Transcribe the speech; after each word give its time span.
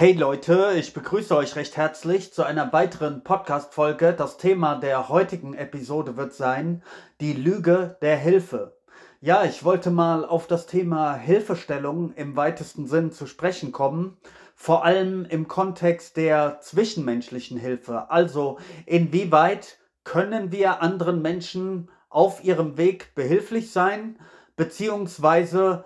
Hey 0.00 0.14
Leute, 0.14 0.72
ich 0.78 0.94
begrüße 0.94 1.36
euch 1.36 1.56
recht 1.56 1.76
herzlich 1.76 2.32
zu 2.32 2.42
einer 2.42 2.72
weiteren 2.72 3.22
Podcast-Folge. 3.22 4.14
Das 4.14 4.38
Thema 4.38 4.76
der 4.76 5.10
heutigen 5.10 5.52
Episode 5.52 6.16
wird 6.16 6.32
sein, 6.32 6.82
die 7.20 7.34
Lüge 7.34 7.98
der 8.00 8.16
Hilfe. 8.16 8.78
Ja, 9.20 9.44
ich 9.44 9.62
wollte 9.62 9.90
mal 9.90 10.24
auf 10.24 10.46
das 10.46 10.64
Thema 10.64 11.16
Hilfestellung 11.16 12.14
im 12.14 12.34
weitesten 12.34 12.86
Sinn 12.86 13.12
zu 13.12 13.26
sprechen 13.26 13.72
kommen, 13.72 14.16
vor 14.54 14.86
allem 14.86 15.26
im 15.26 15.48
Kontext 15.48 16.16
der 16.16 16.60
zwischenmenschlichen 16.62 17.58
Hilfe. 17.58 18.10
Also, 18.10 18.58
inwieweit 18.86 19.80
können 20.04 20.50
wir 20.50 20.80
anderen 20.80 21.20
Menschen 21.20 21.90
auf 22.08 22.42
ihrem 22.42 22.78
Weg 22.78 23.14
behilflich 23.14 23.70
sein, 23.70 24.18
beziehungsweise 24.56 25.84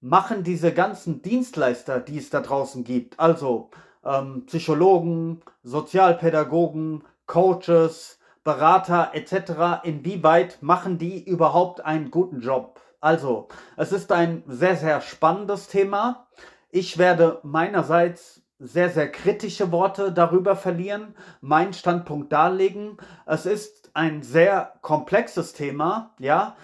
machen 0.00 0.44
diese 0.44 0.72
ganzen 0.72 1.22
Dienstleister, 1.22 2.00
die 2.00 2.18
es 2.18 2.30
da 2.30 2.40
draußen 2.40 2.84
gibt, 2.84 3.18
also 3.18 3.70
ähm, 4.04 4.44
Psychologen, 4.46 5.42
Sozialpädagogen, 5.62 7.04
Coaches, 7.26 8.18
Berater 8.44 9.10
etc., 9.12 9.84
inwieweit 9.84 10.58
machen 10.62 10.98
die 10.98 11.22
überhaupt 11.22 11.84
einen 11.84 12.10
guten 12.10 12.40
Job? 12.40 12.80
Also, 13.00 13.48
es 13.76 13.92
ist 13.92 14.10
ein 14.10 14.42
sehr, 14.46 14.76
sehr 14.76 15.00
spannendes 15.00 15.68
Thema. 15.68 16.26
Ich 16.70 16.98
werde 16.98 17.40
meinerseits 17.42 18.42
sehr, 18.58 18.90
sehr 18.90 19.10
kritische 19.12 19.70
Worte 19.70 20.12
darüber 20.12 20.56
verlieren, 20.56 21.14
meinen 21.40 21.72
Standpunkt 21.72 22.32
darlegen. 22.32 22.96
Es 23.24 23.46
ist 23.46 23.90
ein 23.94 24.22
sehr 24.22 24.74
komplexes 24.82 25.52
Thema, 25.52 26.14
ja 26.18 26.56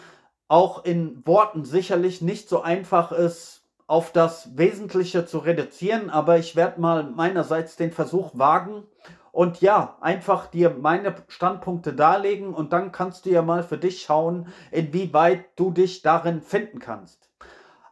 auch 0.48 0.84
in 0.84 1.26
Worten 1.26 1.64
sicherlich 1.64 2.22
nicht 2.22 2.48
so 2.48 2.62
einfach 2.62 3.12
ist, 3.12 3.62
auf 3.86 4.12
das 4.12 4.56
Wesentliche 4.56 5.26
zu 5.26 5.38
reduzieren, 5.38 6.10
aber 6.10 6.38
ich 6.38 6.56
werde 6.56 6.80
mal 6.80 7.04
meinerseits 7.04 7.76
den 7.76 7.92
Versuch 7.92 8.30
wagen 8.34 8.84
und 9.30 9.60
ja, 9.60 9.98
einfach 10.00 10.46
dir 10.46 10.70
meine 10.70 11.14
Standpunkte 11.28 11.92
darlegen 11.92 12.54
und 12.54 12.72
dann 12.72 12.92
kannst 12.92 13.26
du 13.26 13.30
ja 13.30 13.42
mal 13.42 13.62
für 13.62 13.76
dich 13.76 14.02
schauen, 14.02 14.48
inwieweit 14.70 15.44
du 15.56 15.70
dich 15.70 16.02
darin 16.02 16.40
finden 16.40 16.78
kannst. 16.78 17.28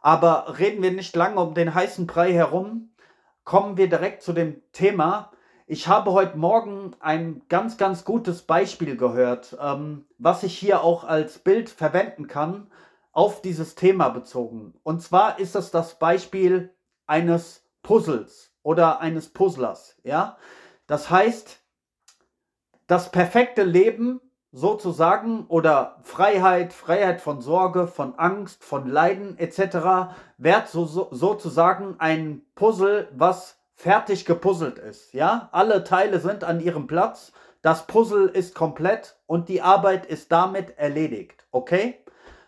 Aber 0.01 0.57
reden 0.57 0.81
wir 0.81 0.91
nicht 0.91 1.15
lange 1.15 1.39
um 1.39 1.53
den 1.53 1.73
heißen 1.73 2.07
Brei 2.07 2.33
herum, 2.33 2.89
kommen 3.43 3.77
wir 3.77 3.89
direkt 3.89 4.23
zu 4.23 4.33
dem 4.33 4.61
Thema, 4.71 5.31
ich 5.65 5.87
habe 5.87 6.11
heute 6.11 6.37
Morgen 6.37 6.95
ein 6.99 7.41
ganz, 7.49 7.77
ganz 7.77 8.03
gutes 8.03 8.41
Beispiel 8.41 8.97
gehört, 8.97 9.57
ähm, 9.61 10.05
was 10.17 10.43
ich 10.43 10.57
hier 10.57 10.83
auch 10.83 11.03
als 11.03 11.39
Bild 11.39 11.69
verwenden 11.69 12.27
kann, 12.27 12.67
auf 13.11 13.41
dieses 13.41 13.75
Thema 13.75 14.09
bezogen. 14.09 14.73
Und 14.83 15.01
zwar 15.01 15.39
ist 15.39 15.55
es 15.55 15.71
das 15.71 15.99
Beispiel 15.99 16.73
eines 17.05 17.63
Puzzles 17.81 18.51
oder 18.63 18.99
eines 18.99 19.29
Puzzlers. 19.29 19.97
Ja? 20.03 20.37
Das 20.87 21.09
heißt, 21.09 21.59
das 22.87 23.11
perfekte 23.11 23.63
Leben 23.63 24.19
sozusagen 24.51 25.45
oder 25.47 25.97
Freiheit, 26.03 26.73
Freiheit 26.73 27.21
von 27.21 27.41
Sorge, 27.41 27.87
von 27.87 28.15
Angst, 28.19 28.63
von 28.63 28.87
Leiden 28.87 29.37
etc. 29.37 30.13
wäre 30.37 30.63
so, 30.67 30.85
so, 30.85 31.07
sozusagen 31.11 31.95
ein 31.99 32.43
Puzzle, 32.55 33.07
was 33.13 33.62
fertig 33.75 34.25
gepuzzelt 34.25 34.79
ist. 34.79 35.13
Ja, 35.13 35.49
alle 35.51 35.83
Teile 35.83 36.19
sind 36.19 36.43
an 36.43 36.59
ihrem 36.59 36.87
Platz. 36.87 37.31
Das 37.61 37.87
Puzzle 37.87 38.27
ist 38.27 38.55
komplett 38.55 39.17
und 39.25 39.49
die 39.49 39.61
Arbeit 39.61 40.05
ist 40.05 40.31
damit 40.31 40.77
erledigt. 40.77 41.45
Okay? 41.51 41.95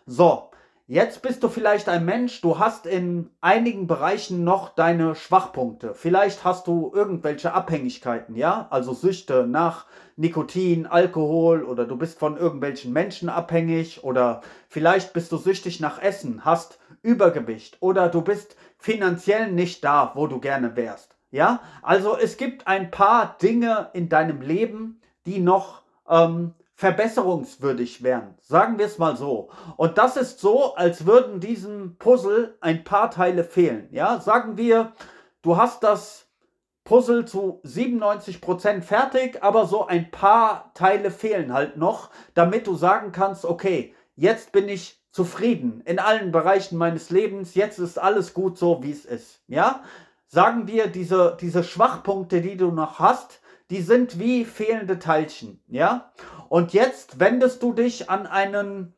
So, 0.04 0.50
jetzt 0.86 1.22
bist 1.22 1.42
du 1.42 1.48
vielleicht 1.48 1.88
ein 1.88 2.04
Mensch, 2.04 2.40
du 2.42 2.58
hast 2.58 2.86
in 2.86 3.30
einigen 3.40 3.86
Bereichen 3.86 4.44
noch 4.44 4.74
deine 4.74 5.14
Schwachpunkte. 5.14 5.94
Vielleicht 5.94 6.44
hast 6.44 6.66
du 6.66 6.92
irgendwelche 6.94 7.54
Abhängigkeiten, 7.54 8.36
ja? 8.36 8.66
Also 8.70 8.92
Süchte 8.92 9.46
nach 9.46 9.86
Nikotin, 10.16 10.86
Alkohol 10.86 11.64
oder 11.64 11.86
du 11.86 11.96
bist 11.96 12.18
von 12.18 12.36
irgendwelchen 12.36 12.92
Menschen 12.92 13.28
abhängig 13.28 14.04
oder 14.04 14.42
vielleicht 14.68 15.12
bist 15.12 15.32
du 15.32 15.38
süchtig 15.38 15.80
nach 15.80 16.00
Essen, 16.00 16.44
hast 16.44 16.78
Übergewicht 17.02 17.78
oder 17.80 18.08
du 18.08 18.20
bist 18.20 18.56
finanziell 18.78 19.50
nicht 19.50 19.82
da, 19.82 20.12
wo 20.14 20.26
du 20.26 20.40
gerne 20.40 20.76
wärst. 20.76 21.15
Ja, 21.36 21.60
also 21.82 22.16
es 22.16 22.38
gibt 22.38 22.66
ein 22.66 22.90
paar 22.90 23.36
Dinge 23.42 23.90
in 23.92 24.08
deinem 24.08 24.40
Leben, 24.40 25.02
die 25.26 25.38
noch 25.38 25.82
ähm, 26.08 26.54
verbesserungswürdig 26.76 28.02
wären. 28.02 28.34
Sagen 28.40 28.78
wir 28.78 28.86
es 28.86 28.96
mal 28.96 29.18
so. 29.18 29.50
Und 29.76 29.98
das 29.98 30.16
ist 30.16 30.40
so, 30.40 30.74
als 30.76 31.04
würden 31.04 31.40
diesem 31.40 31.98
Puzzle 31.98 32.56
ein 32.62 32.84
paar 32.84 33.10
Teile 33.10 33.44
fehlen. 33.44 33.86
Ja, 33.90 34.18
sagen 34.18 34.56
wir, 34.56 34.94
du 35.42 35.58
hast 35.58 35.82
das 35.82 36.26
Puzzle 36.84 37.26
zu 37.26 37.60
97 37.64 38.40
Prozent 38.40 38.86
fertig, 38.86 39.42
aber 39.42 39.66
so 39.66 39.86
ein 39.86 40.10
paar 40.10 40.72
Teile 40.72 41.10
fehlen 41.10 41.52
halt 41.52 41.76
noch, 41.76 42.08
damit 42.32 42.66
du 42.66 42.76
sagen 42.76 43.12
kannst, 43.12 43.44
okay, 43.44 43.94
jetzt 44.14 44.52
bin 44.52 44.70
ich 44.70 45.02
zufrieden 45.12 45.82
in 45.84 45.98
allen 45.98 46.32
Bereichen 46.32 46.78
meines 46.78 47.10
Lebens, 47.10 47.54
jetzt 47.54 47.78
ist 47.78 47.98
alles 47.98 48.32
gut 48.32 48.56
so, 48.56 48.82
wie 48.82 48.92
es 48.92 49.04
ist. 49.04 49.42
Ja, 49.48 49.82
sagen 50.26 50.66
wir, 50.66 50.88
diese, 50.88 51.36
diese 51.40 51.64
Schwachpunkte, 51.64 52.40
die 52.40 52.56
du 52.56 52.70
noch 52.70 52.98
hast, 52.98 53.40
die 53.70 53.82
sind 53.82 54.18
wie 54.18 54.44
fehlende 54.44 54.98
Teilchen, 54.98 55.60
ja? 55.66 56.12
Und 56.48 56.72
jetzt 56.72 57.18
wendest 57.18 57.62
du 57.62 57.72
dich 57.72 58.08
an 58.10 58.26
einen 58.26 58.94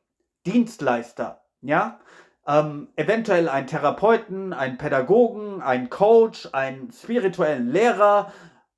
Dienstleister, 0.47 1.43
ja? 1.63 2.01
Ähm, 2.47 2.89
eventuell 2.97 3.49
einen 3.49 3.67
Therapeuten, 3.67 4.53
einen 4.53 4.79
Pädagogen, 4.79 5.61
einen 5.61 5.91
Coach, 5.91 6.49
einen 6.53 6.91
spirituellen 6.93 7.69
Lehrer, 7.69 8.33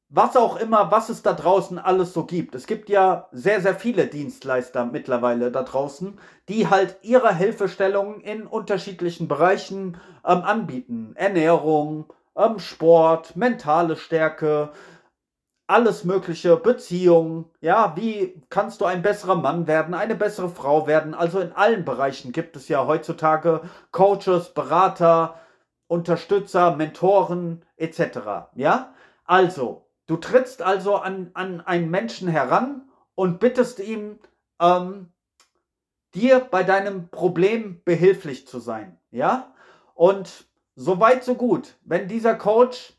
was 0.08 0.36
auch 0.36 0.56
immer, 0.56 0.90
was 0.90 1.08
es 1.08 1.22
da 1.22 1.32
draußen 1.32 1.78
alles 1.78 2.12
so 2.12 2.24
gibt. 2.24 2.56
Es 2.56 2.66
gibt 2.66 2.88
ja 2.88 3.28
sehr, 3.30 3.60
sehr 3.60 3.76
viele 3.76 4.08
Dienstleister 4.08 4.84
mittlerweile 4.84 5.52
da 5.52 5.62
draußen, 5.62 6.18
die 6.48 6.68
halt 6.68 6.98
ihre 7.02 7.32
Hilfestellungen 7.32 8.20
in 8.20 8.46
unterschiedlichen 8.46 9.28
Bereichen 9.28 9.98
ähm, 10.26 10.42
anbieten. 10.42 11.12
Ernährung, 11.14 12.12
ähm, 12.36 12.58
Sport, 12.58 13.36
mentale 13.36 13.96
Stärke, 13.96 14.72
alles 15.70 16.04
mögliche, 16.04 16.56
Beziehungen, 16.56 17.44
ja, 17.60 17.94
wie 17.96 18.42
kannst 18.48 18.80
du 18.80 18.86
ein 18.86 19.02
besserer 19.02 19.36
Mann 19.36 19.68
werden, 19.68 19.94
eine 19.94 20.16
bessere 20.16 20.48
Frau 20.48 20.88
werden. 20.88 21.14
Also 21.14 21.38
in 21.38 21.52
allen 21.52 21.84
Bereichen 21.84 22.32
gibt 22.32 22.56
es 22.56 22.66
ja 22.66 22.86
heutzutage 22.88 23.62
Coaches, 23.92 24.52
Berater, 24.52 25.38
Unterstützer, 25.86 26.74
Mentoren 26.74 27.64
etc. 27.76 28.50
Ja, 28.56 28.94
also 29.24 29.86
du 30.06 30.16
trittst 30.16 30.60
also 30.60 30.96
an, 30.96 31.30
an 31.34 31.60
einen 31.60 31.88
Menschen 31.88 32.26
heran 32.26 32.90
und 33.14 33.38
bittest 33.38 33.78
ihm, 33.78 34.18
ähm, 34.60 35.12
dir 36.14 36.40
bei 36.40 36.64
deinem 36.64 37.10
Problem 37.10 37.80
behilflich 37.84 38.48
zu 38.48 38.58
sein. 38.58 38.98
Ja, 39.12 39.54
und 39.94 40.49
so 40.80 40.98
weit, 40.98 41.24
so 41.24 41.34
gut. 41.34 41.74
Wenn 41.84 42.08
dieser 42.08 42.34
Coach 42.34 42.94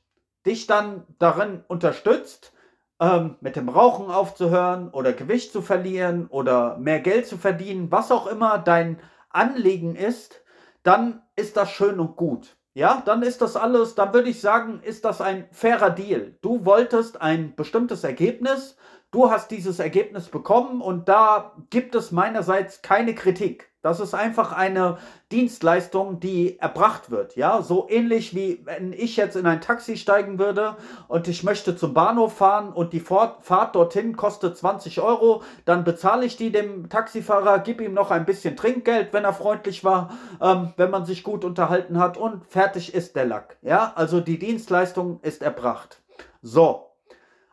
dich 0.45 0.67
dann 0.67 1.03
darin 1.17 1.63
unterstützt, 1.67 2.53
ähm, 2.99 3.37
mit 3.41 3.55
dem 3.55 3.69
Rauchen 3.69 4.11
aufzuhören 4.11 4.89
oder 4.89 5.13
Gewicht 5.13 5.51
zu 5.51 5.63
verlieren 5.63 6.27
oder 6.27 6.77
mehr 6.77 6.99
Geld 6.99 7.25
zu 7.25 7.37
verdienen, 7.37 7.91
was 7.91 8.11
auch 8.11 8.27
immer 8.27 8.59
dein 8.59 8.99
Anliegen 9.31 9.95
ist, 9.95 10.41
dann 10.83 11.23
ist 11.35 11.57
das 11.57 11.71
schön 11.71 11.99
und 11.99 12.15
gut. 12.15 12.55
Ja, 12.75 13.01
dann 13.03 13.23
ist 13.23 13.41
das 13.41 13.55
alles, 13.55 13.95
dann 13.95 14.13
würde 14.13 14.29
ich 14.29 14.39
sagen, 14.39 14.81
ist 14.83 15.03
das 15.03 15.19
ein 15.19 15.47
fairer 15.51 15.89
Deal. 15.89 16.37
Du 16.41 16.65
wolltest 16.65 17.19
ein 17.19 17.55
bestimmtes 17.55 18.03
Ergebnis, 18.03 18.77
du 19.11 19.29
hast 19.29 19.51
dieses 19.51 19.79
Ergebnis 19.79 20.29
bekommen 20.29 20.81
und 20.81 21.07
da 21.07 21.53
gibt 21.69 21.95
es 21.95 22.11
meinerseits 22.11 22.81
keine 22.81 23.13
Kritik. 23.13 23.71
Das 23.81 23.99
ist 23.99 24.13
einfach 24.13 24.51
eine 24.51 24.99
Dienstleistung, 25.31 26.19
die 26.19 26.59
erbracht 26.59 27.09
wird. 27.09 27.35
Ja, 27.35 27.63
so 27.63 27.87
ähnlich 27.89 28.35
wie 28.35 28.61
wenn 28.63 28.93
ich 28.93 29.17
jetzt 29.17 29.35
in 29.35 29.47
ein 29.47 29.59
Taxi 29.59 29.97
steigen 29.97 30.37
würde 30.37 30.75
und 31.07 31.27
ich 31.27 31.43
möchte 31.43 31.75
zum 31.75 31.95
Bahnhof 31.95 32.33
fahren 32.33 32.71
und 32.71 32.93
die 32.93 32.99
Fahrt 32.99 33.75
dorthin 33.75 34.15
kostet 34.15 34.55
20 34.55 35.01
Euro, 35.01 35.41
dann 35.65 35.83
bezahle 35.83 36.25
ich 36.25 36.37
die 36.37 36.51
dem 36.51 36.89
Taxifahrer, 36.89 37.57
gebe 37.59 37.83
ihm 37.83 37.95
noch 37.95 38.11
ein 38.11 38.25
bisschen 38.25 38.55
Trinkgeld, 38.55 39.13
wenn 39.13 39.23
er 39.23 39.33
freundlich 39.33 39.83
war, 39.83 40.11
ähm, 40.39 40.73
wenn 40.77 40.91
man 40.91 41.05
sich 41.05 41.23
gut 41.23 41.43
unterhalten 41.43 41.97
hat 41.97 42.17
und 42.17 42.45
fertig 42.45 42.93
ist 42.93 43.15
der 43.15 43.25
Lack. 43.25 43.57
Ja, 43.63 43.93
also 43.95 44.19
die 44.19 44.37
Dienstleistung 44.37 45.19
ist 45.23 45.41
erbracht. 45.41 46.01
So, 46.43 46.90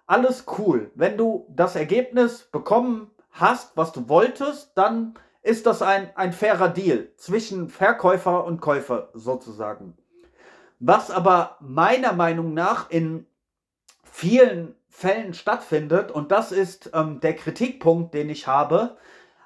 alles 0.08 0.46
cool. 0.58 0.90
Wenn 0.94 1.16
du 1.16 1.46
das 1.50 1.76
Ergebnis 1.76 2.48
bekommen 2.50 3.10
hast, 3.30 3.76
was 3.76 3.92
du 3.92 4.08
wolltest, 4.08 4.72
dann 4.74 5.14
ist 5.42 5.66
das 5.66 5.82
ein, 5.82 6.10
ein 6.16 6.32
fairer 6.32 6.68
Deal 6.68 7.12
zwischen 7.16 7.68
Verkäufer 7.68 8.44
und 8.44 8.60
Käufer 8.60 9.10
sozusagen. 9.14 9.96
Was 10.80 11.10
aber 11.10 11.56
meiner 11.60 12.12
Meinung 12.12 12.54
nach 12.54 12.90
in 12.90 13.26
vielen 14.02 14.74
Fällen 14.88 15.34
stattfindet, 15.34 16.10
und 16.10 16.32
das 16.32 16.50
ist 16.50 16.90
ähm, 16.94 17.20
der 17.20 17.36
Kritikpunkt, 17.36 18.14
den 18.14 18.30
ich 18.30 18.48
habe, 18.48 18.96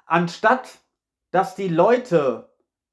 anstatt 0.05 0.79
dass 1.31 1.55
die 1.55 1.67
Leute 1.67 2.47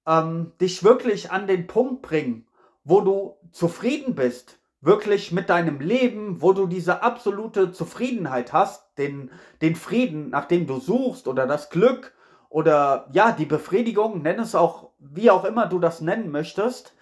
ähm, 0.07 0.53
dich 0.61 0.83
wirklich 0.83 1.31
an 1.31 1.47
den 1.47 1.67
Punkt 1.67 2.01
bringen, 2.01 2.47
wo 2.85 3.03
du 3.03 3.37
zufrieden 3.53 4.15
bist 4.15 4.60
wirklich 4.81 5.33
mit 5.33 5.51
deinem 5.51 5.81
Leben, 5.81 6.41
wo 6.41 6.53
du 6.53 6.67
diese 6.67 7.03
absolute 7.03 7.73
Zufriedenheit 7.73 8.53
hast, 8.53 8.99
den, 8.99 9.31
den 9.61 9.77
Frieden, 9.77 10.31
nach 10.31 10.47
dem 10.47 10.67
du 10.67 10.81
suchst 10.81 11.29
oder 11.29 11.47
das 11.47 11.71
Glück 11.71 12.15
oder 12.49 13.09
ja, 13.13 13.33
die 13.33 13.47
Befriedigung, 13.47 14.23
nenn 14.23 14.41
es 14.41 14.55
auch, 14.55 14.91
wie 14.99 15.31
auch 15.31 15.45
immer 15.45 15.67
du 15.67 15.79
das 15.79 16.01
nennen 16.01 16.31
möchtest, 16.31 16.95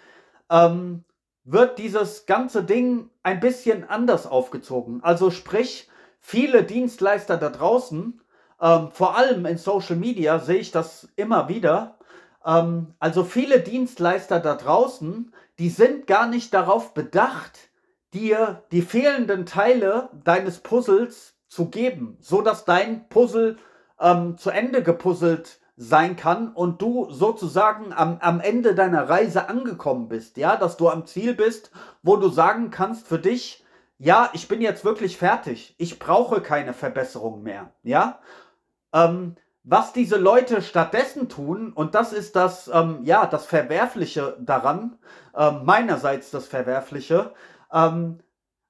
ähm, 0.50 1.04
wird 1.44 1.78
dieses 1.78 2.26
ganze 2.26 2.64
Ding 2.64 3.10
ein 3.22 3.40
bisschen 3.40 3.88
anders 3.88 4.26
aufgezogen. 4.26 5.02
Also 5.02 5.30
sprich, 5.30 5.88
viele 6.20 6.64
Dienstleister 6.64 7.36
da 7.36 7.48
draußen, 7.48 8.20
ähm, 8.60 8.90
vor 8.90 9.16
allem 9.16 9.46
in 9.46 9.56
Social 9.56 9.96
Media 9.96 10.40
sehe 10.40 10.58
ich 10.58 10.72
das 10.72 11.08
immer 11.16 11.48
wieder, 11.48 11.96
ähm, 12.44 12.94
also 12.98 13.25
viele 13.25 13.60
Dienstleister 13.60 14.40
da 14.40 14.56
draußen, 14.56 15.32
die 15.58 15.70
sind 15.70 16.06
gar 16.06 16.28
nicht 16.28 16.52
darauf 16.52 16.92
bedacht, 16.92 17.67
dir 18.18 18.62
die 18.72 18.82
fehlenden 18.82 19.46
Teile 19.46 20.10
deines 20.24 20.58
Puzzles 20.58 21.34
zu 21.48 21.68
geben, 21.70 22.18
so 22.20 22.42
dass 22.42 22.64
dein 22.64 23.08
Puzzle 23.08 23.56
ähm, 24.00 24.36
zu 24.36 24.50
Ende 24.50 24.82
gepuzzelt 24.82 25.60
sein 25.76 26.16
kann 26.16 26.52
und 26.52 26.82
du 26.82 27.08
sozusagen 27.10 27.92
am, 27.92 28.18
am 28.20 28.40
Ende 28.40 28.74
deiner 28.74 29.08
Reise 29.08 29.48
angekommen 29.48 30.08
bist, 30.08 30.36
ja, 30.36 30.56
dass 30.56 30.76
du 30.76 30.88
am 30.88 31.06
Ziel 31.06 31.34
bist, 31.34 31.70
wo 32.02 32.16
du 32.16 32.28
sagen 32.28 32.70
kannst 32.70 33.06
für 33.06 33.20
dich, 33.20 33.64
ja, 33.98 34.30
ich 34.32 34.48
bin 34.48 34.60
jetzt 34.60 34.84
wirklich 34.84 35.16
fertig, 35.16 35.74
ich 35.78 35.98
brauche 35.98 36.40
keine 36.40 36.72
Verbesserung 36.72 37.42
mehr, 37.42 37.72
ja. 37.82 38.18
Ähm, 38.92 39.36
was 39.62 39.92
diese 39.92 40.16
Leute 40.16 40.62
stattdessen 40.62 41.28
tun, 41.28 41.72
und 41.72 41.94
das 41.94 42.12
ist 42.12 42.34
das, 42.34 42.68
ähm, 42.72 43.00
ja, 43.02 43.26
das 43.26 43.46
Verwerfliche 43.46 44.36
daran, 44.40 44.98
ähm, 45.36 45.60
meinerseits 45.64 46.30
das 46.30 46.46
Verwerfliche, 46.46 47.32
ähm, 47.72 48.20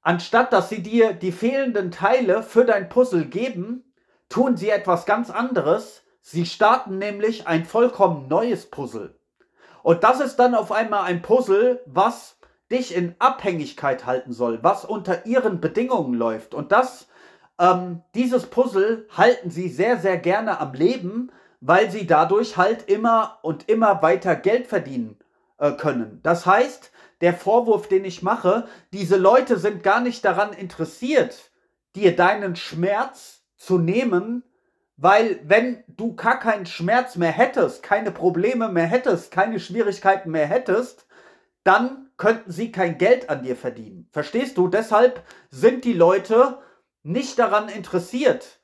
anstatt 0.02 0.52
dass 0.52 0.68
sie 0.68 0.82
dir 0.82 1.12
die 1.12 1.32
fehlenden 1.32 1.90
Teile 1.90 2.42
für 2.42 2.64
dein 2.64 2.88
Puzzle 2.88 3.26
geben, 3.26 3.84
tun 4.28 4.56
sie 4.56 4.70
etwas 4.70 5.06
ganz 5.06 5.30
anderes. 5.30 6.02
Sie 6.20 6.46
starten 6.46 6.98
nämlich 6.98 7.46
ein 7.46 7.64
vollkommen 7.64 8.28
neues 8.28 8.66
Puzzle. 8.70 9.18
Und 9.82 10.04
das 10.04 10.20
ist 10.20 10.36
dann 10.36 10.54
auf 10.54 10.72
einmal 10.72 11.04
ein 11.04 11.22
Puzzle, 11.22 11.80
was 11.86 12.38
dich 12.70 12.94
in 12.94 13.14
Abhängigkeit 13.18 14.04
halten 14.04 14.32
soll, 14.32 14.62
was 14.62 14.84
unter 14.84 15.24
ihren 15.26 15.60
Bedingungen 15.60 16.14
läuft. 16.14 16.54
Und 16.54 16.72
das, 16.72 17.08
ähm, 17.58 18.02
dieses 18.14 18.46
Puzzle 18.46 19.06
halten 19.16 19.50
sie 19.50 19.68
sehr, 19.68 19.98
sehr 19.98 20.18
gerne 20.18 20.60
am 20.60 20.74
Leben, 20.74 21.32
weil 21.60 21.90
sie 21.90 22.06
dadurch 22.06 22.56
halt 22.56 22.88
immer 22.88 23.38
und 23.42 23.68
immer 23.68 24.02
weiter 24.02 24.36
Geld 24.36 24.66
verdienen 24.66 25.16
äh, 25.58 25.72
können. 25.72 26.20
Das 26.22 26.46
heißt, 26.46 26.92
der 27.20 27.35
Vorwurf, 27.35 27.88
den 27.88 28.05
ich 28.05 28.23
mache, 28.23 28.69
diese 28.93 29.17
Leute 29.17 29.59
sind 29.59 29.82
gar 29.82 30.00
nicht 30.00 30.25
daran 30.25 30.53
interessiert, 30.53 31.50
dir 31.97 32.15
deinen 32.15 32.56
Schmerz 32.56 33.43
zu 33.56 33.79
nehmen, 33.79 34.44
weil 34.97 35.41
wenn 35.44 35.85
du 35.88 36.15
gar 36.15 36.38
keinen 36.38 36.67
Schmerz 36.67 37.17
mehr 37.17 37.32
hättest, 37.32 37.82
keine 37.82 38.11
Probleme 38.11 38.69
mehr 38.69 38.87
hättest, 38.87 39.31
keine 39.31 39.61
Schwierigkeiten 39.61 40.31
mehr 40.31 40.47
hättest, 40.47 41.06
dann 41.65 42.11
könnten 42.17 42.50
sie 42.50 42.73
kein 42.73 42.99
Geld 42.99 43.31
an 43.31 43.43
dir 43.43 43.56
verdienen. 43.56 44.09
Verstehst 44.11 44.59
du? 44.59 44.69
Deshalb 44.69 45.23
sind 45.50 45.85
die 45.85 45.93
Leute 45.93 46.59
nicht 47.03 47.38
daran 47.38 47.69
interessiert, 47.69 48.61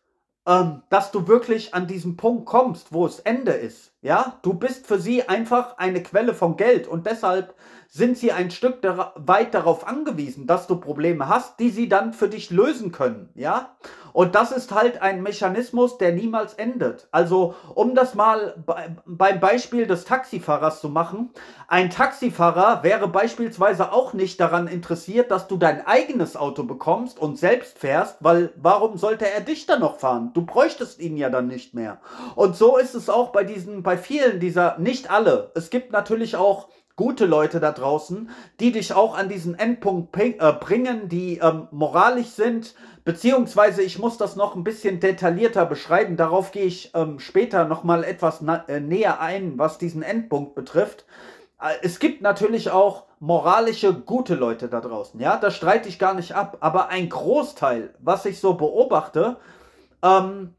ähm, 0.46 0.82
dass 0.90 1.12
du 1.12 1.28
wirklich 1.28 1.72
an 1.74 1.86
diesem 1.86 2.16
Punkt 2.16 2.46
kommst, 2.46 2.92
wo 2.92 3.06
es 3.06 3.20
Ende 3.20 3.52
ist. 3.52 3.93
Ja, 4.04 4.38
du 4.42 4.52
bist 4.52 4.86
für 4.86 4.98
sie 4.98 5.30
einfach 5.30 5.78
eine 5.78 6.02
Quelle 6.02 6.34
von 6.34 6.58
Geld 6.58 6.86
und 6.86 7.06
deshalb 7.06 7.54
sind 7.88 8.18
sie 8.18 8.32
ein 8.32 8.50
Stück 8.50 8.80
weit 9.14 9.54
darauf 9.54 9.86
angewiesen, 9.86 10.46
dass 10.46 10.66
du 10.66 10.76
Probleme 10.76 11.26
hast, 11.26 11.58
die 11.58 11.70
sie 11.70 11.88
dann 11.88 12.12
für 12.12 12.28
dich 12.28 12.50
lösen 12.50 12.92
können. 12.92 13.30
Ja, 13.34 13.76
und 14.12 14.36
das 14.36 14.52
ist 14.52 14.72
halt 14.72 15.02
ein 15.02 15.22
Mechanismus, 15.24 15.98
der 15.98 16.12
niemals 16.12 16.54
endet. 16.54 17.08
Also, 17.10 17.56
um 17.74 17.96
das 17.96 18.14
mal 18.14 18.62
beim 19.06 19.40
Beispiel 19.40 19.88
des 19.88 20.04
Taxifahrers 20.04 20.80
zu 20.80 20.88
machen, 20.88 21.30
ein 21.66 21.90
Taxifahrer 21.90 22.84
wäre 22.84 23.08
beispielsweise 23.08 23.92
auch 23.92 24.12
nicht 24.12 24.38
daran 24.38 24.68
interessiert, 24.68 25.32
dass 25.32 25.48
du 25.48 25.56
dein 25.56 25.84
eigenes 25.84 26.36
Auto 26.36 26.62
bekommst 26.62 27.18
und 27.18 27.38
selbst 27.38 27.78
fährst, 27.78 28.18
weil 28.20 28.52
warum 28.54 28.98
sollte 28.98 29.28
er 29.28 29.40
dich 29.40 29.66
dann 29.66 29.80
noch 29.80 29.98
fahren? 29.98 30.30
Du 30.32 30.46
bräuchtest 30.46 31.00
ihn 31.00 31.16
ja 31.16 31.28
dann 31.28 31.48
nicht 31.48 31.74
mehr. 31.74 31.98
Und 32.36 32.54
so 32.54 32.76
ist 32.76 32.94
es 32.94 33.10
auch 33.10 33.30
bei 33.30 33.42
diesen, 33.42 33.82
bei 33.82 33.93
vielen 33.98 34.40
dieser, 34.40 34.78
nicht 34.78 35.10
alle. 35.10 35.52
Es 35.54 35.70
gibt 35.70 35.92
natürlich 35.92 36.36
auch 36.36 36.68
gute 36.96 37.26
Leute 37.26 37.60
da 37.60 37.72
draußen, 37.72 38.30
die 38.60 38.72
dich 38.72 38.92
auch 38.92 39.16
an 39.18 39.28
diesen 39.28 39.58
Endpunkt 39.58 40.16
äh, 40.16 40.52
bringen, 40.52 41.08
die 41.08 41.38
ähm, 41.38 41.68
moralisch 41.72 42.28
sind, 42.28 42.74
beziehungsweise 43.04 43.82
ich 43.82 43.98
muss 43.98 44.16
das 44.16 44.36
noch 44.36 44.54
ein 44.54 44.64
bisschen 44.64 45.00
detaillierter 45.00 45.66
beschreiben. 45.66 46.16
Darauf 46.16 46.52
gehe 46.52 46.66
ich 46.66 46.92
ähm, 46.94 47.18
später 47.18 47.64
nochmal 47.64 48.04
etwas 48.04 48.42
äh, 48.68 48.80
näher 48.80 49.20
ein, 49.20 49.58
was 49.58 49.78
diesen 49.78 50.02
Endpunkt 50.02 50.54
betrifft. 50.54 51.04
Äh, 51.60 51.74
es 51.82 51.98
gibt 51.98 52.22
natürlich 52.22 52.70
auch 52.70 53.06
moralische, 53.18 53.94
gute 53.94 54.34
Leute 54.34 54.68
da 54.68 54.80
draußen, 54.80 55.18
ja, 55.18 55.36
das 55.36 55.56
streite 55.56 55.88
ich 55.88 55.98
gar 55.98 56.14
nicht 56.14 56.32
ab, 56.32 56.58
aber 56.60 56.88
ein 56.88 57.08
Großteil, 57.08 57.94
was 57.98 58.26
ich 58.26 58.38
so 58.38 58.54
beobachte, 58.54 59.38
ähm, 60.02 60.54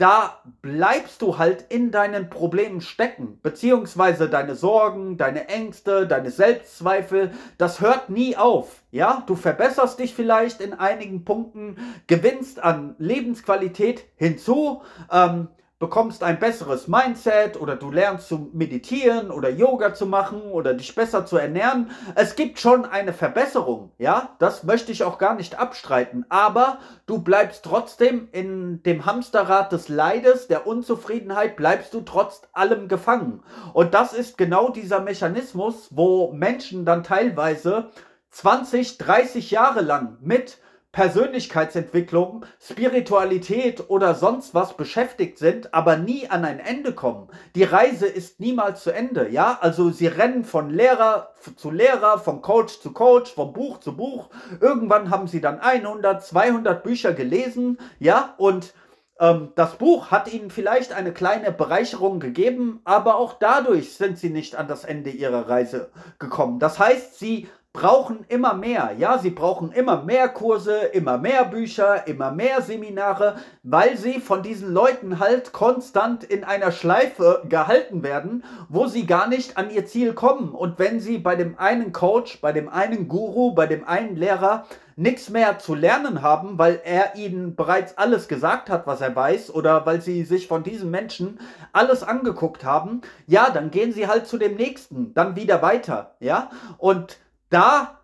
da 0.00 0.40
bleibst 0.62 1.20
du 1.20 1.36
halt 1.36 1.66
in 1.68 1.90
deinen 1.90 2.30
Problemen 2.30 2.80
stecken, 2.80 3.38
beziehungsweise 3.42 4.30
deine 4.30 4.54
Sorgen, 4.54 5.18
deine 5.18 5.48
Ängste, 5.48 6.06
deine 6.06 6.30
Selbstzweifel, 6.30 7.32
das 7.58 7.82
hört 7.82 8.08
nie 8.08 8.34
auf. 8.34 8.80
Ja, 8.90 9.22
du 9.26 9.34
verbesserst 9.34 9.98
dich 9.98 10.14
vielleicht 10.14 10.62
in 10.62 10.72
einigen 10.72 11.26
Punkten, 11.26 11.76
gewinnst 12.06 12.62
an 12.62 12.94
Lebensqualität 12.98 14.06
hinzu, 14.16 14.82
ähm, 15.12 15.48
bekommst 15.80 16.22
ein 16.22 16.38
besseres 16.38 16.88
Mindset 16.88 17.58
oder 17.58 17.74
du 17.74 17.90
lernst 17.90 18.28
zu 18.28 18.50
meditieren 18.52 19.30
oder 19.30 19.48
Yoga 19.48 19.94
zu 19.94 20.04
machen 20.04 20.42
oder 20.42 20.74
dich 20.74 20.94
besser 20.94 21.24
zu 21.24 21.38
ernähren. 21.38 21.90
Es 22.14 22.36
gibt 22.36 22.60
schon 22.60 22.84
eine 22.84 23.14
Verbesserung, 23.14 23.90
ja, 23.96 24.36
das 24.38 24.62
möchte 24.62 24.92
ich 24.92 25.02
auch 25.02 25.16
gar 25.16 25.34
nicht 25.34 25.58
abstreiten, 25.58 26.26
aber 26.28 26.78
du 27.06 27.22
bleibst 27.22 27.64
trotzdem 27.64 28.28
in 28.30 28.82
dem 28.82 29.06
Hamsterrad 29.06 29.72
des 29.72 29.88
Leides, 29.88 30.48
der 30.48 30.66
Unzufriedenheit, 30.66 31.56
bleibst 31.56 31.94
du 31.94 32.02
trotz 32.02 32.42
allem 32.52 32.86
gefangen. 32.86 33.42
Und 33.72 33.94
das 33.94 34.12
ist 34.12 34.36
genau 34.36 34.68
dieser 34.68 35.00
Mechanismus, 35.00 35.88
wo 35.92 36.30
Menschen 36.32 36.84
dann 36.84 37.04
teilweise 37.04 37.88
20, 38.32 38.98
30 38.98 39.50
Jahre 39.50 39.80
lang 39.80 40.18
mit 40.20 40.58
Persönlichkeitsentwicklung, 40.92 42.44
Spiritualität 42.60 43.88
oder 43.88 44.14
sonst 44.14 44.54
was 44.54 44.76
beschäftigt 44.76 45.38
sind, 45.38 45.72
aber 45.72 45.96
nie 45.96 46.28
an 46.28 46.44
ein 46.44 46.58
Ende 46.58 46.92
kommen. 46.92 47.28
Die 47.54 47.62
Reise 47.62 48.06
ist 48.06 48.40
niemals 48.40 48.82
zu 48.82 48.90
Ende, 48.90 49.28
ja? 49.28 49.58
Also 49.60 49.90
sie 49.90 50.08
rennen 50.08 50.44
von 50.44 50.68
Lehrer 50.68 51.32
zu 51.56 51.70
Lehrer, 51.70 52.18
von 52.18 52.42
Coach 52.42 52.80
zu 52.80 52.92
Coach, 52.92 53.32
von 53.32 53.52
Buch 53.52 53.78
zu 53.78 53.96
Buch. 53.96 54.30
Irgendwann 54.60 55.10
haben 55.10 55.28
sie 55.28 55.40
dann 55.40 55.60
100, 55.60 56.24
200 56.24 56.82
Bücher 56.82 57.12
gelesen, 57.12 57.78
ja? 58.00 58.34
Und 58.36 58.74
ähm, 59.20 59.52
das 59.54 59.76
Buch 59.76 60.10
hat 60.10 60.32
ihnen 60.32 60.50
vielleicht 60.50 60.92
eine 60.92 61.12
kleine 61.12 61.52
Bereicherung 61.52 62.18
gegeben, 62.18 62.80
aber 62.84 63.16
auch 63.16 63.34
dadurch 63.34 63.94
sind 63.94 64.18
sie 64.18 64.30
nicht 64.30 64.56
an 64.56 64.66
das 64.66 64.84
Ende 64.84 65.10
ihrer 65.10 65.48
Reise 65.48 65.92
gekommen. 66.18 66.58
Das 66.58 66.78
heißt, 66.78 67.18
sie 67.18 67.46
brauchen 67.72 68.24
immer 68.28 68.54
mehr. 68.54 68.96
Ja, 68.98 69.18
sie 69.18 69.30
brauchen 69.30 69.70
immer 69.70 70.02
mehr 70.02 70.28
Kurse, 70.28 70.76
immer 70.92 71.18
mehr 71.18 71.44
Bücher, 71.44 72.06
immer 72.08 72.32
mehr 72.32 72.62
Seminare, 72.62 73.36
weil 73.62 73.96
sie 73.96 74.18
von 74.18 74.42
diesen 74.42 74.72
Leuten 74.72 75.20
halt 75.20 75.52
konstant 75.52 76.24
in 76.24 76.42
einer 76.42 76.72
Schleife 76.72 77.42
gehalten 77.48 78.02
werden, 78.02 78.44
wo 78.68 78.86
sie 78.86 79.06
gar 79.06 79.28
nicht 79.28 79.56
an 79.56 79.70
ihr 79.70 79.86
Ziel 79.86 80.14
kommen. 80.14 80.50
Und 80.50 80.80
wenn 80.80 80.98
sie 80.98 81.18
bei 81.18 81.36
dem 81.36 81.58
einen 81.58 81.92
Coach, 81.92 82.40
bei 82.40 82.52
dem 82.52 82.68
einen 82.68 83.06
Guru, 83.06 83.54
bei 83.54 83.66
dem 83.66 83.86
einen 83.86 84.16
Lehrer 84.16 84.66
nichts 84.96 85.30
mehr 85.30 85.58
zu 85.58 85.74
lernen 85.74 86.22
haben, 86.22 86.58
weil 86.58 86.80
er 86.84 87.14
ihnen 87.14 87.54
bereits 87.54 87.96
alles 87.96 88.26
gesagt 88.26 88.68
hat, 88.68 88.86
was 88.86 89.00
er 89.00 89.14
weiß, 89.14 89.54
oder 89.54 89.86
weil 89.86 90.02
sie 90.02 90.24
sich 90.24 90.48
von 90.48 90.62
diesen 90.62 90.90
Menschen 90.90 91.40
alles 91.72 92.02
angeguckt 92.02 92.64
haben, 92.64 93.00
ja, 93.26 93.48
dann 93.48 93.70
gehen 93.70 93.92
sie 93.92 94.08
halt 94.08 94.26
zu 94.26 94.36
dem 94.36 94.56
nächsten, 94.56 95.14
dann 95.14 95.36
wieder 95.36 95.62
weiter, 95.62 96.16
ja, 96.20 96.50
und 96.76 97.18
da 97.50 98.00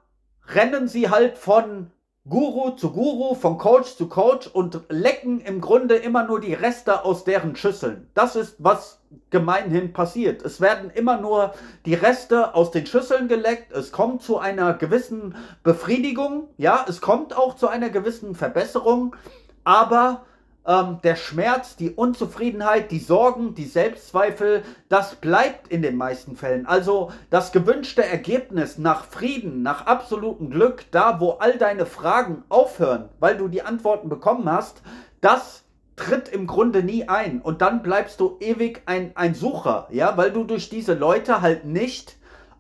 rennen 0.49 0.89
sie 0.89 1.11
halt 1.11 1.39
von 1.39 1.91
Guru 2.29 2.71
zu 2.71 2.91
Guru, 2.91 3.37
von 3.37 3.57
Coach 3.57 3.95
zu 3.97 4.09
Coach 4.09 4.49
und 4.49 4.81
lecken 4.89 5.41
im 5.41 5.61
Grunde 5.61 5.95
immer 5.95 6.25
nur 6.25 6.41
die 6.41 6.55
Reste 6.55 7.05
aus 7.05 7.23
deren 7.23 7.55
Schüsseln. 7.55 8.11
Das 8.15 8.35
ist, 8.35 8.57
was 8.59 9.01
gemeinhin 9.31 9.93
passiert. 9.93 10.43
Es 10.43 10.61
werden 10.61 10.91
immer 10.91 11.21
nur 11.21 11.55
die 11.85 11.95
Reste 11.95 12.57
aus 12.57 12.73
den 12.73 12.85
Schüsseln 12.85 13.29
geleckt. 13.29 13.73
Es 13.73 13.93
kommt 13.93 14.23
zu 14.23 14.39
einer 14.39 14.75
gewissen 14.75 15.37
Befriedigung. 15.63 16.49
Ja, 16.57 16.85
es 16.89 17.01
kommt 17.01 17.37
auch 17.37 17.55
zu 17.55 17.69
einer 17.69 17.91
gewissen 17.91 18.35
Verbesserung. 18.35 19.15
Aber 19.63 20.23
ähm, 20.67 20.99
der 21.03 21.17
Schmerz, 21.17 21.77
die 21.77 21.91
Unzufriedenheit, 21.91 22.91
die 22.91 22.99
Sorgen, 22.99 23.55
die 23.55 23.65
Selbstzweifel, 23.65 24.63
das 24.89 25.17
bleibt 25.17 25.69
in 25.69 25.83
den 25.83 25.97
meisten 25.97 26.37
Fällen. 26.37 26.67
Also 26.67 27.13
das 27.31 27.53
gewünschte 27.53 28.05
Ergebnis 28.05 28.79
nach 28.79 29.05
Frieden, 29.05 29.63
nach 29.63 29.87
absolutem 29.87 30.51
Glück, 30.51 30.85
da 30.91 31.21
wo 31.21 31.33
all 31.33 31.59
deine 31.59 31.87
Fragen 31.87 32.43
aufhören, 32.49 33.09
weil 33.21 33.37
du 33.37 33.49
die 33.49 33.63
Antworten 33.63 34.09
bekommen 34.09 34.51
hast, 34.51 34.83
das 35.21 35.65
tritt 35.95 36.29
im 36.29 36.47
Grunde 36.47 36.83
nie 36.83 37.09
ein. 37.09 37.41
Und 37.41 37.63
dann 37.63 37.83
bleibst 37.83 38.21
du 38.21 38.37
ewig 38.41 38.83
ein, 38.87 39.13
ein 39.15 39.35
Sucher, 39.35 39.89
ja, 39.91 40.17
weil 40.17 40.31
du 40.31 40.45
durch 40.45 40.69
diese 40.69 40.95
Leute 40.95 41.41
halt 41.41 41.65
nicht 41.65 42.17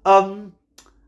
ähm, 0.06 0.52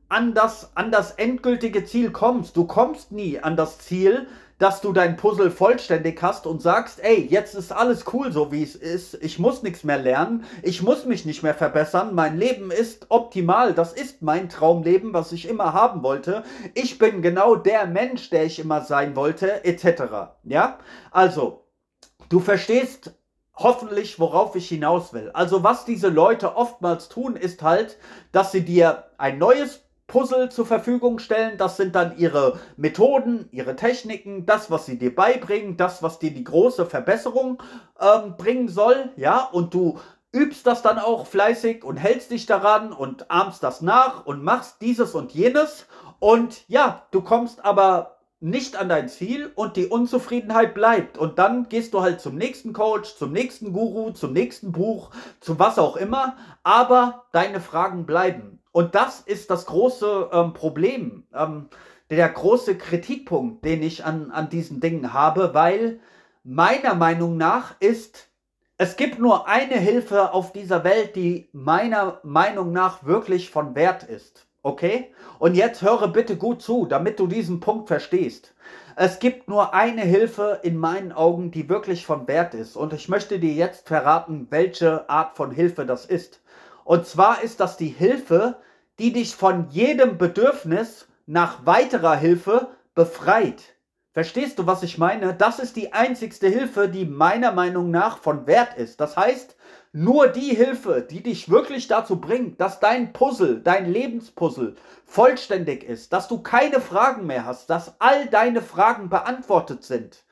an, 0.09 0.35
das, 0.35 0.77
an 0.77 0.91
das 0.91 1.13
endgültige 1.13 1.85
Ziel 1.85 2.11
kommst. 2.11 2.57
Du 2.57 2.67
kommst 2.67 3.13
nie 3.13 3.39
an 3.39 3.57
das 3.57 3.79
Ziel, 3.79 4.27
dass 4.59 4.81
du 4.81 4.93
dein 4.93 5.17
Puzzle 5.17 5.51
vollständig 5.51 6.21
hast 6.21 6.47
und 6.47 6.61
sagst, 6.61 7.01
ey, 7.01 7.27
jetzt 7.27 7.55
ist 7.55 7.73
alles 7.73 8.05
cool 8.13 8.33
so 8.33 8.51
wie 8.51 8.63
es 8.63 8.75
ist, 8.75 9.15
ich 9.23 9.39
muss 9.39 9.63
nichts 9.63 9.85
mehr 9.85 9.99
lernen, 9.99 10.45
ich 10.63 10.83
muss 10.83 11.07
mich 11.07 11.25
nicht 11.25 11.43
mehr 11.43 11.55
verbessern, 11.55 12.15
mein 12.15 12.37
Leben 12.37 12.71
ist 12.71 13.07
optimal, 13.09 13.73
das 13.73 13.93
ist 13.93 14.23
mein 14.23 14.49
Traumleben, 14.49 15.13
was 15.15 15.33
ich 15.33 15.49
immer 15.49 15.73
haben 15.73 16.03
wollte, 16.03 16.43
ich 16.75 16.99
bin 16.99 17.23
genau 17.23 17.55
der 17.55 17.87
Mensch, 17.87 18.31
der 18.31 18.45
ich 18.45 18.59
immer 18.59 18.83
sein 18.83 19.15
wollte, 19.15 19.65
etc. 19.65 20.03
Ja, 20.45 20.79
also, 21.11 21.65
du 22.29 22.41
verstehst 22.41 23.13
hoffentlich, 23.59 24.21
worauf 24.21 24.55
ich 24.57 24.69
hinaus 24.69 25.13
will. 25.13 25.31
Also 25.35 25.65
was 25.65 25.85
diese 25.85 26.09
Leute 26.09 26.57
oftmals 26.57 27.09
tun, 27.09 27.37
ist 27.37 27.63
halt, 27.63 27.99
dass 28.33 28.53
sie 28.53 28.65
dir 28.65 29.05
ein 29.19 29.39
neues 29.39 29.83
Puzzle 30.09 30.49
zur 30.51 30.67
Verfügung 30.67 31.21
stellen. 31.21 31.59
Das 31.59 31.77
sind 31.77 31.95
dann 31.95 32.19
ihre 32.19 32.59
Methoden, 32.77 33.49
ihre 33.53 33.77
Techniken, 33.77 34.47
das, 34.47 34.71
was 34.71 34.87
sie 34.87 34.99
dir 34.99 35.15
beibringen, 35.15 35.77
das, 35.77 36.03
was 36.03 36.19
dir 36.19 36.33
die 36.33 36.45
große 36.45 36.87
Verbesserung 36.87 37.63
ähm, 38.01 38.35
bringen 38.37 38.69
soll. 38.69 39.11
Ja, 39.17 39.45
und 39.45 39.73
du 39.75 39.99
übst 40.33 40.67
das 40.67 40.83
dann 40.83 40.99
auch 40.99 41.27
fleißig 41.27 41.85
und 41.85 41.97
hältst 41.99 42.31
dich 42.31 42.47
daran 42.47 42.93
und 42.93 43.31
ahmst 43.31 43.63
das 43.63 43.83
nach 43.83 44.27
und 44.27 44.43
machst 44.43 44.81
dieses 44.81 45.15
und 45.15 45.33
jenes. 45.33 45.87
Und 46.19 46.65
ja, 46.69 47.07
du 47.11 47.23
kommst 47.23 47.65
aber 47.65 48.19
nicht 48.41 48.77
an 48.77 48.89
dein 48.89 49.09
Ziel 49.09 49.51
und 49.55 49.77
die 49.77 49.87
Unzufriedenheit 49.87 50.73
bleibt. 50.75 51.19
Und 51.19 51.39
dann 51.39 51.69
gehst 51.69 51.93
du 51.93 52.01
halt 52.01 52.21
zum 52.21 52.37
nächsten 52.37 52.73
Coach, 52.73 53.17
zum 53.17 53.33
nächsten 53.33 53.73
Guru, 53.73 54.11
zum 54.13 54.33
nächsten 54.33 54.73
Buch, 54.73 55.11
zu 55.41 55.59
was 55.59 55.79
auch 55.79 55.97
immer. 55.97 56.37
Aber 56.63 57.27
deine 57.33 57.61
Fragen 57.61 58.07
bleiben. 58.07 58.58
Und 58.73 58.95
das 58.95 59.21
ist 59.21 59.51
das 59.51 59.67
große 59.67 60.31
ähm, 60.33 60.53
Problem, 60.53 61.25
ähm, 61.35 61.69
der 62.11 62.29
große 62.29 62.77
Kritikpunkt, 62.77 63.65
den 63.65 63.83
ich 63.83 64.05
an, 64.05 64.31
an 64.31 64.49
diesen 64.49 64.81
Dingen 64.81 65.13
habe, 65.13 65.53
weil 65.53 66.01
meiner 66.45 66.95
Meinung 66.95 67.37
nach 67.37 67.75
ist, 67.81 68.29
es 68.79 68.97
gibt 68.97 69.19
nur 69.19 69.49
eine 69.49 69.77
Hilfe 69.77 70.33
auf 70.33 70.53
dieser 70.53 70.85
Welt, 70.85 71.17
die 71.17 71.49
meiner 71.53 72.21
Meinung 72.23 72.73
nach 72.73 73.05
wirklich 73.05 73.51
von 73.51 73.75
Wert 73.75 74.05
ist. 74.05 74.47
Okay? 74.63 75.13
Und 75.39 75.55
jetzt 75.55 75.83
höre 75.83 76.09
bitte 76.09 76.37
gut 76.37 76.63
zu, 76.63 76.87
damit 76.87 77.19
du 77.19 77.27
diesen 77.27 77.61
Punkt 77.61 77.89
verstehst. 77.89 78.55
Es 78.97 79.19
gibt 79.19 79.49
nur 79.49 79.75
eine 79.75 80.03
Hilfe 80.03 80.61
in 80.63 80.77
meinen 80.77 81.13
Augen, 81.13 81.51
die 81.51 81.69
wirklich 81.69 82.07
von 82.07 82.27
Wert 82.27 82.55
ist. 82.55 82.77
Und 82.77 82.93
ich 82.93 83.09
möchte 83.09 83.39
dir 83.39 83.53
jetzt 83.53 83.87
verraten, 83.87 84.47
welche 84.51 85.09
Art 85.09 85.37
von 85.37 85.51
Hilfe 85.51 85.87
das 85.87 86.05
ist. 86.05 86.41
Und 86.89 87.07
zwar 87.07 87.43
ist 87.43 87.61
das 87.61 87.77
die 87.77 87.89
Hilfe, 87.89 88.57
die 88.99 89.13
dich 89.13 89.37
von 89.37 89.69
jedem 89.69 90.17
Bedürfnis 90.17 91.07
nach 91.27 91.67
weiterer 91.67 92.17
Hilfe 92.17 92.69
befreit. 92.95 93.77
Verstehst 94.15 94.59
du, 94.59 94.67
was 94.67 94.83
ich 94.83 94.97
meine? 94.97 95.35
Das 95.35 95.59
ist 95.59 95.77
die 95.77 95.93
einzigste 95.93 96.49
Hilfe, 96.49 96.89
die 96.89 97.05
meiner 97.05 97.53
Meinung 97.53 97.91
nach 97.91 98.17
von 98.17 98.47
Wert 98.47 98.79
ist. 98.79 99.03
Das 99.03 99.19
heißt, 99.19 99.55
nur 99.93 100.29
die 100.29 100.57
Hilfe, 100.57 101.03
die 101.03 101.23
dich 101.23 101.51
wirklich 101.51 101.89
dazu 101.89 102.23
bringt, 102.23 102.59
dass 102.59 102.81
dein 102.81 103.13
Puzzle, 103.13 103.61
dein 103.61 103.93
Lebenspuzzle 103.93 104.75
vollständig 105.05 105.85
ist, 105.85 106.15
dass 106.15 106.27
du 106.27 106.41
keine 106.41 106.81
Fragen 106.81 107.27
mehr 107.27 107.45
hast, 107.45 107.69
dass 107.69 108.01
all 108.01 108.29
deine 108.29 108.63
Fragen 108.63 109.11
beantwortet 109.11 109.85
sind. 109.85 110.25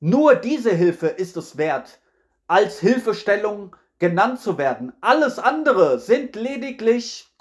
Nur 0.00 0.34
diese 0.34 0.72
Hilfe 0.72 1.06
ist 1.06 1.36
es 1.36 1.58
wert, 1.58 2.00
als 2.48 2.80
Hilfestellung 2.80 3.76
genannt 4.02 4.40
zu 4.40 4.58
werden. 4.58 4.92
Alles 5.00 5.38
andere 5.38 6.00
sind 6.00 6.34
lediglich 6.34 7.31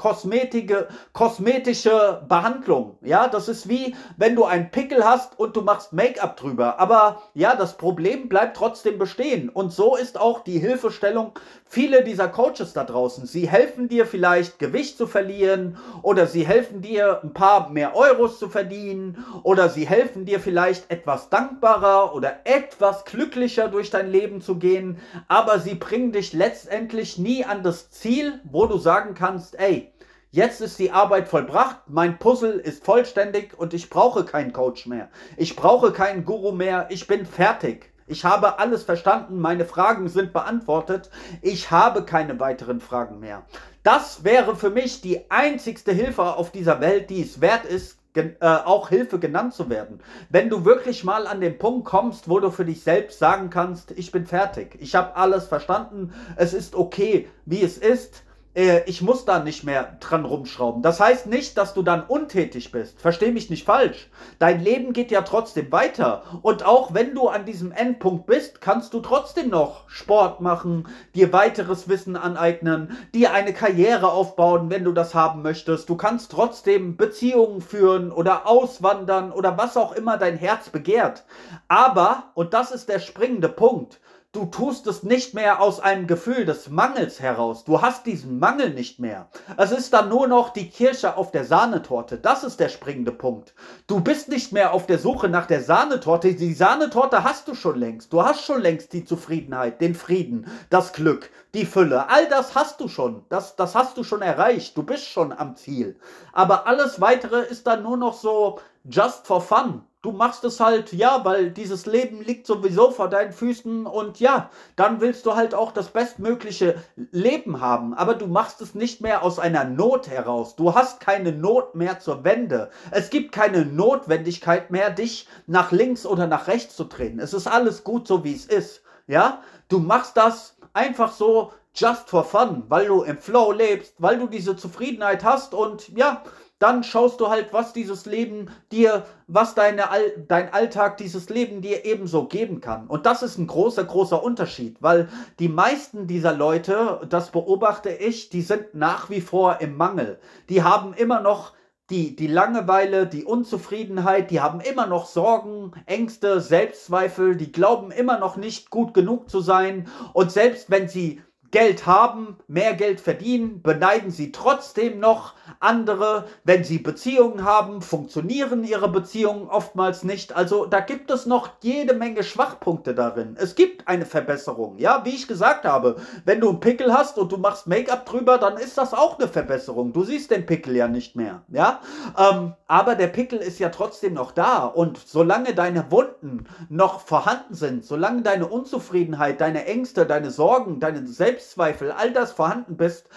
kosmetische 1.13 2.21
Behandlung. 2.27 2.97
Ja, 3.01 3.27
das 3.27 3.47
ist 3.47 3.69
wie, 3.69 3.95
wenn 4.17 4.35
du 4.35 4.45
einen 4.45 4.71
Pickel 4.71 5.05
hast 5.05 5.39
und 5.39 5.55
du 5.55 5.61
machst 5.61 5.93
Make-up 5.93 6.37
drüber. 6.37 6.79
Aber 6.79 7.21
ja, 7.33 7.55
das 7.55 7.77
Problem 7.77 8.29
bleibt 8.29 8.57
trotzdem 8.57 8.97
bestehen. 8.97 9.49
Und 9.49 9.71
so 9.71 9.95
ist 9.95 10.19
auch 10.19 10.43
die 10.43 10.59
Hilfestellung 10.59 11.33
viele 11.71 12.03
dieser 12.03 12.27
Coaches 12.27 12.73
da 12.73 12.83
draußen. 12.83 13.25
Sie 13.25 13.47
helfen 13.47 13.87
dir 13.87 14.05
vielleicht 14.05 14.59
Gewicht 14.59 14.97
zu 14.97 15.07
verlieren 15.07 15.77
oder 16.01 16.27
sie 16.27 16.45
helfen 16.45 16.81
dir 16.81 17.21
ein 17.23 17.33
paar 17.33 17.69
mehr 17.69 17.95
Euros 17.95 18.39
zu 18.39 18.49
verdienen 18.49 19.23
oder 19.43 19.69
sie 19.69 19.87
helfen 19.87 20.25
dir 20.25 20.41
vielleicht 20.41 20.91
etwas 20.91 21.29
dankbarer 21.29 22.13
oder 22.13 22.39
etwas 22.43 23.05
glücklicher 23.05 23.69
durch 23.69 23.89
dein 23.89 24.11
Leben 24.11 24.41
zu 24.41 24.57
gehen. 24.57 24.97
Aber 25.29 25.59
sie 25.59 25.75
bringen 25.75 26.11
dich 26.11 26.33
letztendlich 26.33 27.17
nie 27.17 27.45
an 27.45 27.63
das 27.63 27.89
Ziel, 27.89 28.41
wo 28.43 28.65
du 28.65 28.77
sagen 28.77 29.13
kannst, 29.13 29.57
ey, 29.57 29.90
Jetzt 30.33 30.61
ist 30.61 30.79
die 30.79 30.91
Arbeit 30.91 31.27
vollbracht, 31.27 31.81
mein 31.87 32.17
Puzzle 32.17 32.53
ist 32.53 32.85
vollständig 32.85 33.53
und 33.59 33.73
ich 33.73 33.89
brauche 33.89 34.23
keinen 34.23 34.53
Coach 34.53 34.85
mehr. 34.85 35.09
Ich 35.35 35.57
brauche 35.57 35.91
keinen 35.91 36.23
Guru 36.23 36.53
mehr, 36.53 36.87
ich 36.87 37.05
bin 37.05 37.25
fertig. 37.25 37.91
Ich 38.07 38.23
habe 38.23 38.57
alles 38.57 38.83
verstanden, 38.83 39.39
meine 39.41 39.65
Fragen 39.65 40.07
sind 40.07 40.31
beantwortet, 40.31 41.09
ich 41.41 41.69
habe 41.69 42.05
keine 42.05 42.39
weiteren 42.39 42.79
Fragen 42.79 43.19
mehr. 43.19 43.43
Das 43.83 44.23
wäre 44.23 44.55
für 44.55 44.69
mich 44.69 45.01
die 45.01 45.29
einzigste 45.29 45.91
Hilfe 45.91 46.23
auf 46.23 46.49
dieser 46.49 46.79
Welt, 46.79 47.09
die 47.09 47.21
es 47.21 47.41
wert 47.41 47.65
ist, 47.65 47.97
äh, 48.15 48.31
auch 48.41 48.87
Hilfe 48.87 49.19
genannt 49.19 49.53
zu 49.53 49.69
werden. 49.69 49.99
Wenn 50.29 50.49
du 50.49 50.63
wirklich 50.63 51.03
mal 51.03 51.27
an 51.27 51.41
den 51.41 51.57
Punkt 51.57 51.83
kommst, 51.83 52.29
wo 52.29 52.39
du 52.39 52.51
für 52.51 52.63
dich 52.63 52.83
selbst 52.83 53.19
sagen 53.19 53.49
kannst, 53.49 53.91
ich 53.91 54.13
bin 54.13 54.25
fertig, 54.25 54.77
ich 54.79 54.95
habe 54.95 55.17
alles 55.17 55.49
verstanden, 55.49 56.13
es 56.37 56.53
ist 56.53 56.73
okay, 56.73 57.27
wie 57.45 57.63
es 57.63 57.77
ist, 57.77 58.23
äh, 58.53 58.83
ich 58.85 59.01
muss 59.01 59.25
da 59.25 59.39
nicht 59.39 59.63
mehr 59.63 59.97
dran 59.99 60.25
rumschrauben. 60.25 60.81
Das 60.81 60.99
heißt 60.99 61.27
nicht, 61.27 61.57
dass 61.57 61.73
du 61.73 61.81
dann 61.83 62.03
untätig 62.03 62.71
bist. 62.71 62.99
Versteh 62.99 63.31
mich 63.31 63.49
nicht 63.49 63.65
falsch. 63.65 64.09
Dein 64.39 64.61
Leben 64.61 64.93
geht 64.93 65.11
ja 65.11 65.21
trotzdem 65.21 65.71
weiter. 65.71 66.23
Und 66.41 66.65
auch 66.65 66.93
wenn 66.93 67.15
du 67.15 67.27
an 67.27 67.45
diesem 67.45 67.71
Endpunkt 67.71 68.25
bist, 68.25 68.61
kannst 68.61 68.93
du 68.93 68.99
trotzdem 68.99 69.49
noch 69.49 69.89
Sport 69.89 70.41
machen, 70.41 70.87
dir 71.15 71.31
weiteres 71.33 71.87
Wissen 71.87 72.15
aneignen, 72.15 72.97
dir 73.13 73.33
eine 73.33 73.53
Karriere 73.53 74.11
aufbauen, 74.11 74.69
wenn 74.69 74.83
du 74.83 74.91
das 74.91 75.15
haben 75.15 75.41
möchtest. 75.41 75.89
Du 75.89 75.95
kannst 75.95 76.31
trotzdem 76.31 76.97
Beziehungen 76.97 77.61
führen 77.61 78.11
oder 78.11 78.47
auswandern 78.47 79.31
oder 79.31 79.57
was 79.57 79.77
auch 79.77 79.93
immer 79.93 80.17
dein 80.17 80.37
Herz 80.37 80.69
begehrt. 80.69 81.23
Aber, 81.67 82.31
und 82.33 82.53
das 82.53 82.71
ist 82.71 82.89
der 82.89 82.99
springende 82.99 83.49
Punkt, 83.49 83.99
Du 84.33 84.45
tust 84.45 84.87
es 84.87 85.03
nicht 85.03 85.33
mehr 85.33 85.59
aus 85.59 85.81
einem 85.81 86.07
Gefühl 86.07 86.45
des 86.45 86.69
Mangels 86.69 87.19
heraus. 87.19 87.65
Du 87.65 87.81
hast 87.81 88.05
diesen 88.05 88.39
Mangel 88.39 88.69
nicht 88.69 88.97
mehr. 88.97 89.27
Es 89.57 89.73
ist 89.73 89.91
dann 89.91 90.07
nur 90.07 90.25
noch 90.25 90.51
die 90.51 90.69
Kirsche 90.69 91.17
auf 91.17 91.31
der 91.31 91.43
Sahnetorte. 91.43 92.17
Das 92.17 92.45
ist 92.45 92.61
der 92.61 92.69
springende 92.69 93.11
Punkt. 93.11 93.53
Du 93.87 93.99
bist 93.99 94.29
nicht 94.29 94.53
mehr 94.53 94.71
auf 94.71 94.85
der 94.85 94.99
Suche 94.99 95.27
nach 95.27 95.47
der 95.47 95.61
Sahnetorte. 95.61 96.33
Die 96.33 96.53
Sahnetorte 96.53 97.25
hast 97.25 97.49
du 97.49 97.55
schon 97.55 97.77
längst. 97.77 98.13
Du 98.13 98.23
hast 98.23 98.45
schon 98.45 98.61
längst 98.61 98.93
die 98.93 99.03
Zufriedenheit, 99.03 99.81
den 99.81 99.95
Frieden, 99.95 100.47
das 100.69 100.93
Glück, 100.93 101.29
die 101.53 101.65
Fülle. 101.65 102.07
All 102.07 102.29
das 102.29 102.55
hast 102.55 102.79
du 102.79 102.87
schon. 102.87 103.25
Das, 103.27 103.57
das 103.57 103.75
hast 103.75 103.97
du 103.97 104.05
schon 104.05 104.21
erreicht. 104.21 104.77
Du 104.77 104.83
bist 104.83 105.07
schon 105.07 105.33
am 105.33 105.57
Ziel. 105.57 105.99
Aber 106.31 106.67
alles 106.67 107.01
weitere 107.01 107.41
ist 107.41 107.67
dann 107.67 107.83
nur 107.83 107.97
noch 107.97 108.13
so 108.13 108.59
just 108.85 109.27
for 109.27 109.41
fun 109.41 109.83
du 110.01 110.11
machst 110.11 110.43
es 110.43 110.59
halt, 110.59 110.93
ja, 110.93 111.23
weil 111.23 111.51
dieses 111.51 111.85
Leben 111.85 112.21
liegt 112.21 112.47
sowieso 112.47 112.91
vor 112.91 113.09
deinen 113.09 113.33
Füßen 113.33 113.85
und 113.85 114.19
ja, 114.19 114.49
dann 114.75 114.99
willst 114.99 115.25
du 115.25 115.35
halt 115.35 115.53
auch 115.53 115.71
das 115.71 115.89
bestmögliche 115.89 116.75
Leben 117.11 117.61
haben. 117.61 117.93
Aber 117.93 118.15
du 118.15 118.27
machst 118.27 118.61
es 118.61 118.73
nicht 118.73 119.01
mehr 119.01 119.23
aus 119.23 119.37
einer 119.37 119.63
Not 119.63 120.07
heraus. 120.07 120.55
Du 120.55 120.73
hast 120.73 120.99
keine 120.99 121.31
Not 121.31 121.75
mehr 121.75 121.99
zur 121.99 122.23
Wende. 122.23 122.71
Es 122.89 123.09
gibt 123.09 123.31
keine 123.31 123.65
Notwendigkeit 123.65 124.71
mehr, 124.71 124.89
dich 124.89 125.27
nach 125.45 125.71
links 125.71 126.05
oder 126.05 126.27
nach 126.27 126.47
rechts 126.47 126.75
zu 126.75 126.85
drehen. 126.85 127.19
Es 127.19 127.33
ist 127.33 127.47
alles 127.47 127.83
gut 127.83 128.07
so, 128.07 128.23
wie 128.23 128.33
es 128.33 128.45
ist. 128.45 128.81
Ja, 129.07 129.41
du 129.67 129.79
machst 129.79 130.17
das 130.17 130.57
einfach 130.73 131.11
so 131.11 131.51
just 131.73 132.09
for 132.09 132.23
fun, 132.23 132.63
weil 132.67 132.87
du 132.87 133.03
im 133.03 133.17
Flow 133.17 133.51
lebst, 133.51 133.95
weil 133.97 134.19
du 134.19 134.27
diese 134.27 134.55
Zufriedenheit 134.55 135.23
hast 135.23 135.53
und 135.53 135.89
ja, 135.89 136.23
dann 136.61 136.83
schaust 136.83 137.19
du 137.19 137.29
halt, 137.29 137.53
was 137.53 137.73
dieses 137.73 138.05
Leben 138.05 138.49
dir, 138.71 139.05
was 139.27 139.55
deine, 139.55 139.85
dein 140.27 140.53
Alltag, 140.53 140.97
dieses 140.97 141.29
Leben 141.29 141.61
dir 141.61 141.85
ebenso 141.85 142.27
geben 142.27 142.61
kann. 142.61 142.85
Und 142.87 143.07
das 143.07 143.23
ist 143.23 143.39
ein 143.39 143.47
großer, 143.47 143.83
großer 143.83 144.23
Unterschied, 144.23 144.77
weil 144.79 145.09
die 145.39 145.49
meisten 145.49 146.05
dieser 146.05 146.33
Leute, 146.33 147.01
das 147.09 147.31
beobachte 147.31 147.89
ich, 147.89 148.29
die 148.29 148.43
sind 148.43 148.75
nach 148.75 149.09
wie 149.09 149.21
vor 149.21 149.59
im 149.59 149.75
Mangel. 149.75 150.19
Die 150.49 150.61
haben 150.61 150.93
immer 150.93 151.19
noch 151.19 151.53
die, 151.89 152.15
die 152.15 152.27
Langeweile, 152.27 153.07
die 153.07 153.25
Unzufriedenheit, 153.25 154.31
die 154.31 154.39
haben 154.39 154.61
immer 154.61 154.85
noch 154.85 155.07
Sorgen, 155.07 155.71
Ängste, 155.87 156.39
Selbstzweifel, 156.39 157.35
die 157.35 157.51
glauben 157.51 157.91
immer 157.91 158.19
noch 158.19 158.37
nicht 158.37 158.69
gut 158.69 158.93
genug 158.93 159.29
zu 159.29 159.41
sein. 159.41 159.87
Und 160.13 160.31
selbst 160.31 160.69
wenn 160.69 160.87
sie 160.87 161.21
Geld 161.51 161.85
haben, 161.85 162.37
mehr 162.47 162.73
Geld 162.73 163.01
verdienen, 163.01 163.61
beneiden 163.61 164.09
sie 164.09 164.31
trotzdem 164.31 164.99
noch 164.99 165.33
andere. 165.59 166.25
Wenn 166.45 166.63
sie 166.63 166.79
Beziehungen 166.79 167.43
haben, 167.43 167.81
funktionieren 167.81 168.63
ihre 168.63 168.87
Beziehungen 168.87 169.49
oftmals 169.49 170.03
nicht. 170.03 170.33
Also 170.33 170.65
da 170.65 170.79
gibt 170.79 171.11
es 171.11 171.25
noch 171.25 171.49
jede 171.61 171.93
Menge 171.93 172.23
Schwachpunkte 172.23 172.95
darin. 172.95 173.35
Es 173.37 173.55
gibt 173.55 173.87
eine 173.89 174.05
Verbesserung. 174.05 174.77
Ja, 174.77 175.01
wie 175.03 175.09
ich 175.09 175.27
gesagt 175.27 175.65
habe, 175.65 175.97
wenn 176.23 176.39
du 176.39 176.49
einen 176.49 176.61
Pickel 176.61 176.93
hast 176.93 177.17
und 177.17 177.31
du 177.31 177.37
machst 177.37 177.67
Make-up 177.67 178.05
drüber, 178.05 178.37
dann 178.37 178.55
ist 178.55 178.77
das 178.77 178.93
auch 178.93 179.19
eine 179.19 179.27
Verbesserung. 179.27 179.91
Du 179.91 180.03
siehst 180.03 180.31
den 180.31 180.45
Pickel 180.45 180.75
ja 180.77 180.87
nicht 180.87 181.17
mehr. 181.17 181.41
Ja, 181.49 181.81
ähm, 182.17 182.53
aber 182.67 182.95
der 182.95 183.07
Pickel 183.07 183.39
ist 183.39 183.59
ja 183.59 183.69
trotzdem 183.69 184.13
noch 184.13 184.31
da. 184.31 184.65
Und 184.65 184.97
solange 185.05 185.53
deine 185.53 185.91
Wunden 185.91 186.47
noch 186.69 187.01
vorhanden 187.01 187.55
sind, 187.55 187.83
solange 187.83 188.21
deine 188.21 188.47
Unzufriedenheit, 188.47 189.41
deine 189.41 189.65
Ängste, 189.65 190.05
deine 190.05 190.31
Sorgen, 190.31 190.79
deine 190.79 191.05
Selbst 191.05 191.40
Selbstzweifel, 191.41 191.91
all 191.91 192.13
das 192.13 192.31
vorhanden 192.31 192.77
bist, 192.77 193.09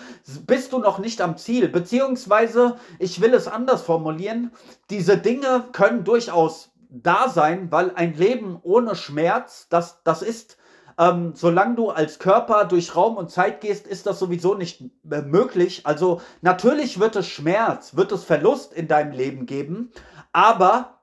bist 0.46 0.72
du 0.72 0.78
noch 0.78 0.98
nicht 0.98 1.20
am 1.20 1.36
Ziel. 1.36 1.68
Beziehungsweise, 1.68 2.76
ich 2.98 3.20
will 3.20 3.34
es 3.34 3.46
anders 3.46 3.82
formulieren, 3.82 4.50
diese 4.90 5.18
Dinge 5.18 5.64
können 5.72 6.04
durchaus 6.04 6.70
da 6.88 7.28
sein, 7.28 7.70
weil 7.70 7.92
ein 7.94 8.14
Leben 8.14 8.58
ohne 8.62 8.96
Schmerz, 8.96 9.68
das, 9.68 10.02
das 10.04 10.22
ist, 10.22 10.56
ähm, 10.96 11.32
solange 11.34 11.74
du 11.74 11.90
als 11.90 12.18
Körper 12.18 12.64
durch 12.64 12.96
Raum 12.96 13.16
und 13.16 13.30
Zeit 13.30 13.60
gehst, 13.60 13.86
ist 13.86 14.06
das 14.06 14.18
sowieso 14.18 14.54
nicht 14.54 14.80
äh, 15.10 15.22
möglich. 15.22 15.82
Also 15.84 16.20
natürlich 16.40 17.00
wird 17.00 17.16
es 17.16 17.26
Schmerz, 17.26 17.96
wird 17.96 18.12
es 18.12 18.24
Verlust 18.24 18.72
in 18.72 18.88
deinem 18.88 19.12
Leben 19.12 19.44
geben, 19.46 19.90
aber 20.32 21.00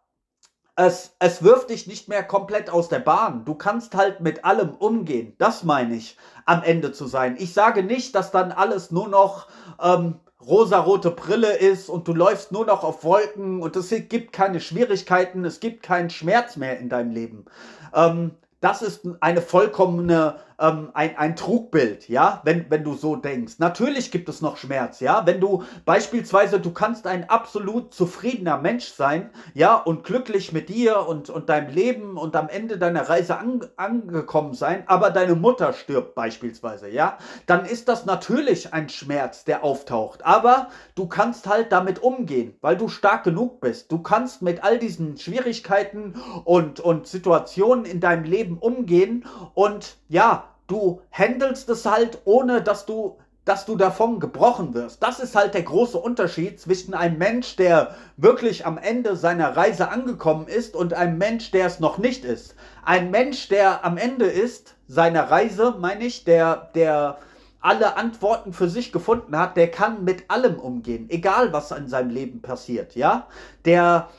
es, 0.75 1.15
es 1.19 1.43
wirft 1.43 1.69
dich 1.69 1.87
nicht 1.87 2.07
mehr 2.07 2.23
komplett 2.23 2.69
aus 2.69 2.89
der 2.89 2.99
Bahn. 2.99 3.45
Du 3.45 3.55
kannst 3.55 3.93
halt 3.95 4.21
mit 4.21 4.45
allem 4.45 4.71
umgehen. 4.71 5.35
Das 5.37 5.63
meine 5.63 5.95
ich, 5.95 6.17
am 6.45 6.63
Ende 6.63 6.91
zu 6.91 7.05
sein. 7.07 7.35
Ich 7.39 7.53
sage 7.53 7.83
nicht, 7.83 8.15
dass 8.15 8.31
dann 8.31 8.51
alles 8.51 8.91
nur 8.91 9.07
noch 9.07 9.47
ähm, 9.81 10.19
rosarote 10.45 11.11
Brille 11.11 11.57
ist 11.57 11.89
und 11.89 12.07
du 12.07 12.13
läufst 12.13 12.51
nur 12.51 12.65
noch 12.65 12.83
auf 12.83 13.03
Wolken 13.03 13.61
und 13.61 13.75
es 13.75 13.89
gibt 13.89 14.33
keine 14.33 14.59
Schwierigkeiten, 14.59 15.45
es 15.45 15.59
gibt 15.59 15.83
keinen 15.83 16.09
Schmerz 16.09 16.57
mehr 16.57 16.79
in 16.79 16.89
deinem 16.89 17.11
Leben. 17.11 17.45
Ähm, 17.93 18.31
das 18.61 18.81
ist 18.81 19.07
eine 19.19 19.41
vollkommene 19.41 20.37
ähm, 20.61 20.91
ein, 20.93 21.17
ein 21.17 21.35
Trugbild, 21.35 22.07
ja, 22.07 22.41
wenn, 22.45 22.69
wenn 22.69 22.83
du 22.83 22.93
so 22.93 23.15
denkst. 23.15 23.55
Natürlich 23.57 24.11
gibt 24.11 24.29
es 24.29 24.41
noch 24.41 24.57
Schmerz, 24.57 24.99
ja, 24.99 25.25
wenn 25.25 25.41
du 25.41 25.63
beispielsweise, 25.85 26.59
du 26.59 26.71
kannst 26.71 27.07
ein 27.07 27.29
absolut 27.29 27.93
zufriedener 27.93 28.57
Mensch 28.57 28.85
sein, 28.85 29.31
ja, 29.53 29.75
und 29.75 30.03
glücklich 30.03 30.53
mit 30.53 30.69
dir 30.69 31.07
und, 31.07 31.29
und 31.29 31.49
deinem 31.49 31.73
Leben 31.73 32.17
und 32.17 32.35
am 32.35 32.47
Ende 32.47 32.77
deiner 32.77 33.09
Reise 33.09 33.37
an, 33.37 33.65
angekommen 33.75 34.53
sein, 34.53 34.83
aber 34.85 35.09
deine 35.09 35.35
Mutter 35.35 35.73
stirbt 35.73 36.13
beispielsweise, 36.13 36.89
ja, 36.89 37.17
dann 37.47 37.65
ist 37.65 37.87
das 37.87 38.05
natürlich 38.05 38.73
ein 38.73 38.89
Schmerz, 38.89 39.43
der 39.43 39.63
auftaucht. 39.63 40.23
Aber 40.23 40.67
du 40.95 41.07
kannst 41.07 41.47
halt 41.47 41.71
damit 41.71 42.03
umgehen, 42.03 42.55
weil 42.61 42.77
du 42.77 42.87
stark 42.87 43.23
genug 43.23 43.61
bist. 43.61 43.91
Du 43.91 43.99
kannst 43.99 44.41
mit 44.41 44.63
all 44.63 44.77
diesen 44.77 45.17
Schwierigkeiten 45.17 46.13
und, 46.43 46.79
und 46.79 47.07
Situationen 47.07 47.85
in 47.85 47.99
deinem 47.99 48.25
Leben 48.25 48.50
umgehen 48.57 49.25
und 49.53 49.97
ja, 50.09 50.45
du 50.67 51.01
handelst 51.11 51.69
es 51.69 51.85
halt, 51.85 52.19
ohne 52.25 52.61
dass 52.61 52.85
du 52.85 53.17
dass 53.45 53.65
du 53.65 53.75
davon 53.75 54.19
gebrochen 54.19 54.73
wirst. 54.73 55.01
Das 55.01 55.19
ist 55.19 55.35
halt 55.35 55.55
der 55.55 55.63
große 55.63 55.97
Unterschied 55.97 56.59
zwischen 56.59 56.93
einem 56.93 57.17
Mensch, 57.17 57.55
der 57.55 57.95
wirklich 58.17 58.65
am 58.65 58.77
Ende 58.77 59.15
seiner 59.15 59.57
Reise 59.57 59.89
angekommen 59.89 60.47
ist 60.47 60.75
und 60.75 60.93
einem 60.93 61.17
Mensch, 61.17 61.49
der 61.49 61.65
es 61.65 61.79
noch 61.79 61.97
nicht 61.97 62.23
ist. 62.23 62.55
Ein 62.85 63.09
Mensch, 63.09 63.47
der 63.47 63.83
am 63.83 63.97
Ende 63.97 64.25
ist 64.25 64.75
seiner 64.87 65.31
Reise, 65.31 65.75
meine 65.79 66.05
ich, 66.05 66.23
der, 66.23 66.69
der 66.75 67.17
alle 67.61 67.97
Antworten 67.97 68.53
für 68.53 68.69
sich 68.69 68.91
gefunden 68.91 69.37
hat, 69.37 69.57
der 69.57 69.69
kann 69.71 70.03
mit 70.03 70.29
allem 70.29 70.59
umgehen, 70.59 71.09
egal 71.09 71.51
was 71.53 71.71
in 71.71 71.87
seinem 71.87 72.09
Leben 72.09 72.41
passiert, 72.41 72.95
ja? 72.95 73.27
Der, 73.65 74.09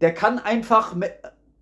der 0.00 0.14
kann 0.14 0.38
einfach 0.38 0.94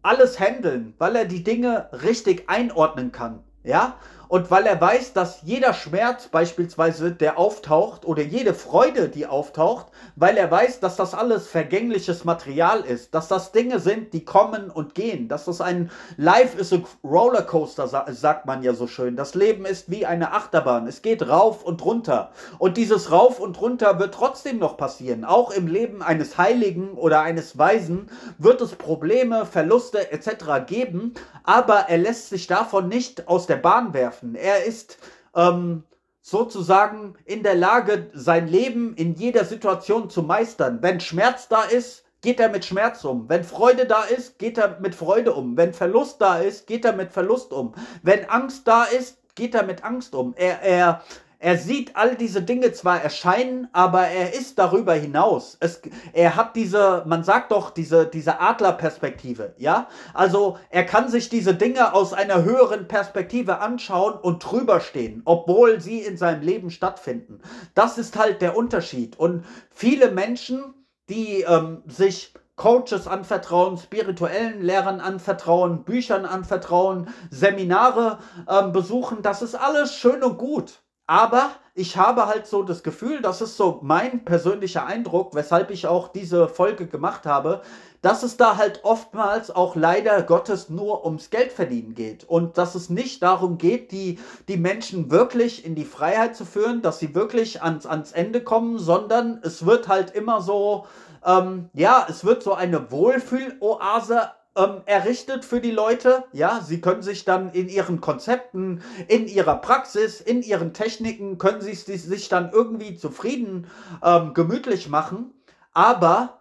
alles 0.04 0.38
handeln, 0.38 0.94
weil 0.98 1.16
er 1.16 1.24
die 1.24 1.42
Dinge 1.42 1.88
richtig 1.92 2.48
einordnen 2.48 3.10
kann, 3.10 3.40
ja? 3.64 3.96
Und 4.28 4.50
weil 4.50 4.66
er 4.66 4.80
weiß, 4.80 5.12
dass 5.12 5.42
jeder 5.42 5.74
Schmerz 5.74 6.28
beispielsweise, 6.28 7.12
der 7.12 7.38
auftaucht, 7.38 8.04
oder 8.04 8.22
jede 8.22 8.54
Freude, 8.54 9.08
die 9.08 9.26
auftaucht, 9.26 9.86
weil 10.16 10.36
er 10.36 10.50
weiß, 10.50 10.80
dass 10.80 10.96
das 10.96 11.14
alles 11.14 11.46
vergängliches 11.48 12.24
Material 12.24 12.80
ist, 12.80 13.14
dass 13.14 13.28
das 13.28 13.52
Dinge 13.52 13.78
sind, 13.80 14.12
die 14.12 14.24
kommen 14.24 14.70
und 14.70 14.94
gehen, 14.94 15.28
dass 15.28 15.44
das 15.44 15.60
ein 15.60 15.90
Life 16.16 16.58
is 16.58 16.72
a 16.72 16.78
Rollercoaster, 17.02 17.88
sagt 18.12 18.46
man 18.46 18.62
ja 18.62 18.74
so 18.74 18.86
schön. 18.86 19.16
Das 19.16 19.34
Leben 19.34 19.64
ist 19.64 19.90
wie 19.90 20.06
eine 20.06 20.32
Achterbahn. 20.32 20.86
Es 20.86 21.02
geht 21.02 21.28
rauf 21.28 21.64
und 21.64 21.84
runter. 21.84 22.30
Und 22.58 22.76
dieses 22.76 23.10
Rauf 23.10 23.40
und 23.40 23.60
runter 23.60 23.98
wird 23.98 24.14
trotzdem 24.14 24.58
noch 24.58 24.76
passieren. 24.76 25.24
Auch 25.24 25.50
im 25.50 25.66
Leben 25.66 26.02
eines 26.02 26.38
Heiligen 26.38 26.92
oder 26.92 27.20
eines 27.22 27.58
Weisen 27.58 28.08
wird 28.38 28.60
es 28.60 28.74
Probleme, 28.74 29.46
Verluste 29.46 30.10
etc. 30.12 30.66
geben, 30.66 31.14
aber 31.42 31.86
er 31.88 31.98
lässt 31.98 32.30
sich 32.30 32.46
davon 32.46 32.88
nicht 32.88 33.28
aus 33.28 33.46
der 33.46 33.56
Bahn 33.56 33.92
werfen. 33.92 34.23
Er 34.34 34.64
ist 34.64 34.98
ähm, 35.34 35.84
sozusagen 36.22 37.16
in 37.26 37.42
der 37.42 37.54
Lage, 37.54 38.10
sein 38.14 38.48
Leben 38.48 38.94
in 38.94 39.14
jeder 39.14 39.44
Situation 39.44 40.08
zu 40.08 40.22
meistern. 40.22 40.78
Wenn 40.80 41.00
Schmerz 41.00 41.48
da 41.48 41.62
ist, 41.62 42.04
geht 42.22 42.40
er 42.40 42.48
mit 42.48 42.64
Schmerz 42.64 43.04
um. 43.04 43.28
Wenn 43.28 43.44
Freude 43.44 43.84
da 43.84 44.04
ist, 44.04 44.38
geht 44.38 44.56
er 44.56 44.80
mit 44.80 44.94
Freude 44.94 45.34
um. 45.34 45.58
Wenn 45.58 45.74
Verlust 45.74 46.22
da 46.22 46.38
ist, 46.38 46.66
geht 46.66 46.86
er 46.86 46.94
mit 46.94 47.12
Verlust 47.12 47.52
um. 47.52 47.74
Wenn 48.02 48.24
Angst 48.30 48.66
da 48.66 48.84
ist, 48.84 49.18
geht 49.34 49.54
er 49.54 49.64
mit 49.64 49.84
Angst 49.84 50.14
um. 50.14 50.32
Er, 50.36 50.62
er, 50.62 51.02
er 51.44 51.58
sieht 51.58 51.94
all 51.94 52.16
diese 52.16 52.40
Dinge 52.40 52.72
zwar 52.72 53.02
erscheinen, 53.02 53.68
aber 53.74 54.08
er 54.08 54.32
ist 54.32 54.58
darüber 54.58 54.94
hinaus. 54.94 55.58
Es, 55.60 55.82
er 56.14 56.36
hat 56.36 56.56
diese, 56.56 57.02
man 57.06 57.22
sagt 57.22 57.52
doch, 57.52 57.68
diese, 57.68 58.06
diese 58.06 58.40
Adlerperspektive, 58.40 59.54
ja? 59.58 59.88
Also 60.14 60.58
er 60.70 60.86
kann 60.86 61.10
sich 61.10 61.28
diese 61.28 61.54
Dinge 61.54 61.92
aus 61.92 62.14
einer 62.14 62.44
höheren 62.44 62.88
Perspektive 62.88 63.58
anschauen 63.58 64.14
und 64.14 64.38
drüber 64.38 64.80
stehen, 64.80 65.20
obwohl 65.26 65.82
sie 65.82 65.98
in 65.98 66.16
seinem 66.16 66.40
Leben 66.40 66.70
stattfinden. 66.70 67.42
Das 67.74 67.98
ist 67.98 68.16
halt 68.16 68.40
der 68.40 68.56
Unterschied. 68.56 69.18
Und 69.18 69.44
viele 69.70 70.12
Menschen, 70.12 70.72
die 71.10 71.42
ähm, 71.42 71.82
sich 71.86 72.32
Coaches 72.56 73.06
anvertrauen, 73.06 73.76
spirituellen 73.76 74.62
Lehrern 74.62 74.98
anvertrauen, 74.98 75.84
Büchern 75.84 76.24
anvertrauen, 76.24 77.08
Seminare 77.28 78.20
ähm, 78.48 78.72
besuchen, 78.72 79.20
das 79.20 79.42
ist 79.42 79.56
alles 79.56 79.94
schön 79.94 80.22
und 80.22 80.38
gut. 80.38 80.83
Aber 81.06 81.50
ich 81.74 81.96
habe 81.96 82.26
halt 82.26 82.46
so 82.46 82.62
das 82.62 82.82
Gefühl, 82.82 83.20
das 83.20 83.42
ist 83.42 83.56
so 83.56 83.80
mein 83.82 84.24
persönlicher 84.24 84.86
Eindruck, 84.86 85.34
weshalb 85.34 85.70
ich 85.70 85.86
auch 85.86 86.08
diese 86.08 86.48
Folge 86.48 86.86
gemacht 86.86 87.26
habe, 87.26 87.60
dass 88.00 88.22
es 88.22 88.36
da 88.36 88.56
halt 88.56 88.80
oftmals 88.84 89.50
auch 89.50 89.76
leider 89.76 90.22
Gottes 90.22 90.70
nur 90.70 91.04
ums 91.04 91.30
Geld 91.30 91.52
verdienen 91.52 91.94
geht. 91.94 92.24
Und 92.24 92.58
dass 92.58 92.74
es 92.74 92.90
nicht 92.90 93.22
darum 93.22 93.58
geht, 93.58 93.92
die, 93.92 94.18
die 94.48 94.56
Menschen 94.56 95.10
wirklich 95.10 95.64
in 95.64 95.74
die 95.74 95.84
Freiheit 95.84 96.36
zu 96.36 96.44
führen, 96.44 96.80
dass 96.80 97.00
sie 97.00 97.14
wirklich 97.14 97.62
ans, 97.62 97.86
ans 97.86 98.12
Ende 98.12 98.42
kommen, 98.42 98.78
sondern 98.78 99.40
es 99.42 99.66
wird 99.66 99.88
halt 99.88 100.10
immer 100.10 100.40
so, 100.40 100.86
ähm, 101.24 101.70
ja, 101.74 102.06
es 102.08 102.24
wird 102.24 102.42
so 102.42 102.54
eine 102.54 102.90
Wohlfühloase 102.90 104.30
ähm, 104.56 104.82
errichtet 104.86 105.44
für 105.44 105.60
die 105.60 105.70
Leute. 105.70 106.24
Ja, 106.32 106.60
sie 106.60 106.80
können 106.80 107.02
sich 107.02 107.24
dann 107.24 107.50
in 107.52 107.68
ihren 107.68 108.00
Konzepten, 108.00 108.82
in 109.08 109.26
ihrer 109.26 109.56
Praxis, 109.56 110.20
in 110.20 110.42
ihren 110.42 110.72
Techniken, 110.72 111.38
können 111.38 111.60
sie 111.60 111.74
sich 111.74 112.28
dann 112.28 112.50
irgendwie 112.52 112.96
zufrieden, 112.96 113.66
ähm, 114.02 114.34
gemütlich 114.34 114.88
machen. 114.88 115.32
Aber 115.72 116.40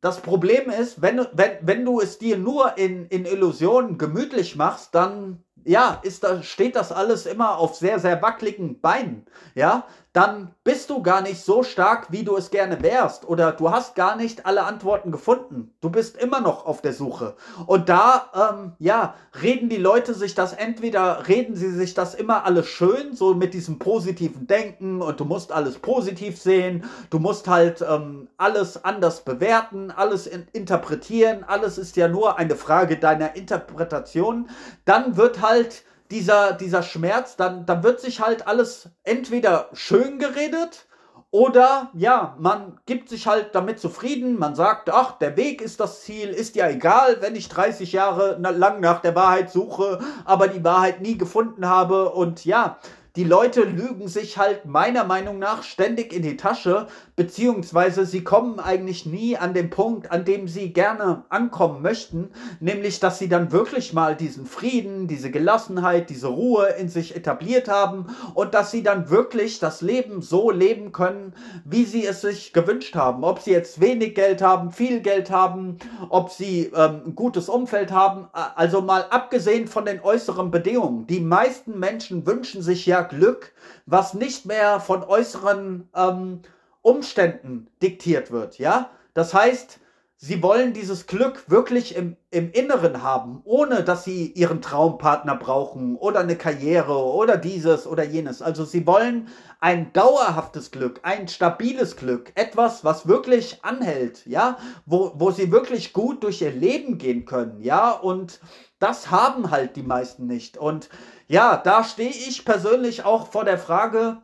das 0.00 0.20
Problem 0.20 0.68
ist, 0.68 1.00
wenn, 1.00 1.26
wenn, 1.32 1.52
wenn 1.62 1.84
du 1.84 2.00
es 2.00 2.18
dir 2.18 2.36
nur 2.36 2.76
in, 2.76 3.06
in 3.06 3.24
Illusionen 3.24 3.98
gemütlich 3.98 4.56
machst, 4.56 4.94
dann 4.94 5.42
ja, 5.64 6.00
ist 6.02 6.24
da, 6.24 6.42
steht 6.42 6.76
das 6.76 6.90
alles 6.92 7.26
immer 7.26 7.58
auf 7.58 7.76
sehr, 7.76 7.98
sehr 7.98 8.20
wackeligen 8.20 8.80
Beinen. 8.80 9.26
Ja, 9.54 9.86
dann 10.12 10.54
bist 10.62 10.90
du 10.90 11.02
gar 11.02 11.22
nicht 11.22 11.42
so 11.42 11.62
stark, 11.62 12.12
wie 12.12 12.22
du 12.22 12.36
es 12.36 12.50
gerne 12.50 12.82
wärst. 12.82 13.26
Oder 13.26 13.52
du 13.52 13.70
hast 13.70 13.94
gar 13.94 14.14
nicht 14.14 14.44
alle 14.44 14.64
Antworten 14.64 15.10
gefunden. 15.10 15.72
Du 15.80 15.88
bist 15.88 16.18
immer 16.18 16.40
noch 16.40 16.66
auf 16.66 16.82
der 16.82 16.92
Suche. 16.92 17.34
Und 17.66 17.88
da, 17.88 18.30
ähm, 18.34 18.72
ja, 18.78 19.14
reden 19.42 19.70
die 19.70 19.78
Leute 19.78 20.12
sich 20.12 20.34
das 20.34 20.52
entweder, 20.52 21.28
reden 21.28 21.56
sie 21.56 21.70
sich 21.70 21.94
das 21.94 22.14
immer 22.14 22.44
alles 22.44 22.66
schön, 22.66 23.16
so 23.16 23.34
mit 23.34 23.54
diesem 23.54 23.78
positiven 23.78 24.46
Denken 24.46 25.00
und 25.00 25.18
du 25.18 25.24
musst 25.24 25.50
alles 25.50 25.78
positiv 25.78 26.38
sehen. 26.38 26.84
Du 27.08 27.18
musst 27.18 27.48
halt 27.48 27.80
ähm, 27.80 28.28
alles 28.36 28.84
anders 28.84 29.24
bewerten, 29.24 29.90
alles 29.90 30.26
in 30.26 30.46
interpretieren. 30.52 31.42
Alles 31.44 31.78
ist 31.78 31.96
ja 31.96 32.08
nur 32.08 32.36
eine 32.36 32.56
Frage 32.56 32.98
deiner 32.98 33.34
Interpretation. 33.34 34.50
Dann 34.84 35.16
wird 35.16 35.40
halt 35.40 35.84
dieser, 36.12 36.52
dieser 36.52 36.82
Schmerz, 36.84 37.36
dann, 37.36 37.66
dann 37.66 37.82
wird 37.82 38.00
sich 38.00 38.20
halt 38.20 38.46
alles 38.46 38.90
entweder 39.02 39.68
schön 39.72 40.18
geredet 40.20 40.86
Oder 41.34 41.90
ja, 41.94 42.36
man 42.38 42.78
gibt 42.84 43.08
sich 43.08 43.26
halt 43.26 43.54
damit 43.54 43.80
zufrieden, 43.80 44.38
man 44.38 44.54
sagt, 44.54 44.90
ach, 44.90 45.12
der 45.18 45.34
Weg 45.38 45.62
ist 45.62 45.80
das 45.80 46.02
Ziel, 46.02 46.28
ist 46.28 46.56
ja 46.56 46.68
egal, 46.68 47.22
wenn 47.22 47.34
ich 47.34 47.48
30 47.48 47.90
Jahre 47.92 48.36
lang 48.38 48.80
nach 48.80 49.00
der 49.00 49.14
Wahrheit 49.14 49.50
suche, 49.50 49.98
aber 50.26 50.48
die 50.48 50.62
Wahrheit 50.62 51.00
nie 51.00 51.16
gefunden 51.16 51.66
habe. 51.66 52.10
Und 52.10 52.44
ja, 52.44 52.78
die 53.14 53.24
Leute 53.24 53.64
lügen 53.64 54.08
sich 54.08 54.38
halt 54.38 54.64
meiner 54.64 55.04
Meinung 55.04 55.38
nach 55.38 55.64
ständig 55.64 56.14
in 56.14 56.22
die 56.22 56.38
Tasche, 56.38 56.86
beziehungsweise 57.14 58.06
sie 58.06 58.24
kommen 58.24 58.58
eigentlich 58.58 59.04
nie 59.04 59.36
an 59.36 59.52
den 59.52 59.68
Punkt, 59.68 60.10
an 60.10 60.24
dem 60.24 60.48
sie 60.48 60.72
gerne 60.72 61.24
ankommen 61.28 61.82
möchten, 61.82 62.30
nämlich 62.60 63.00
dass 63.00 63.18
sie 63.18 63.28
dann 63.28 63.52
wirklich 63.52 63.92
mal 63.92 64.16
diesen 64.16 64.46
Frieden, 64.46 65.08
diese 65.08 65.30
Gelassenheit, 65.30 66.08
diese 66.08 66.28
Ruhe 66.28 66.68
in 66.78 66.88
sich 66.88 67.14
etabliert 67.14 67.68
haben 67.68 68.06
und 68.32 68.54
dass 68.54 68.70
sie 68.70 68.82
dann 68.82 69.10
wirklich 69.10 69.58
das 69.58 69.82
Leben 69.82 70.22
so 70.22 70.50
leben 70.50 70.92
können, 70.92 71.34
wie 71.66 71.84
sie 71.84 72.06
es 72.06 72.22
sich 72.22 72.54
gewünscht 72.54 72.94
haben. 72.94 73.24
Ob 73.24 73.40
sie 73.40 73.50
jetzt 73.50 73.82
wenig 73.82 74.14
Geld 74.14 74.40
haben, 74.40 74.70
viel 74.70 75.00
Geld 75.00 75.30
haben, 75.30 75.76
ob 76.08 76.30
sie 76.30 76.72
ähm, 76.74 77.02
ein 77.08 77.14
gutes 77.14 77.50
Umfeld 77.50 77.92
haben, 77.92 78.28
also 78.32 78.80
mal 78.80 79.04
abgesehen 79.10 79.68
von 79.68 79.84
den 79.84 80.00
äußeren 80.00 80.50
Bedingungen. 80.50 81.06
Die 81.06 81.20
meisten 81.20 81.78
Menschen 81.78 82.26
wünschen 82.26 82.62
sich 82.62 82.86
ja 82.86 83.01
Glück, 83.02 83.52
was 83.86 84.14
nicht 84.14 84.46
mehr 84.46 84.80
von 84.80 85.02
äußeren 85.02 85.88
ähm, 85.94 86.40
Umständen 86.82 87.68
diktiert 87.80 88.30
wird, 88.30 88.58
ja? 88.58 88.90
Das 89.14 89.34
heißt, 89.34 89.78
sie 90.16 90.40
wollen 90.40 90.72
dieses 90.72 91.08
Glück 91.08 91.50
wirklich 91.50 91.96
im, 91.96 92.16
im 92.30 92.52
Inneren 92.52 93.02
haben, 93.02 93.40
ohne 93.44 93.82
dass 93.82 94.04
sie 94.04 94.26
ihren 94.32 94.62
Traumpartner 94.62 95.34
brauchen 95.34 95.96
oder 95.96 96.20
eine 96.20 96.36
Karriere 96.36 96.96
oder 96.96 97.36
dieses 97.36 97.88
oder 97.88 98.04
jenes. 98.04 98.40
Also 98.40 98.64
sie 98.64 98.86
wollen 98.86 99.28
ein 99.58 99.92
dauerhaftes 99.92 100.70
Glück, 100.70 101.00
ein 101.02 101.26
stabiles 101.26 101.96
Glück, 101.96 102.30
etwas, 102.36 102.84
was 102.84 103.08
wirklich 103.08 103.64
anhält, 103.64 104.24
ja, 104.26 104.58
wo, 104.86 105.12
wo 105.16 105.32
sie 105.32 105.50
wirklich 105.50 105.92
gut 105.92 106.22
durch 106.22 106.40
ihr 106.40 106.52
Leben 106.52 106.98
gehen 106.98 107.24
können, 107.24 107.60
ja, 107.60 107.90
und 107.90 108.40
das 108.78 109.10
haben 109.10 109.50
halt 109.50 109.76
die 109.76 109.82
meisten 109.82 110.26
nicht. 110.26 110.56
Und 110.56 110.88
ja, 111.28 111.56
da 111.56 111.84
stehe 111.84 112.10
ich 112.10 112.44
persönlich 112.44 113.04
auch 113.04 113.28
vor 113.28 113.44
der 113.44 113.58
Frage, 113.58 114.22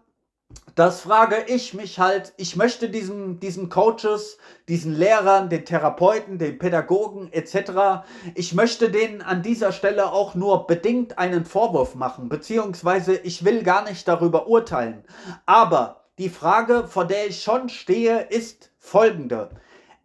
das 0.75 1.03
frage 1.03 1.45
ich 1.49 1.75
mich 1.75 1.99
halt, 1.99 2.33
ich 2.37 2.57
möchte 2.57 2.89
diesen, 2.89 3.39
diesen 3.39 3.69
Coaches, 3.69 4.39
diesen 4.69 4.97
Lehrern, 4.97 5.51
den 5.51 5.65
Therapeuten, 5.65 6.39
den 6.39 6.59
Pädagogen 6.59 7.31
etc., 7.33 8.03
ich 8.35 8.55
möchte 8.55 8.91
denen 8.91 9.21
an 9.21 9.43
dieser 9.43 9.73
Stelle 9.73 10.13
auch 10.13 10.35
nur 10.35 10.67
bedingt 10.67 11.19
einen 11.19 11.45
Vorwurf 11.45 11.95
machen, 11.97 12.29
beziehungsweise 12.29 13.17
ich 13.17 13.45
will 13.45 13.63
gar 13.63 13.85
nicht 13.85 14.09
darüber 14.09 14.47
urteilen. 14.47 15.05
Aber 15.45 16.07
die 16.19 16.31
Frage, 16.31 16.89
vor 16.89 17.05
der 17.05 17.27
ich 17.27 17.43
schon 17.43 17.69
stehe, 17.69 18.21
ist 18.21 18.71
folgende. 18.79 19.51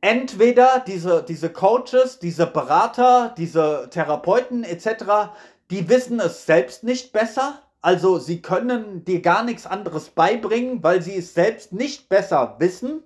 Entweder 0.02 0.84
diese, 0.86 1.24
diese 1.24 1.50
Coaches, 1.50 2.20
diese 2.20 2.46
Berater, 2.46 3.34
diese 3.38 3.88
Therapeuten 3.90 4.66
etc., 4.66 5.32
die 5.72 5.90
wissen 5.90 6.20
es 6.20 6.46
selbst 6.46 6.84
nicht 6.84 7.14
besser, 7.14 7.62
also 7.82 8.18
sie 8.18 8.42
können 8.42 9.04
dir 9.04 9.22
gar 9.22 9.44
nichts 9.44 9.66
anderes 9.66 10.10
beibringen, 10.10 10.84
weil 10.84 11.02
sie 11.02 11.18
es 11.18 11.34
selbst 11.34 11.74
nicht 11.74 12.08
besser 12.08 12.56
wissen. 12.60 13.04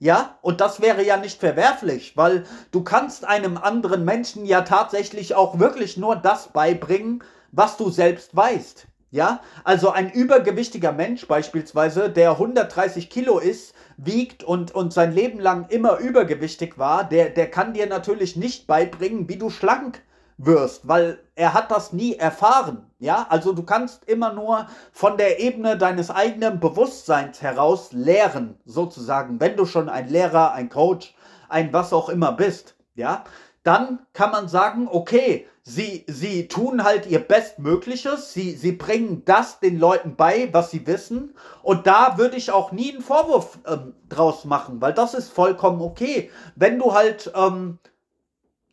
Ja, 0.00 0.38
und 0.42 0.60
das 0.60 0.80
wäre 0.80 1.02
ja 1.02 1.16
nicht 1.16 1.40
verwerflich, 1.40 2.16
weil 2.16 2.44
du 2.70 2.84
kannst 2.84 3.24
einem 3.24 3.56
anderen 3.56 4.04
Menschen 4.04 4.44
ja 4.44 4.60
tatsächlich 4.60 5.34
auch 5.34 5.58
wirklich 5.58 5.96
nur 5.96 6.14
das 6.14 6.48
beibringen, 6.48 7.24
was 7.52 7.76
du 7.76 7.90
selbst 7.90 8.36
weißt. 8.36 8.86
Ja, 9.10 9.40
also 9.64 9.88
ein 9.88 10.10
übergewichtiger 10.12 10.92
Mensch 10.92 11.26
beispielsweise, 11.26 12.10
der 12.10 12.32
130 12.32 13.08
Kilo 13.08 13.38
ist, 13.38 13.74
wiegt 13.96 14.44
und, 14.44 14.74
und 14.74 14.92
sein 14.92 15.12
Leben 15.12 15.40
lang 15.40 15.66
immer 15.70 15.96
übergewichtig 15.96 16.76
war, 16.76 17.08
der, 17.08 17.30
der 17.30 17.50
kann 17.50 17.72
dir 17.72 17.86
natürlich 17.86 18.36
nicht 18.36 18.66
beibringen, 18.66 19.26
wie 19.30 19.36
du 19.36 19.48
schlank 19.48 20.02
wirst, 20.38 20.88
weil 20.88 21.18
er 21.34 21.52
hat 21.52 21.70
das 21.70 21.92
nie 21.92 22.14
erfahren. 22.14 22.86
Ja, 23.00 23.26
also 23.28 23.52
du 23.52 23.64
kannst 23.64 24.04
immer 24.04 24.32
nur 24.32 24.66
von 24.92 25.18
der 25.18 25.40
Ebene 25.40 25.76
deines 25.76 26.10
eigenen 26.10 26.58
Bewusstseins 26.60 27.42
heraus 27.42 27.92
lehren, 27.92 28.58
sozusagen, 28.64 29.40
wenn 29.40 29.56
du 29.56 29.66
schon 29.66 29.88
ein 29.88 30.08
Lehrer, 30.08 30.52
ein 30.52 30.68
Coach, 30.68 31.14
ein 31.48 31.72
was 31.72 31.92
auch 31.92 32.08
immer 32.08 32.32
bist. 32.32 32.76
Ja, 32.94 33.24
dann 33.62 34.00
kann 34.12 34.30
man 34.30 34.48
sagen, 34.48 34.88
okay, 34.90 35.46
sie, 35.62 36.04
sie 36.08 36.48
tun 36.48 36.84
halt 36.84 37.06
ihr 37.06 37.20
Bestmögliches, 37.20 38.32
sie, 38.32 38.52
sie 38.52 38.72
bringen 38.72 39.22
das 39.24 39.60
den 39.60 39.78
Leuten 39.78 40.16
bei, 40.16 40.48
was 40.52 40.70
sie 40.70 40.86
wissen. 40.86 41.34
Und 41.62 41.86
da 41.86 42.16
würde 42.16 42.36
ich 42.36 42.50
auch 42.50 42.72
nie 42.72 42.92
einen 42.92 43.02
Vorwurf 43.02 43.58
ähm, 43.66 43.94
draus 44.08 44.44
machen, 44.44 44.80
weil 44.80 44.94
das 44.94 45.14
ist 45.14 45.30
vollkommen 45.30 45.82
okay. 45.82 46.30
Wenn 46.56 46.78
du 46.78 46.94
halt 46.94 47.30
ähm, 47.34 47.78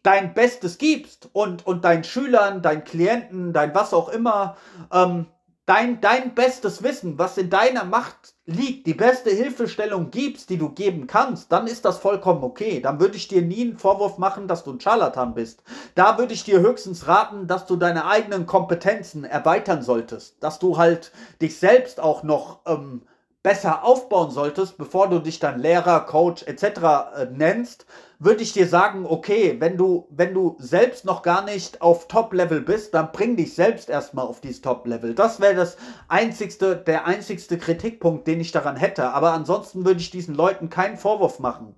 dein 0.05 0.33
Bestes 0.33 0.77
gibst 0.77 1.29
und, 1.33 1.65
und 1.65 1.83
deinen 1.83 2.03
Schülern, 2.03 2.61
deinen 2.61 2.83
Klienten, 2.83 3.53
dein 3.53 3.73
was 3.73 3.93
auch 3.93 4.09
immer, 4.09 4.57
ähm, 4.91 5.25
dein, 5.65 5.99
dein 5.99 6.35
bestes 6.35 6.83
Wissen, 6.83 7.17
was 7.17 7.37
in 7.37 7.49
deiner 7.49 7.83
Macht 7.83 8.35
liegt, 8.45 8.85
die 8.85 8.93
beste 8.93 9.31
Hilfestellung 9.31 10.11
gibst, 10.11 10.51
die 10.51 10.57
du 10.57 10.69
geben 10.69 11.07
kannst, 11.07 11.51
dann 11.51 11.65
ist 11.65 11.85
das 11.85 11.97
vollkommen 11.97 12.43
okay. 12.43 12.79
Dann 12.79 12.99
würde 12.99 13.17
ich 13.17 13.27
dir 13.27 13.41
nie 13.41 13.61
einen 13.61 13.77
Vorwurf 13.79 14.19
machen, 14.19 14.47
dass 14.47 14.63
du 14.63 14.73
ein 14.73 14.79
Scharlatan 14.79 15.33
bist. 15.33 15.63
Da 15.95 16.19
würde 16.19 16.33
ich 16.33 16.43
dir 16.43 16.59
höchstens 16.59 17.07
raten, 17.07 17.47
dass 17.47 17.65
du 17.65 17.75
deine 17.75 18.05
eigenen 18.05 18.45
Kompetenzen 18.45 19.23
erweitern 19.23 19.81
solltest, 19.81 20.43
dass 20.43 20.59
du 20.59 20.77
halt 20.77 21.11
dich 21.41 21.57
selbst 21.57 21.99
auch 21.99 22.21
noch 22.21 22.59
ähm, 22.67 23.01
besser 23.41 23.83
aufbauen 23.83 24.31
solltest, 24.31 24.77
bevor 24.77 25.09
du 25.09 25.19
dich 25.19 25.39
dann 25.39 25.59
Lehrer, 25.59 26.01
Coach 26.01 26.43
etc. 26.43 26.63
Äh, 26.63 27.25
nennst, 27.31 27.87
würde 28.25 28.43
ich 28.43 28.53
dir 28.53 28.67
sagen, 28.67 29.05
okay, 29.05 29.55
wenn 29.59 29.77
du, 29.77 30.07
wenn 30.09 30.33
du 30.33 30.57
selbst 30.59 31.05
noch 31.05 31.21
gar 31.21 31.43
nicht 31.43 31.81
auf 31.81 32.07
Top-Level 32.07 32.61
bist, 32.61 32.93
dann 32.93 33.11
bring 33.11 33.35
dich 33.35 33.53
selbst 33.53 33.89
erstmal 33.89 34.25
auf 34.25 34.41
dieses 34.41 34.61
Top-Level. 34.61 35.13
Das 35.13 35.39
wäre 35.39 35.55
das 35.55 35.77
einzigste, 36.07 36.75
der 36.75 37.05
einzigste 37.05 37.57
Kritikpunkt, 37.57 38.27
den 38.27 38.41
ich 38.41 38.51
daran 38.51 38.75
hätte. 38.75 39.09
Aber 39.11 39.31
ansonsten 39.33 39.85
würde 39.85 39.99
ich 39.99 40.09
diesen 40.09 40.33
Leuten 40.35 40.69
keinen 40.69 40.97
Vorwurf 40.97 41.39
machen. 41.39 41.75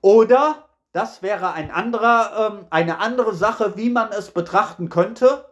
Oder 0.00 0.66
das 0.92 1.22
wäre 1.22 1.52
ein 1.52 1.70
anderer, 1.70 2.52
ähm, 2.52 2.66
eine 2.70 2.98
andere 2.98 3.34
Sache, 3.34 3.74
wie 3.76 3.90
man 3.90 4.10
es 4.10 4.30
betrachten 4.30 4.88
könnte. 4.88 5.46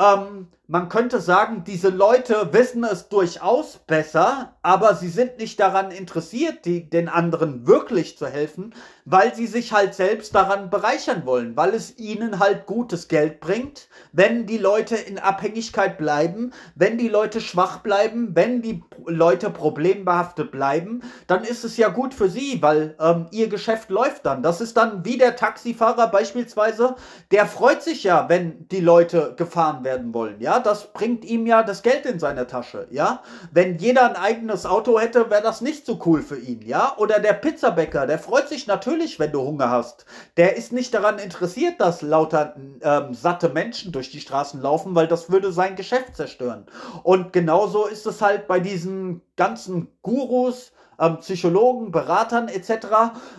Ähm, 0.00 0.48
man 0.66 0.88
könnte 0.88 1.20
sagen, 1.20 1.62
diese 1.66 1.90
Leute 1.90 2.48
wissen 2.52 2.84
es 2.84 3.10
durchaus 3.10 3.80
besser, 3.86 4.56
aber 4.62 4.94
sie 4.94 5.10
sind 5.10 5.36
nicht 5.36 5.60
daran 5.60 5.90
interessiert, 5.90 6.64
die, 6.64 6.88
den 6.88 7.10
anderen 7.10 7.66
wirklich 7.66 8.16
zu 8.16 8.26
helfen, 8.26 8.74
weil 9.04 9.34
sie 9.34 9.46
sich 9.46 9.74
halt 9.74 9.92
selbst 9.92 10.34
daran 10.34 10.70
bereichern 10.70 11.26
wollen, 11.26 11.54
weil 11.54 11.74
es 11.74 11.98
ihnen 11.98 12.38
halt 12.38 12.64
gutes 12.64 13.08
Geld 13.08 13.40
bringt, 13.40 13.88
wenn 14.12 14.46
die 14.46 14.56
Leute 14.56 14.96
in 14.96 15.18
Abhängigkeit 15.18 15.98
bleiben, 15.98 16.52
wenn 16.74 16.96
die 16.96 17.08
Leute 17.08 17.42
schwach 17.42 17.80
bleiben, 17.80 18.30
wenn 18.34 18.62
die 18.62 18.82
Leute 19.04 19.50
problembehaftet 19.50 20.50
bleiben, 20.50 21.02
dann 21.26 21.44
ist 21.44 21.64
es 21.64 21.76
ja 21.76 21.90
gut 21.90 22.14
für 22.14 22.30
sie, 22.30 22.62
weil 22.62 22.96
ähm, 22.98 23.26
ihr 23.32 23.48
Geschäft 23.48 23.90
läuft 23.90 24.24
dann. 24.24 24.42
Das 24.42 24.62
ist 24.62 24.78
dann 24.78 25.04
wie 25.04 25.18
der 25.18 25.36
Taxifahrer 25.36 26.08
beispielsweise, 26.08 26.96
der 27.32 27.44
freut 27.44 27.82
sich 27.82 28.02
ja, 28.02 28.30
wenn 28.30 28.66
die 28.68 28.80
Leute 28.80 29.34
gefahren 29.36 29.84
werden 29.84 30.14
wollen, 30.14 30.40
ja 30.40 30.53
das 30.60 30.92
bringt 30.92 31.24
ihm 31.24 31.46
ja 31.46 31.62
das 31.62 31.82
Geld 31.82 32.06
in 32.06 32.18
seine 32.18 32.46
Tasche, 32.46 32.86
ja. 32.90 33.22
Wenn 33.52 33.78
jeder 33.78 34.08
ein 34.08 34.16
eigenes 34.16 34.66
Auto 34.66 34.98
hätte, 34.98 35.30
wäre 35.30 35.42
das 35.42 35.60
nicht 35.60 35.86
so 35.86 36.00
cool 36.06 36.22
für 36.22 36.38
ihn, 36.38 36.62
ja. 36.62 36.94
Oder 36.98 37.20
der 37.20 37.32
Pizzabäcker, 37.32 38.06
der 38.06 38.18
freut 38.18 38.48
sich 38.48 38.66
natürlich, 38.66 39.18
wenn 39.18 39.32
du 39.32 39.42
Hunger 39.42 39.70
hast. 39.70 40.06
Der 40.36 40.56
ist 40.56 40.72
nicht 40.72 40.92
daran 40.94 41.18
interessiert, 41.18 41.80
dass 41.80 42.02
lauter 42.02 42.54
ähm, 42.82 43.14
satte 43.14 43.48
Menschen 43.48 43.92
durch 43.92 44.10
die 44.10 44.20
Straßen 44.20 44.60
laufen, 44.60 44.94
weil 44.94 45.08
das 45.08 45.30
würde 45.30 45.52
sein 45.52 45.76
Geschäft 45.76 46.16
zerstören. 46.16 46.66
Und 47.02 47.32
genauso 47.32 47.86
ist 47.86 48.06
es 48.06 48.20
halt 48.22 48.46
bei 48.46 48.60
diesen 48.60 49.22
ganzen 49.36 49.88
Gurus, 50.02 50.72
ähm, 50.98 51.18
Psychologen, 51.18 51.92
Beratern 51.92 52.48
etc. 52.48 52.86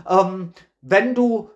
Ähm, 0.08 0.54
wenn 0.82 1.16
du 1.16 1.50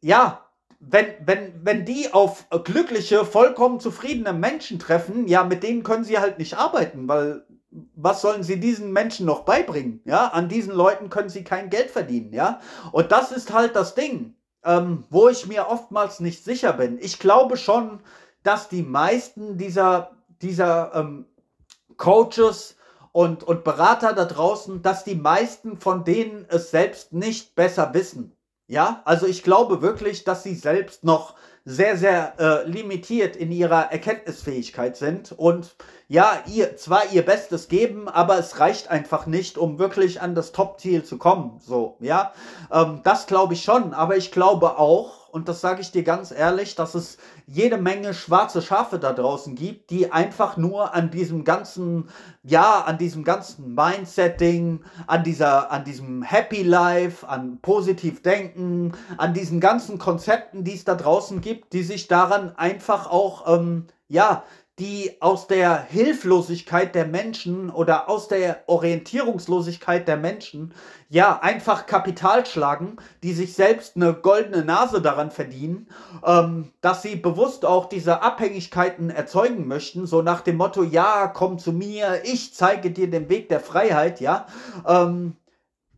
ja, 0.00 0.45
wenn, 0.88 1.06
wenn, 1.24 1.52
wenn 1.64 1.84
die 1.84 2.12
auf 2.12 2.46
glückliche, 2.64 3.24
vollkommen 3.24 3.80
zufriedene 3.80 4.32
Menschen 4.32 4.78
treffen, 4.78 5.26
ja, 5.26 5.42
mit 5.42 5.62
denen 5.62 5.82
können 5.82 6.04
sie 6.04 6.18
halt 6.18 6.38
nicht 6.38 6.56
arbeiten, 6.56 7.08
weil 7.08 7.44
was 7.94 8.22
sollen 8.22 8.44
sie 8.44 8.60
diesen 8.60 8.92
Menschen 8.92 9.26
noch 9.26 9.40
beibringen? 9.40 10.00
Ja, 10.04 10.28
an 10.28 10.48
diesen 10.48 10.72
Leuten 10.72 11.10
können 11.10 11.28
sie 11.28 11.44
kein 11.44 11.70
Geld 11.70 11.90
verdienen, 11.90 12.32
ja. 12.32 12.60
Und 12.92 13.10
das 13.10 13.32
ist 13.32 13.52
halt 13.52 13.74
das 13.74 13.94
Ding, 13.94 14.34
ähm, 14.64 15.04
wo 15.10 15.28
ich 15.28 15.46
mir 15.46 15.68
oftmals 15.68 16.20
nicht 16.20 16.44
sicher 16.44 16.72
bin. 16.72 16.98
Ich 17.00 17.18
glaube 17.18 17.56
schon, 17.56 18.00
dass 18.44 18.68
die 18.68 18.82
meisten 18.82 19.58
dieser, 19.58 20.12
dieser 20.40 20.94
ähm, 20.94 21.26
Coaches 21.96 22.76
und, 23.10 23.42
und 23.42 23.64
Berater 23.64 24.12
da 24.12 24.24
draußen, 24.24 24.82
dass 24.82 25.02
die 25.02 25.16
meisten 25.16 25.78
von 25.78 26.04
denen 26.04 26.46
es 26.48 26.70
selbst 26.70 27.12
nicht 27.12 27.56
besser 27.56 27.92
wissen. 27.92 28.35
Ja, 28.68 29.02
also 29.04 29.26
ich 29.26 29.44
glaube 29.44 29.80
wirklich, 29.80 30.24
dass 30.24 30.42
sie 30.42 30.54
selbst 30.54 31.04
noch 31.04 31.34
sehr, 31.64 31.96
sehr 31.96 32.34
äh, 32.38 32.68
limitiert 32.68 33.36
in 33.36 33.50
ihrer 33.50 33.92
Erkenntnisfähigkeit 33.92 34.96
sind 34.96 35.32
und 35.32 35.74
ja, 36.08 36.42
ihr 36.46 36.76
zwar 36.76 37.12
ihr 37.12 37.24
Bestes 37.24 37.66
geben, 37.68 38.08
aber 38.08 38.38
es 38.38 38.60
reicht 38.60 38.88
einfach 38.88 39.26
nicht, 39.26 39.58
um 39.58 39.80
wirklich 39.80 40.20
an 40.20 40.36
das 40.36 40.52
Top-Ziel 40.52 41.04
zu 41.04 41.18
kommen. 41.18 41.60
So, 41.60 41.96
ja, 41.98 42.32
ähm, 42.72 43.00
das 43.02 43.26
glaube 43.26 43.54
ich 43.54 43.64
schon, 43.64 43.94
aber 43.94 44.16
ich 44.16 44.30
glaube 44.30 44.78
auch, 44.78 45.25
und 45.36 45.50
das 45.50 45.60
sage 45.60 45.82
ich 45.82 45.92
dir 45.92 46.02
ganz 46.02 46.30
ehrlich, 46.30 46.76
dass 46.76 46.94
es 46.94 47.18
jede 47.46 47.76
Menge 47.76 48.14
schwarze 48.14 48.62
Schafe 48.62 48.98
da 48.98 49.12
draußen 49.12 49.54
gibt, 49.54 49.90
die 49.90 50.10
einfach 50.10 50.56
nur 50.56 50.94
an 50.94 51.10
diesem 51.10 51.44
ganzen, 51.44 52.08
ja, 52.42 52.80
an 52.80 52.96
diesem 52.96 53.22
ganzen 53.22 53.74
Mindsetting, 53.74 54.80
an 55.06 55.24
dieser, 55.24 55.70
an 55.70 55.84
diesem 55.84 56.22
Happy 56.22 56.62
Life, 56.62 57.28
an 57.28 57.58
positiv 57.60 58.22
denken, 58.22 58.92
an 59.18 59.34
diesen 59.34 59.60
ganzen 59.60 59.98
Konzepten, 59.98 60.64
die 60.64 60.72
es 60.72 60.86
da 60.86 60.94
draußen 60.94 61.42
gibt, 61.42 61.74
die 61.74 61.82
sich 61.82 62.08
daran 62.08 62.56
einfach 62.56 63.10
auch, 63.10 63.46
ähm, 63.46 63.88
ja, 64.08 64.42
die 64.78 65.16
aus 65.20 65.46
der 65.46 65.82
Hilflosigkeit 65.84 66.94
der 66.94 67.06
Menschen 67.06 67.70
oder 67.70 68.10
aus 68.10 68.28
der 68.28 68.62
Orientierungslosigkeit 68.66 70.06
der 70.06 70.18
Menschen 70.18 70.74
ja 71.08 71.38
einfach 71.40 71.86
Kapital 71.86 72.44
schlagen, 72.44 72.96
die 73.22 73.32
sich 73.32 73.54
selbst 73.54 73.96
eine 73.96 74.12
goldene 74.12 74.64
Nase 74.64 75.00
daran 75.00 75.30
verdienen, 75.30 75.88
ähm, 76.24 76.72
dass 76.82 77.00
sie 77.00 77.16
bewusst 77.16 77.64
auch 77.64 77.88
diese 77.88 78.20
Abhängigkeiten 78.20 79.08
erzeugen 79.08 79.66
möchten, 79.66 80.06
so 80.06 80.20
nach 80.20 80.42
dem 80.42 80.58
Motto, 80.58 80.82
ja, 80.82 81.26
komm 81.28 81.58
zu 81.58 81.72
mir, 81.72 82.22
ich 82.24 82.52
zeige 82.52 82.90
dir 82.90 83.10
den 83.10 83.30
Weg 83.30 83.48
der 83.48 83.60
Freiheit, 83.60 84.20
ja. 84.20 84.46
Ähm, 84.86 85.36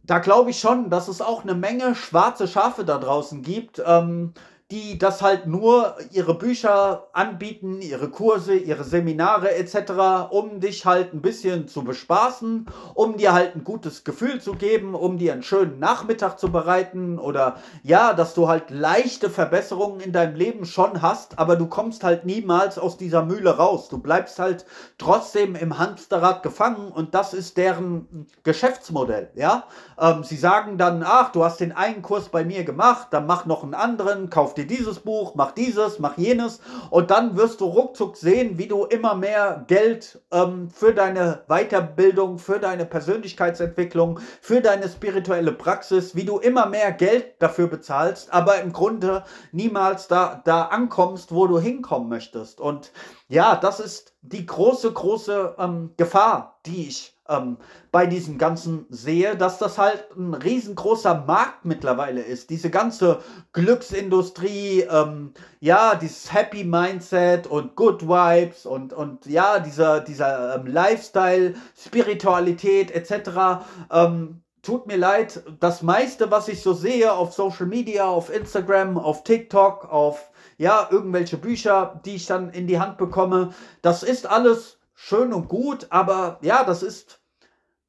da 0.04 0.20
glaube 0.20 0.50
ich 0.50 0.60
schon, 0.60 0.88
dass 0.88 1.08
es 1.08 1.20
auch 1.20 1.42
eine 1.42 1.54
Menge 1.54 1.94
schwarze 1.94 2.46
Schafe 2.46 2.84
da 2.84 2.98
draußen 2.98 3.42
gibt, 3.42 3.82
ähm, 3.84 4.32
die 4.70 4.98
das 4.98 5.22
halt 5.22 5.46
nur 5.46 5.96
ihre 6.12 6.34
Bücher 6.34 7.08
anbieten, 7.14 7.80
ihre 7.80 8.10
Kurse, 8.10 8.54
ihre 8.54 8.84
Seminare 8.84 9.54
etc., 9.54 10.28
um 10.30 10.60
dich 10.60 10.84
halt 10.84 11.14
ein 11.14 11.22
bisschen 11.22 11.68
zu 11.68 11.84
bespaßen, 11.84 12.66
um 12.92 13.16
dir 13.16 13.32
halt 13.32 13.56
ein 13.56 13.64
gutes 13.64 14.04
Gefühl 14.04 14.42
zu 14.42 14.52
geben, 14.52 14.94
um 14.94 15.16
dir 15.16 15.32
einen 15.32 15.42
schönen 15.42 15.78
Nachmittag 15.78 16.38
zu 16.38 16.52
bereiten 16.52 17.18
oder 17.18 17.56
ja, 17.82 18.12
dass 18.12 18.34
du 18.34 18.46
halt 18.48 18.68
leichte 18.68 19.30
Verbesserungen 19.30 20.00
in 20.00 20.12
deinem 20.12 20.36
Leben 20.36 20.66
schon 20.66 21.00
hast, 21.00 21.38
aber 21.38 21.56
du 21.56 21.66
kommst 21.66 22.04
halt 22.04 22.26
niemals 22.26 22.78
aus 22.78 22.98
dieser 22.98 23.24
Mühle 23.24 23.56
raus. 23.56 23.88
Du 23.88 23.96
bleibst 23.96 24.38
halt 24.38 24.66
trotzdem 24.98 25.54
im 25.54 25.78
Hamsterrad 25.78 26.42
gefangen 26.42 26.92
und 26.92 27.14
das 27.14 27.32
ist 27.32 27.56
deren 27.56 28.26
Geschäftsmodell, 28.42 29.30
ja. 29.34 29.64
Ähm, 29.98 30.24
sie 30.24 30.36
sagen 30.36 30.76
dann, 30.76 31.02
ach, 31.02 31.32
du 31.32 31.42
hast 31.42 31.60
den 31.60 31.72
einen 31.72 32.02
Kurs 32.02 32.28
bei 32.28 32.44
mir 32.44 32.64
gemacht, 32.64 33.08
dann 33.12 33.26
mach 33.26 33.46
noch 33.46 33.62
einen 33.62 33.72
anderen, 33.72 34.28
kauf 34.28 34.57
dir 34.58 34.66
dieses 34.66 34.98
Buch, 35.00 35.34
mach 35.34 35.52
dieses, 35.52 35.98
mach 35.98 36.18
jenes 36.18 36.60
und 36.90 37.10
dann 37.10 37.36
wirst 37.36 37.60
du 37.60 37.66
ruckzuck 37.66 38.16
sehen, 38.16 38.58
wie 38.58 38.66
du 38.66 38.84
immer 38.84 39.14
mehr 39.14 39.64
Geld 39.66 40.20
ähm, 40.30 40.68
für 40.70 40.92
deine 40.92 41.44
Weiterbildung, 41.48 42.38
für 42.38 42.58
deine 42.58 42.84
Persönlichkeitsentwicklung, 42.84 44.20
für 44.40 44.60
deine 44.60 44.88
spirituelle 44.88 45.52
Praxis, 45.52 46.14
wie 46.14 46.24
du 46.24 46.38
immer 46.38 46.66
mehr 46.66 46.92
Geld 46.92 47.40
dafür 47.40 47.68
bezahlst, 47.68 48.32
aber 48.32 48.60
im 48.60 48.72
Grunde 48.72 49.24
niemals 49.52 50.08
da, 50.08 50.42
da 50.44 50.62
ankommst, 50.62 51.32
wo 51.32 51.46
du 51.46 51.58
hinkommen 51.58 52.08
möchtest. 52.08 52.60
Und 52.60 52.92
ja, 53.28 53.56
das 53.56 53.80
ist 53.80 54.14
die 54.22 54.44
große, 54.44 54.92
große 54.92 55.54
ähm, 55.58 55.94
Gefahr, 55.96 56.60
die 56.66 56.88
ich 56.88 57.17
ähm, 57.28 57.58
bei 57.92 58.06
diesem 58.06 58.38
Ganzen 58.38 58.86
sehe, 58.90 59.36
dass 59.36 59.58
das 59.58 59.78
halt 59.78 60.04
ein 60.16 60.34
riesengroßer 60.34 61.24
Markt 61.26 61.64
mittlerweile 61.64 62.20
ist. 62.20 62.50
Diese 62.50 62.70
ganze 62.70 63.20
Glücksindustrie, 63.52 64.80
ähm, 64.82 65.32
ja, 65.60 65.94
dieses 65.94 66.32
Happy 66.32 66.64
Mindset 66.64 67.46
und 67.46 67.76
Good 67.76 68.08
Vibes 68.08 68.66
und, 68.66 68.92
und 68.92 69.26
ja, 69.26 69.58
dieser, 69.58 70.00
dieser 70.00 70.56
ähm, 70.56 70.66
Lifestyle, 70.66 71.54
Spiritualität 71.76 72.90
etc. 72.90 73.64
Ähm, 73.90 74.42
tut 74.62 74.86
mir 74.86 74.96
leid, 74.96 75.42
das 75.60 75.82
meiste, 75.82 76.30
was 76.30 76.48
ich 76.48 76.62
so 76.62 76.72
sehe 76.72 77.12
auf 77.12 77.32
Social 77.32 77.66
Media, 77.66 78.06
auf 78.06 78.34
Instagram, 78.34 78.98
auf 78.98 79.24
TikTok, 79.24 79.90
auf 79.90 80.30
ja, 80.58 80.88
irgendwelche 80.90 81.36
Bücher, 81.36 82.00
die 82.04 82.16
ich 82.16 82.26
dann 82.26 82.50
in 82.50 82.66
die 82.66 82.80
Hand 82.80 82.98
bekomme, 82.98 83.50
das 83.80 84.02
ist 84.02 84.26
alles 84.26 84.77
schön 85.00 85.32
und 85.32 85.48
gut, 85.48 85.86
aber 85.90 86.38
ja, 86.42 86.64
das 86.64 86.82
ist 86.82 87.20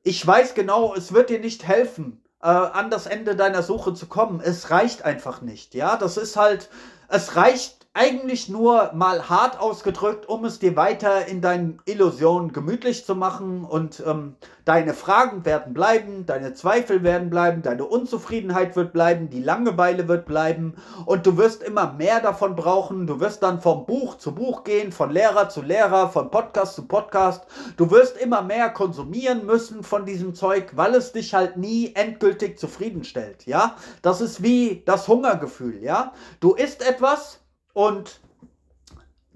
ich 0.03 0.25
weiß 0.25 0.53
genau, 0.53 0.95
es 0.95 1.13
wird 1.13 1.29
dir 1.29 1.39
nicht 1.39 1.67
helfen, 1.67 2.23
äh, 2.41 2.47
an 2.47 2.89
das 2.89 3.05
Ende 3.05 3.35
deiner 3.35 3.63
Suche 3.63 3.93
zu 3.93 4.07
kommen. 4.07 4.39
Es 4.39 4.71
reicht 4.71 5.03
einfach 5.03 5.41
nicht. 5.41 5.75
Ja, 5.75 5.97
das 5.97 6.17
ist 6.17 6.37
halt, 6.37 6.69
es 7.09 7.35
reicht 7.35 7.78
eigentlich 7.95 8.49
nur 8.49 8.91
mal 8.93 9.29
hart 9.29 9.59
ausgedrückt, 9.59 10.29
um 10.29 10.45
es 10.45 10.59
dir 10.59 10.75
weiter 10.75 11.25
in 11.25 11.41
deinen 11.41 11.81
Illusionen 11.85 12.53
gemütlich 12.53 13.03
zu 13.03 13.15
machen 13.15 13.65
und 13.65 14.03
ähm, 14.05 14.35
deine 14.63 14.93
Fragen 14.93 15.43
werden 15.43 15.73
bleiben, 15.73 16.27
deine 16.27 16.53
Zweifel 16.53 17.01
werden 17.01 17.31
bleiben, 17.31 17.63
deine 17.63 17.85
Unzufriedenheit 17.85 18.75
wird 18.75 18.93
bleiben, 18.93 19.31
die 19.31 19.41
Langeweile 19.41 20.07
wird 20.07 20.27
bleiben 20.27 20.75
und 21.07 21.25
du 21.25 21.35
wirst 21.37 21.63
immer 21.63 21.93
mehr 21.93 22.19
davon 22.19 22.55
brauchen. 22.55 23.07
Du 23.07 23.19
wirst 23.19 23.41
dann 23.41 23.59
vom 23.59 23.87
Buch 23.87 24.19
zu 24.19 24.35
Buch 24.35 24.63
gehen, 24.63 24.91
von 24.91 25.09
Lehrer 25.09 25.49
zu 25.49 25.63
Lehrer, 25.63 26.09
von 26.09 26.29
Podcast 26.29 26.75
zu 26.75 26.87
Podcast. 26.87 27.47
Du 27.75 27.89
wirst 27.89 28.17
immer 28.17 28.43
mehr 28.43 28.69
konsumieren 28.69 29.47
müssen 29.47 29.81
von 29.81 30.05
diesem 30.05 30.35
Zeug, 30.35 30.73
weil 30.75 30.93
es 30.93 31.11
dich 31.11 31.33
halt 31.33 31.57
nie 31.57 31.95
endgültig 31.95 32.59
zufriedenstellt. 32.59 33.47
Ja, 33.47 33.75
das 34.03 34.21
ist 34.21 34.43
wie 34.43 34.83
das 34.85 35.07
Hungergefühl. 35.07 35.81
Ja, 35.81 36.13
du 36.39 36.53
isst 36.53 36.87
etwas 36.87 37.38
und 37.73 38.19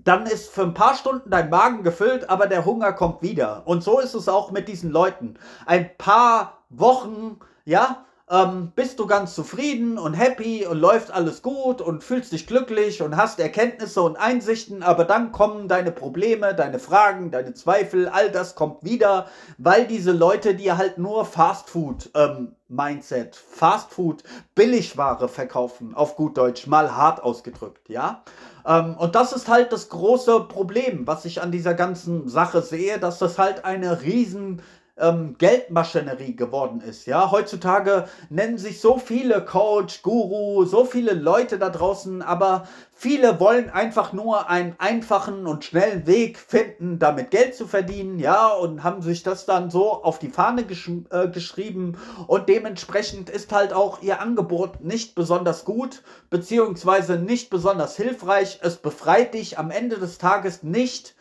dann 0.04 0.26
ist 0.26 0.50
für 0.50 0.64
ein 0.64 0.74
paar 0.74 0.96
Stunden 0.96 1.30
dein 1.30 1.50
Magen 1.50 1.84
gefüllt, 1.84 2.30
aber 2.30 2.48
der 2.48 2.66
Hunger 2.66 2.92
kommt 2.92 3.22
wieder. 3.22 3.64
Und 3.66 3.84
so 3.84 4.00
ist 4.00 4.14
es 4.14 4.28
auch 4.28 4.52
mit 4.52 4.68
diesen 4.68 4.92
Leuten. 4.92 5.36
Ein 5.66 5.98
paar 5.98 6.64
Wochen, 6.70 7.40
ja, 7.64 8.06
ähm, 8.34 8.72
bist 8.76 8.98
du 9.00 9.06
ganz 9.06 9.36
zufrieden 9.36 10.00
und 10.00 10.16
happy 10.16 10.66
und 10.66 10.80
läuft 10.80 11.12
alles 11.12 11.44
gut 11.44 11.82
und 11.82 12.04
fühlst 12.04 12.32
dich 12.32 12.48
glücklich 12.48 13.04
und 13.04 13.16
hast 13.16 13.40
Erkenntnisse 13.40 14.02
und 14.02 14.16
Einsichten, 14.16 14.82
aber 14.82 15.06
dann 15.06 15.32
kommen 15.32 15.68
deine 15.68 15.92
Probleme, 15.92 16.56
deine 16.56 16.80
Fragen, 16.80 17.30
deine 17.30 17.54
Zweifel, 17.54 18.10
all 18.10 18.32
das 18.32 18.56
kommt 18.56 18.84
wieder, 18.84 19.28
weil 19.60 19.86
diese 19.86 20.12
Leute 20.12 20.56
dir 20.56 20.78
halt 20.78 20.98
nur 20.98 21.26
Fastfood 21.26 22.10
ähm, 22.16 22.56
Mindset, 22.68 23.36
Fastfood, 23.36 24.24
Billigware 24.56 25.28
verkaufen, 25.28 25.94
auf 25.94 26.16
gut 26.16 26.36
Deutsch, 26.36 26.66
mal 26.66 26.96
hart 26.96 27.22
ausgedrückt, 27.22 27.88
ja. 27.88 28.24
Ähm, 28.66 28.98
und 28.98 29.14
das 29.14 29.32
ist 29.34 29.48
halt 29.48 29.72
das 29.72 29.90
große 29.90 30.40
Problem, 30.46 31.06
was 31.06 31.26
ich 31.26 31.44
an 31.44 31.52
dieser 31.52 31.76
ganzen 31.76 32.28
Sache 32.28 32.64
sehe, 32.64 32.98
dass 32.98 33.20
das 33.20 33.38
halt 33.38 33.64
eine 33.64 34.02
riesen 34.02 34.64
ähm, 34.98 35.36
Geldmaschinerie 35.40 36.36
geworden 36.36 36.82
ist. 36.82 37.08
Ja, 37.08 37.32
heutzutage 37.32 38.08
nennen 38.30 38.58
sich 38.58 38.80
so 38.80 38.98
viele 39.00 39.44
Coach, 39.44 40.04
Guru, 40.04 40.66
so 40.66 40.86
viele 40.86 41.14
Leute 41.14 41.58
da 41.58 41.70
draußen, 41.70 42.22
aber 42.22 42.68
viele 42.94 43.40
wollen 43.40 43.72
einfach 43.72 44.14
nur 44.14 44.50
einen 44.50 44.76
einfachen 44.78 45.48
und 45.48 45.66
schnellen 45.66 46.06
Weg 46.06 46.38
finden, 46.38 47.00
damit 47.00 47.32
Geld 47.32 47.56
zu 47.56 47.68
verdienen. 47.68 48.20
Ja, 48.20 48.50
und 48.50 48.84
haben 48.84 49.02
sich 49.02 49.24
das 49.24 49.46
dann 49.46 49.72
so 49.72 50.04
auf 50.04 50.20
die 50.20 50.30
Fahne 50.30 50.64
gesch 50.64 50.92
äh, 51.10 51.28
geschrieben 51.28 51.98
und 52.28 52.48
dementsprechend 52.50 53.30
ist 53.30 53.52
halt 53.52 53.74
auch 53.74 54.02
ihr 54.02 54.22
Angebot 54.22 54.82
nicht 54.82 55.16
besonders 55.16 55.66
gut 55.66 56.04
beziehungsweise 56.30 57.18
nicht 57.18 57.50
besonders 57.50 57.96
hilfreich. 57.96 58.60
Es 58.62 58.78
befreit 58.78 59.34
dich 59.34 59.58
am 59.58 59.72
Ende 59.72 59.98
des 59.98 60.18
Tages 60.18 60.62
nicht 60.62 61.16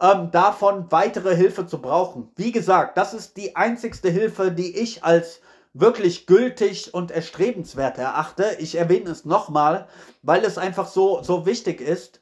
ähm, 0.00 0.30
davon 0.30 0.90
weitere 0.90 1.34
Hilfe 1.34 1.66
zu 1.66 1.80
brauchen. 1.80 2.30
Wie 2.36 2.52
gesagt, 2.52 2.96
das 2.96 3.14
ist 3.14 3.36
die 3.36 3.56
einzigste 3.56 4.10
Hilfe, 4.10 4.52
die 4.52 4.76
ich 4.76 5.04
als 5.04 5.40
wirklich 5.74 6.26
gültig 6.26 6.92
und 6.94 7.10
erstrebenswert 7.10 7.98
erachte. 7.98 8.56
Ich 8.58 8.74
erwähne 8.74 9.10
es 9.10 9.24
nochmal, 9.24 9.86
weil 10.22 10.44
es 10.44 10.58
einfach 10.58 10.88
so, 10.88 11.22
so 11.22 11.46
wichtig 11.46 11.80
ist. 11.80 12.20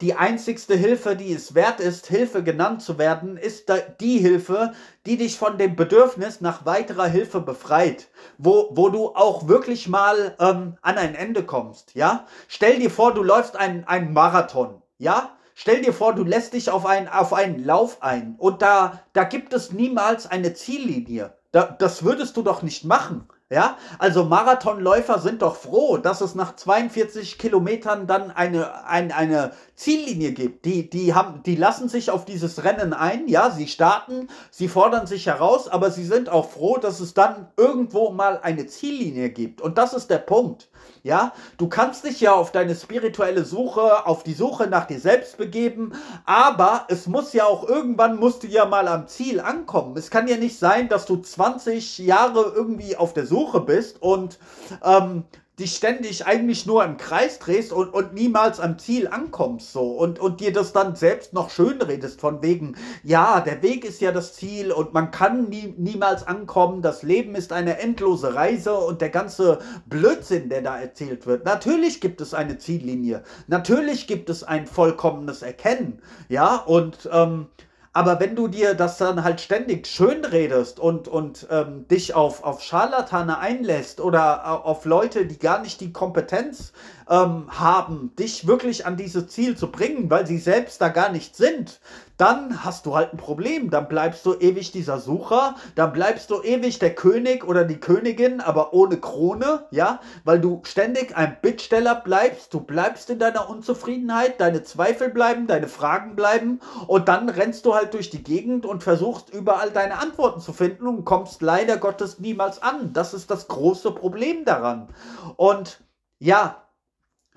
Die 0.00 0.14
einzigste 0.14 0.74
Hilfe, 0.74 1.14
die 1.14 1.32
es 1.32 1.54
wert 1.54 1.78
ist, 1.78 2.08
Hilfe 2.08 2.42
genannt 2.42 2.82
zu 2.82 2.98
werden, 2.98 3.36
ist 3.36 3.72
die 4.00 4.18
Hilfe, 4.18 4.72
die 5.06 5.16
dich 5.16 5.38
von 5.38 5.58
dem 5.58 5.76
Bedürfnis 5.76 6.40
nach 6.40 6.66
weiterer 6.66 7.06
Hilfe 7.06 7.40
befreit, 7.40 8.08
wo, 8.36 8.70
wo 8.72 8.88
du 8.88 9.14
auch 9.14 9.46
wirklich 9.46 9.86
mal 9.86 10.34
ähm, 10.40 10.76
an 10.82 10.98
ein 10.98 11.14
Ende 11.14 11.44
kommst. 11.44 11.94
Ja, 11.94 12.26
stell 12.48 12.80
dir 12.80 12.90
vor, 12.90 13.14
du 13.14 13.22
läufst 13.22 13.56
einen, 13.56 13.84
einen 13.84 14.12
Marathon. 14.12 14.82
Ja, 14.98 15.36
Stell 15.54 15.82
dir 15.82 15.92
vor, 15.92 16.14
du 16.14 16.24
lässt 16.24 16.54
dich 16.54 16.70
auf 16.70 16.86
einen, 16.86 17.08
auf 17.08 17.32
einen 17.32 17.64
Lauf 17.64 18.02
ein 18.02 18.36
und 18.38 18.62
da, 18.62 19.02
da 19.12 19.24
gibt 19.24 19.52
es 19.52 19.72
niemals 19.72 20.26
eine 20.26 20.54
Ziellinie. 20.54 21.34
Da, 21.52 21.64
das 21.66 22.02
würdest 22.02 22.36
du 22.36 22.42
doch 22.42 22.62
nicht 22.62 22.84
machen. 22.84 23.28
Ja, 23.50 23.76
also 23.98 24.24
Marathonläufer 24.24 25.18
sind 25.18 25.42
doch 25.42 25.56
froh, 25.56 25.98
dass 25.98 26.22
es 26.22 26.34
nach 26.34 26.56
42 26.56 27.36
Kilometern 27.36 28.06
dann 28.06 28.30
eine, 28.30 28.86
ein, 28.86 29.12
eine 29.12 29.52
Ziellinie 29.82 30.30
gibt. 30.30 30.64
Die, 30.64 30.88
die, 30.88 31.12
haben, 31.12 31.42
die 31.42 31.56
lassen 31.56 31.88
sich 31.88 32.10
auf 32.10 32.24
dieses 32.24 32.62
Rennen 32.62 32.92
ein, 32.92 33.26
ja, 33.26 33.50
sie 33.50 33.66
starten, 33.66 34.28
sie 34.52 34.68
fordern 34.68 35.08
sich 35.08 35.26
heraus, 35.26 35.66
aber 35.66 35.90
sie 35.90 36.04
sind 36.04 36.28
auch 36.28 36.50
froh, 36.50 36.78
dass 36.78 37.00
es 37.00 37.14
dann 37.14 37.48
irgendwo 37.56 38.10
mal 38.10 38.38
eine 38.42 38.66
Ziellinie 38.66 39.30
gibt. 39.30 39.60
Und 39.60 39.78
das 39.78 39.92
ist 39.92 40.08
der 40.08 40.18
Punkt. 40.18 40.68
Ja, 41.04 41.32
du 41.58 41.68
kannst 41.68 42.04
dich 42.04 42.20
ja 42.20 42.32
auf 42.32 42.52
deine 42.52 42.76
spirituelle 42.76 43.44
Suche, 43.44 44.06
auf 44.06 44.22
die 44.22 44.34
Suche 44.34 44.68
nach 44.68 44.86
dir 44.86 45.00
selbst 45.00 45.36
begeben, 45.36 45.92
aber 46.26 46.86
es 46.88 47.08
muss 47.08 47.32
ja 47.32 47.44
auch 47.44 47.68
irgendwann 47.68 48.20
musst 48.20 48.44
du 48.44 48.46
ja 48.46 48.66
mal 48.66 48.86
am 48.86 49.08
Ziel 49.08 49.40
ankommen. 49.40 49.96
Es 49.96 50.10
kann 50.10 50.28
ja 50.28 50.36
nicht 50.36 50.60
sein, 50.60 50.88
dass 50.88 51.06
du 51.06 51.16
20 51.16 51.98
Jahre 51.98 52.52
irgendwie 52.54 52.96
auf 52.96 53.14
der 53.14 53.26
Suche 53.26 53.60
bist 53.60 54.00
und 54.00 54.38
ähm, 54.84 55.24
dich 55.58 55.76
ständig 55.76 56.26
eigentlich 56.26 56.64
nur 56.64 56.82
im 56.82 56.96
Kreis 56.96 57.38
drehst 57.38 57.72
und, 57.72 57.90
und 57.92 58.14
niemals 58.14 58.58
am 58.58 58.78
Ziel 58.78 59.06
ankommst 59.06 59.72
so 59.72 59.92
und, 59.92 60.18
und 60.18 60.40
dir 60.40 60.50
das 60.50 60.72
dann 60.72 60.96
selbst 60.96 61.34
noch 61.34 61.50
schön 61.50 61.82
redest 61.82 62.22
von 62.22 62.42
wegen, 62.42 62.74
ja, 63.04 63.40
der 63.40 63.62
Weg 63.62 63.84
ist 63.84 64.00
ja 64.00 64.12
das 64.12 64.32
Ziel 64.34 64.72
und 64.72 64.94
man 64.94 65.10
kann 65.10 65.50
nie, 65.50 65.74
niemals 65.76 66.26
ankommen, 66.26 66.80
das 66.80 67.02
Leben 67.02 67.34
ist 67.34 67.52
eine 67.52 67.78
endlose 67.80 68.34
Reise 68.34 68.74
und 68.74 69.02
der 69.02 69.10
ganze 69.10 69.58
Blödsinn, 69.84 70.48
der 70.48 70.62
da 70.62 70.78
erzählt 70.78 71.26
wird. 71.26 71.44
Natürlich 71.44 72.00
gibt 72.00 72.22
es 72.22 72.32
eine 72.32 72.56
Ziellinie, 72.56 73.22
natürlich 73.46 74.06
gibt 74.06 74.30
es 74.30 74.44
ein 74.44 74.66
vollkommenes 74.66 75.42
Erkennen, 75.42 76.00
ja, 76.30 76.56
und 76.56 77.10
ähm, 77.12 77.48
aber 77.94 78.20
wenn 78.20 78.34
du 78.34 78.48
dir 78.48 78.74
das 78.74 78.96
dann 78.96 79.22
halt 79.22 79.40
ständig 79.40 79.86
schön 79.86 80.24
redest 80.24 80.80
und, 80.80 81.08
und 81.08 81.46
ähm, 81.50 81.86
dich 81.88 82.14
auf, 82.14 82.42
auf 82.42 82.62
Scharlatane 82.62 83.38
einlässt 83.38 84.00
oder 84.00 84.64
auf 84.64 84.86
Leute, 84.86 85.26
die 85.26 85.38
gar 85.38 85.60
nicht 85.60 85.80
die 85.80 85.92
Kompetenz 85.92 86.72
ähm, 87.08 87.46
haben, 87.48 88.14
dich 88.18 88.46
wirklich 88.46 88.86
an 88.86 88.96
dieses 88.96 89.28
Ziel 89.28 89.56
zu 89.58 89.70
bringen, 89.70 90.10
weil 90.10 90.26
sie 90.26 90.38
selbst 90.38 90.80
da 90.80 90.88
gar 90.88 91.12
nicht 91.12 91.36
sind, 91.36 91.80
dann 92.22 92.62
hast 92.62 92.86
du 92.86 92.94
halt 92.94 93.12
ein 93.12 93.16
Problem. 93.16 93.68
Dann 93.68 93.88
bleibst 93.88 94.24
du 94.24 94.34
ewig 94.34 94.70
dieser 94.70 95.00
Sucher, 95.00 95.56
dann 95.74 95.92
bleibst 95.92 96.30
du 96.30 96.40
ewig 96.40 96.78
der 96.78 96.94
König 96.94 97.44
oder 97.44 97.64
die 97.64 97.80
Königin, 97.80 98.40
aber 98.40 98.72
ohne 98.72 98.98
Krone, 98.98 99.64
ja, 99.72 99.98
weil 100.22 100.40
du 100.40 100.60
ständig 100.62 101.16
ein 101.16 101.36
Bittsteller 101.42 101.96
bleibst, 101.96 102.54
du 102.54 102.60
bleibst 102.60 103.10
in 103.10 103.18
deiner 103.18 103.50
Unzufriedenheit, 103.50 104.40
deine 104.40 104.62
Zweifel 104.62 105.08
bleiben, 105.08 105.48
deine 105.48 105.66
Fragen 105.66 106.14
bleiben 106.14 106.60
und 106.86 107.08
dann 107.08 107.28
rennst 107.28 107.66
du 107.66 107.74
halt 107.74 107.92
durch 107.92 108.08
die 108.08 108.22
Gegend 108.22 108.66
und 108.66 108.84
versuchst 108.84 109.34
überall 109.34 109.72
deine 109.72 109.98
Antworten 109.98 110.40
zu 110.40 110.52
finden 110.52 110.86
und 110.86 111.04
kommst 111.04 111.42
leider 111.42 111.76
Gottes 111.76 112.20
niemals 112.20 112.62
an. 112.62 112.92
Das 112.92 113.14
ist 113.14 113.32
das 113.32 113.48
große 113.48 113.90
Problem 113.90 114.44
daran. 114.44 114.86
Und 115.34 115.80
ja, 116.20 116.62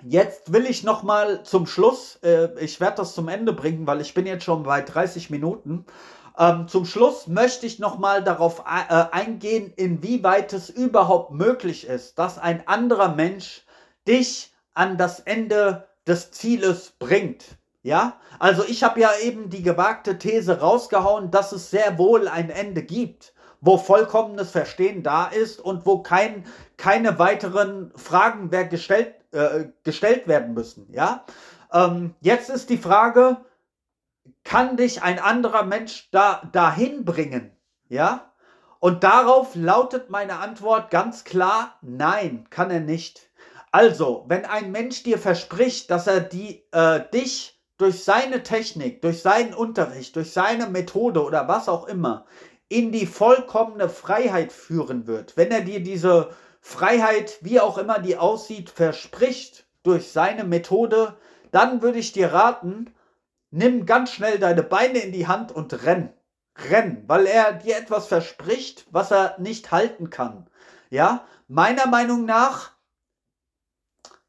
Jetzt 0.04 0.52
will 0.52 0.66
ich 0.66 0.84
noch 0.84 1.02
mal 1.02 1.42
zum 1.42 1.66
Schluss, 1.66 2.18
äh, 2.22 2.48
ich 2.60 2.80
werde 2.80 2.96
das 2.98 3.14
zum 3.14 3.28
Ende 3.28 3.52
bringen, 3.52 3.86
weil 3.86 4.00
ich 4.00 4.12
bin 4.12 4.26
jetzt 4.26 4.44
schon 4.44 4.62
bei 4.62 4.82
30 4.82 5.30
Minuten. 5.30 5.86
Ähm, 6.38 6.68
zum 6.68 6.84
Schluss 6.84 7.26
möchte 7.28 7.66
ich 7.66 7.78
noch 7.78 7.98
mal 7.98 8.22
darauf 8.22 8.60
äh, 8.66 9.04
eingehen, 9.10 9.72
inwieweit 9.74 10.52
es 10.52 10.68
überhaupt 10.68 11.32
möglich 11.32 11.86
ist, 11.86 12.18
dass 12.18 12.38
ein 12.38 12.68
anderer 12.68 13.14
Mensch 13.14 13.64
dich 14.06 14.52
an 14.74 14.98
das 14.98 15.20
Ende 15.20 15.88
des 16.06 16.30
Zieles 16.30 16.92
bringt. 16.98 17.44
Ja, 17.82 18.20
also 18.38 18.64
ich 18.64 18.82
habe 18.82 19.00
ja 19.00 19.10
eben 19.22 19.48
die 19.48 19.62
gewagte 19.62 20.18
These 20.18 20.60
rausgehauen, 20.60 21.30
dass 21.30 21.52
es 21.52 21.70
sehr 21.70 21.98
wohl 21.98 22.28
ein 22.28 22.50
Ende 22.50 22.82
gibt, 22.82 23.32
wo 23.60 23.78
vollkommenes 23.78 24.50
Verstehen 24.50 25.02
da 25.04 25.26
ist 25.26 25.60
und 25.60 25.86
wo 25.86 26.02
kein, 26.02 26.44
keine 26.76 27.18
weiteren 27.18 27.92
Fragen 27.96 28.50
mehr 28.50 28.64
gestellt 28.64 29.14
äh, 29.36 29.72
gestellt 29.84 30.26
werden 30.26 30.54
müssen. 30.54 30.92
Ja? 30.92 31.24
Ähm, 31.72 32.14
jetzt 32.20 32.50
ist 32.50 32.70
die 32.70 32.78
Frage, 32.78 33.38
kann 34.44 34.76
dich 34.76 35.02
ein 35.02 35.18
anderer 35.18 35.64
Mensch 35.64 36.08
da, 36.10 36.42
dahin 36.52 37.04
bringen? 37.04 37.52
Ja? 37.88 38.32
Und 38.78 39.04
darauf 39.04 39.54
lautet 39.54 40.10
meine 40.10 40.38
Antwort 40.38 40.90
ganz 40.90 41.24
klar, 41.24 41.76
nein, 41.82 42.46
kann 42.50 42.70
er 42.70 42.80
nicht. 42.80 43.30
Also, 43.72 44.24
wenn 44.28 44.44
ein 44.44 44.72
Mensch 44.72 45.02
dir 45.02 45.18
verspricht, 45.18 45.90
dass 45.90 46.06
er 46.06 46.20
die, 46.20 46.64
äh, 46.72 47.00
dich 47.12 47.60
durch 47.78 48.04
seine 48.04 48.42
Technik, 48.42 49.02
durch 49.02 49.20
seinen 49.20 49.54
Unterricht, 49.54 50.16
durch 50.16 50.32
seine 50.32 50.66
Methode 50.66 51.22
oder 51.22 51.46
was 51.46 51.68
auch 51.68 51.86
immer 51.86 52.26
in 52.68 52.90
die 52.90 53.06
vollkommene 53.06 53.88
Freiheit 53.88 54.52
führen 54.52 55.06
wird, 55.06 55.36
wenn 55.36 55.50
er 55.50 55.60
dir 55.60 55.80
diese 55.82 56.30
Freiheit, 56.66 57.38
wie 57.42 57.60
auch 57.60 57.78
immer 57.78 58.00
die 58.00 58.16
aussieht, 58.16 58.70
verspricht 58.70 59.66
durch 59.84 60.10
seine 60.10 60.42
Methode, 60.42 61.16
dann 61.52 61.80
würde 61.80 62.00
ich 62.00 62.10
dir 62.10 62.32
raten, 62.32 62.92
nimm 63.52 63.86
ganz 63.86 64.10
schnell 64.10 64.40
deine 64.40 64.64
Beine 64.64 64.98
in 64.98 65.12
die 65.12 65.28
Hand 65.28 65.52
und 65.52 65.84
renn. 65.84 66.12
Renn, 66.56 67.04
weil 67.06 67.26
er 67.26 67.52
dir 67.52 67.76
etwas 67.76 68.08
verspricht, 68.08 68.84
was 68.90 69.12
er 69.12 69.36
nicht 69.38 69.70
halten 69.70 70.10
kann. 70.10 70.50
Ja, 70.90 71.24
meiner 71.46 71.86
Meinung 71.86 72.24
nach 72.24 72.72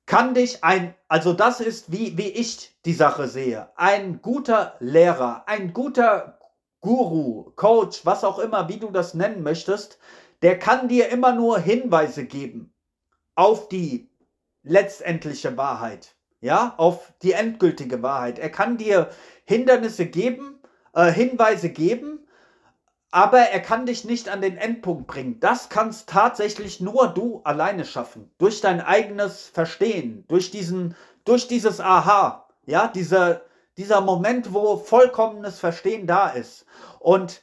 kann 0.05 0.35
dich 0.35 0.63
ein, 0.63 0.93
also 1.07 1.33
das 1.33 1.59
ist, 1.59 1.91
wie, 1.91 2.19
wie 2.19 2.29
ich 2.29 2.71
die 2.85 2.93
Sache 2.93 3.27
sehe, 3.27 3.71
ein 3.75 4.21
guter 4.21 4.75
Lehrer, 4.79 5.43
ein 5.47 5.73
guter 5.73 6.37
Guru, 6.81 7.51
Coach, 7.55 8.05
was 8.05 8.23
auch 8.23 8.37
immer, 8.37 8.69
wie 8.69 8.77
du 8.77 8.91
das 8.91 9.15
nennen 9.15 9.41
möchtest, 9.41 9.97
der 10.41 10.59
kann 10.59 10.87
dir 10.87 11.09
immer 11.09 11.33
nur 11.33 11.59
Hinweise 11.59 12.25
geben 12.25 12.73
auf 13.35 13.69
die 13.69 14.09
letztendliche 14.63 15.57
Wahrheit, 15.57 16.15
ja, 16.41 16.73
auf 16.77 17.13
die 17.21 17.33
endgültige 17.33 18.01
Wahrheit. 18.01 18.39
Er 18.39 18.49
kann 18.49 18.77
dir 18.77 19.09
Hindernisse 19.45 20.05
geben, 20.05 20.59
äh, 20.93 21.11
Hinweise 21.11 21.69
geben, 21.69 22.27
aber 23.11 23.39
er 23.39 23.61
kann 23.61 23.85
dich 23.85 24.03
nicht 24.03 24.29
an 24.29 24.41
den 24.41 24.57
Endpunkt 24.57 25.07
bringen. 25.07 25.39
Das 25.39 25.69
kannst 25.69 26.09
tatsächlich 26.09 26.81
nur 26.81 27.07
du 27.07 27.41
alleine 27.43 27.85
schaffen, 27.85 28.29
durch 28.37 28.61
dein 28.61 28.81
eigenes 28.81 29.47
Verstehen, 29.47 30.25
durch 30.27 30.51
diesen, 30.51 30.95
durch 31.23 31.47
dieses 31.47 31.79
Aha, 31.79 32.47
ja, 32.65 32.87
dieser, 32.87 33.41
dieser 33.77 34.01
Moment, 34.01 34.53
wo 34.53 34.77
vollkommenes 34.77 35.59
Verstehen 35.59 36.05
da 36.05 36.29
ist. 36.29 36.65
Und 36.99 37.41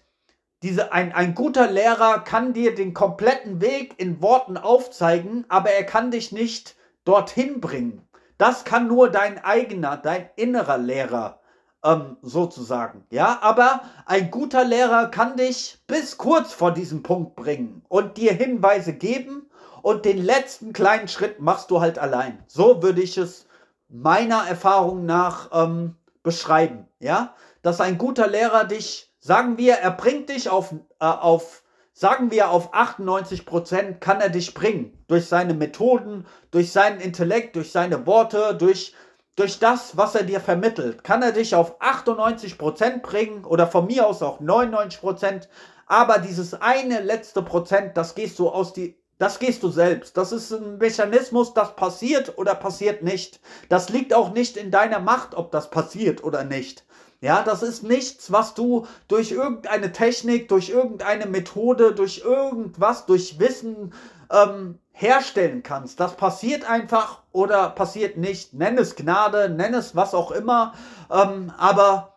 diese, 0.64 0.92
ein, 0.94 1.12
ein 1.12 1.34
guter 1.34 1.70
Lehrer 1.70 2.20
kann 2.20 2.54
dir 2.54 2.74
den 2.74 2.94
kompletten 2.94 3.60
Weg 3.60 4.00
in 4.00 4.22
Worten 4.22 4.56
aufzeigen, 4.56 5.44
aber 5.50 5.68
er 5.68 5.84
kann 5.84 6.10
dich 6.10 6.32
nicht 6.32 6.74
dorthin 7.04 7.60
bringen. 7.60 8.08
Das 8.38 8.64
kann 8.64 8.88
nur 8.88 9.10
dein 9.10 9.44
eigener, 9.44 9.98
dein 9.98 10.30
innerer 10.36 10.78
Lehrer 10.78 11.40
ähm, 11.84 12.16
sozusagen. 12.22 13.04
Ja, 13.10 13.40
aber 13.42 13.82
ein 14.06 14.30
guter 14.30 14.64
Lehrer 14.64 15.08
kann 15.10 15.36
dich 15.36 15.82
bis 15.86 16.16
kurz 16.16 16.54
vor 16.54 16.72
diesem 16.72 17.02
Punkt 17.02 17.36
bringen 17.36 17.84
und 17.90 18.16
dir 18.16 18.32
Hinweise 18.32 18.94
geben 18.94 19.50
und 19.82 20.06
den 20.06 20.16
letzten 20.16 20.72
kleinen 20.72 21.08
Schritt 21.08 21.40
machst 21.40 21.70
du 21.70 21.82
halt 21.82 21.98
allein. 21.98 22.42
So 22.46 22.82
würde 22.82 23.02
ich 23.02 23.18
es 23.18 23.46
meiner 23.90 24.48
Erfahrung 24.48 25.04
nach 25.04 25.50
ähm, 25.52 25.96
beschreiben. 26.22 26.88
Ja, 27.00 27.34
dass 27.60 27.82
ein 27.82 27.98
guter 27.98 28.28
Lehrer 28.28 28.64
dich 28.64 29.13
Sagen 29.26 29.56
wir, 29.56 29.76
er 29.76 29.90
bringt 29.90 30.28
dich 30.28 30.50
auf, 30.50 30.74
äh, 31.00 31.06
auf 31.06 31.62
sagen 31.94 32.30
wir, 32.30 32.50
auf 32.50 32.74
98 32.74 33.46
Prozent 33.46 34.02
kann 34.02 34.20
er 34.20 34.28
dich 34.28 34.52
bringen. 34.52 35.02
Durch 35.06 35.28
seine 35.28 35.54
Methoden, 35.54 36.26
durch 36.50 36.72
seinen 36.72 37.00
Intellekt, 37.00 37.56
durch 37.56 37.72
seine 37.72 38.06
Worte, 38.06 38.54
durch, 38.54 38.92
durch 39.34 39.58
das, 39.58 39.96
was 39.96 40.14
er 40.14 40.24
dir 40.24 40.40
vermittelt. 40.40 41.04
Kann 41.04 41.22
er 41.22 41.32
dich 41.32 41.54
auf 41.54 41.80
98 41.80 42.58
Prozent 42.58 43.02
bringen 43.02 43.46
oder 43.46 43.66
von 43.66 43.86
mir 43.86 44.06
aus 44.06 44.22
auch 44.22 44.40
99 44.40 45.00
Prozent. 45.00 45.48
Aber 45.86 46.18
dieses 46.18 46.52
eine 46.60 47.00
letzte 47.00 47.40
Prozent, 47.40 47.96
das 47.96 48.14
gehst 48.14 48.38
du 48.38 48.50
aus 48.50 48.74
die, 48.74 48.98
das 49.16 49.38
gehst 49.38 49.62
du 49.62 49.70
selbst. 49.70 50.18
Das 50.18 50.32
ist 50.32 50.52
ein 50.52 50.76
Mechanismus, 50.76 51.54
das 51.54 51.76
passiert 51.76 52.36
oder 52.36 52.54
passiert 52.54 53.02
nicht. 53.02 53.40
Das 53.70 53.88
liegt 53.88 54.12
auch 54.12 54.34
nicht 54.34 54.58
in 54.58 54.70
deiner 54.70 54.98
Macht, 54.98 55.34
ob 55.34 55.50
das 55.50 55.70
passiert 55.70 56.22
oder 56.22 56.44
nicht. 56.44 56.84
Ja, 57.24 57.42
das 57.42 57.62
ist 57.62 57.82
nichts, 57.82 58.32
was 58.32 58.52
du 58.52 58.86
durch 59.08 59.32
irgendeine 59.32 59.92
Technik, 59.92 60.46
durch 60.48 60.68
irgendeine 60.68 61.24
Methode, 61.24 61.94
durch 61.94 62.18
irgendwas, 62.22 63.06
durch 63.06 63.38
Wissen 63.38 63.94
ähm, 64.30 64.78
herstellen 64.92 65.62
kannst. 65.62 66.00
Das 66.00 66.16
passiert 66.16 66.68
einfach 66.68 67.22
oder 67.32 67.70
passiert 67.70 68.18
nicht. 68.18 68.52
Nenn 68.52 68.76
es 68.76 68.94
Gnade, 68.94 69.48
nenn 69.48 69.72
es 69.72 69.96
was 69.96 70.12
auch 70.12 70.32
immer. 70.32 70.74
Ähm, 71.10 71.50
aber 71.56 72.13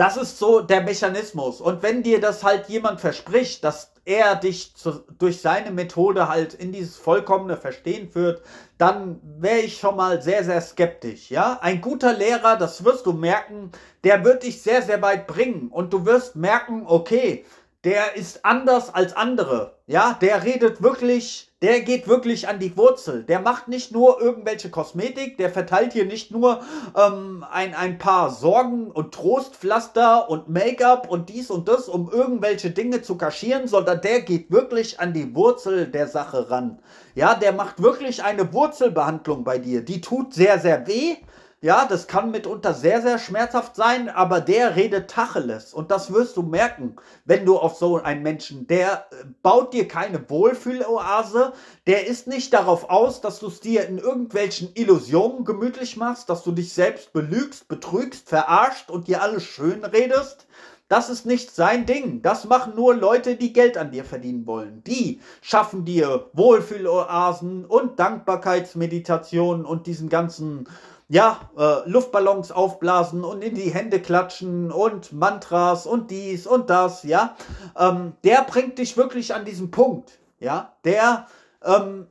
das 0.00 0.16
ist 0.16 0.38
so 0.38 0.62
der 0.62 0.80
Mechanismus. 0.80 1.60
Und 1.60 1.82
wenn 1.82 2.02
dir 2.02 2.22
das 2.22 2.42
halt 2.42 2.70
jemand 2.70 3.02
verspricht, 3.02 3.62
dass 3.62 3.92
er 4.06 4.34
dich 4.34 4.74
zu, 4.74 5.04
durch 5.18 5.42
seine 5.42 5.70
Methode 5.72 6.26
halt 6.26 6.54
in 6.54 6.72
dieses 6.72 6.96
vollkommene 6.96 7.58
Verstehen 7.58 8.10
führt, 8.10 8.40
dann 8.78 9.20
wäre 9.22 9.58
ich 9.58 9.76
schon 9.76 9.96
mal 9.96 10.22
sehr, 10.22 10.42
sehr 10.42 10.62
skeptisch. 10.62 11.30
Ja, 11.30 11.58
ein 11.60 11.82
guter 11.82 12.14
Lehrer, 12.14 12.56
das 12.56 12.82
wirst 12.82 13.04
du 13.04 13.12
merken, 13.12 13.72
der 14.02 14.24
wird 14.24 14.42
dich 14.42 14.62
sehr, 14.62 14.80
sehr 14.80 15.02
weit 15.02 15.26
bringen 15.26 15.68
und 15.68 15.92
du 15.92 16.06
wirst 16.06 16.34
merken, 16.34 16.84
okay, 16.86 17.44
der 17.84 18.16
ist 18.16 18.42
anders 18.46 18.94
als 18.94 19.12
andere. 19.12 19.76
Ja, 19.86 20.16
der 20.18 20.44
redet 20.44 20.82
wirklich 20.82 21.49
der 21.62 21.80
geht 21.80 22.08
wirklich 22.08 22.48
an 22.48 22.58
die 22.58 22.74
Wurzel. 22.76 23.22
Der 23.24 23.40
macht 23.40 23.68
nicht 23.68 23.92
nur 23.92 24.20
irgendwelche 24.20 24.70
Kosmetik, 24.70 25.36
der 25.36 25.50
verteilt 25.50 25.92
hier 25.92 26.06
nicht 26.06 26.30
nur 26.30 26.60
ähm, 26.96 27.44
ein, 27.50 27.74
ein 27.74 27.98
paar 27.98 28.30
Sorgen 28.30 28.90
und 28.90 29.12
Trostpflaster 29.12 30.30
und 30.30 30.48
Make-up 30.48 31.10
und 31.10 31.28
dies 31.28 31.50
und 31.50 31.68
das, 31.68 31.88
um 31.88 32.10
irgendwelche 32.10 32.70
Dinge 32.70 33.02
zu 33.02 33.16
kaschieren, 33.16 33.68
sondern 33.68 34.00
der 34.00 34.22
geht 34.22 34.50
wirklich 34.50 35.00
an 35.00 35.12
die 35.12 35.34
Wurzel 35.34 35.86
der 35.86 36.08
Sache 36.08 36.50
ran. 36.50 36.78
Ja, 37.14 37.34
der 37.34 37.52
macht 37.52 37.82
wirklich 37.82 38.24
eine 38.24 38.52
Wurzelbehandlung 38.54 39.44
bei 39.44 39.58
dir. 39.58 39.84
Die 39.84 40.00
tut 40.00 40.32
sehr, 40.32 40.58
sehr 40.58 40.86
weh. 40.86 41.16
Ja, 41.62 41.84
das 41.84 42.06
kann 42.06 42.30
mitunter 42.30 42.72
sehr, 42.72 43.02
sehr 43.02 43.18
schmerzhaft 43.18 43.76
sein, 43.76 44.08
aber 44.08 44.40
der 44.40 44.76
redet 44.76 45.10
Tacheles. 45.10 45.74
Und 45.74 45.90
das 45.90 46.10
wirst 46.10 46.38
du 46.38 46.42
merken, 46.42 46.96
wenn 47.26 47.44
du 47.44 47.58
auf 47.58 47.76
so 47.76 47.98
einen 47.98 48.22
Menschen, 48.22 48.66
der 48.66 49.04
äh, 49.10 49.26
baut 49.42 49.74
dir 49.74 49.86
keine 49.86 50.30
Wohlfühloase, 50.30 51.52
der 51.86 52.06
ist 52.06 52.26
nicht 52.26 52.54
darauf 52.54 52.88
aus, 52.88 53.20
dass 53.20 53.40
du 53.40 53.48
es 53.48 53.60
dir 53.60 53.86
in 53.86 53.98
irgendwelchen 53.98 54.70
Illusionen 54.74 55.44
gemütlich 55.44 55.98
machst, 55.98 56.30
dass 56.30 56.44
du 56.44 56.52
dich 56.52 56.72
selbst 56.72 57.12
belügst, 57.12 57.68
betrügst, 57.68 58.30
verarscht 58.30 58.90
und 58.90 59.06
dir 59.06 59.20
alles 59.20 59.44
schön 59.44 59.84
redest. 59.84 60.46
Das 60.88 61.10
ist 61.10 61.26
nicht 61.26 61.54
sein 61.54 61.84
Ding. 61.84 62.22
Das 62.22 62.46
machen 62.46 62.74
nur 62.74 62.94
Leute, 62.96 63.36
die 63.36 63.52
Geld 63.52 63.76
an 63.76 63.92
dir 63.92 64.06
verdienen 64.06 64.46
wollen. 64.46 64.82
Die 64.84 65.20
schaffen 65.42 65.84
dir 65.84 66.30
Wohlfühloasen 66.32 67.66
und 67.66 68.00
Dankbarkeitsmeditationen 68.00 69.66
und 69.66 69.86
diesen 69.86 70.08
ganzen 70.08 70.66
ja, 71.10 71.50
äh, 71.58 71.88
Luftballons 71.90 72.52
aufblasen 72.52 73.24
und 73.24 73.42
in 73.42 73.56
die 73.56 73.74
Hände 73.74 74.00
klatschen 74.00 74.70
und 74.70 75.12
Mantras 75.12 75.84
und 75.84 76.12
dies 76.12 76.46
und 76.46 76.70
das, 76.70 77.02
ja, 77.02 77.34
ähm, 77.76 78.12
der 78.22 78.42
bringt 78.44 78.78
dich 78.78 78.96
wirklich 78.96 79.34
an 79.34 79.44
diesen 79.44 79.72
Punkt, 79.72 80.20
ja, 80.38 80.76
der 80.84 81.26
ähm, 81.64 82.06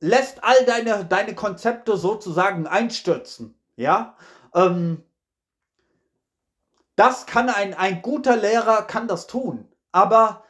lässt 0.00 0.42
all 0.42 0.64
deine, 0.64 1.04
deine 1.04 1.34
Konzepte 1.34 1.98
sozusagen 1.98 2.66
einstürzen, 2.66 3.54
ja, 3.76 4.16
ähm, 4.54 5.04
das 6.96 7.26
kann 7.26 7.50
ein, 7.50 7.74
ein 7.74 8.00
guter 8.00 8.38
Lehrer 8.38 8.84
kann 8.84 9.06
das 9.06 9.26
tun, 9.26 9.68
aber 9.92 10.44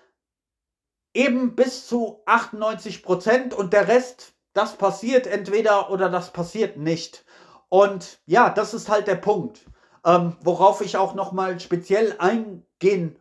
eben 1.13 1.57
bis 1.57 1.89
zu 1.89 2.23
98 2.27 3.03
Prozent 3.03 3.53
und 3.53 3.73
der 3.73 3.89
Rest, 3.89 4.35
das 4.53 4.77
passiert 4.77 5.27
entweder 5.27 5.91
oder 5.91 6.09
das 6.09 6.33
passiert 6.33 6.77
nicht. 6.77 7.25
Und 7.71 8.19
ja, 8.27 8.51
das 8.51 8.75
ist 8.75 8.91
halt 8.91 9.07
der 9.07 9.15
Punkt, 9.15 9.61
ähm, 10.05 10.37
worauf 10.43 10.83
ich 10.83 10.97
auch 10.99 11.15
nochmal 11.15 11.59
speziell 11.61 12.17
eingehen, 12.19 13.17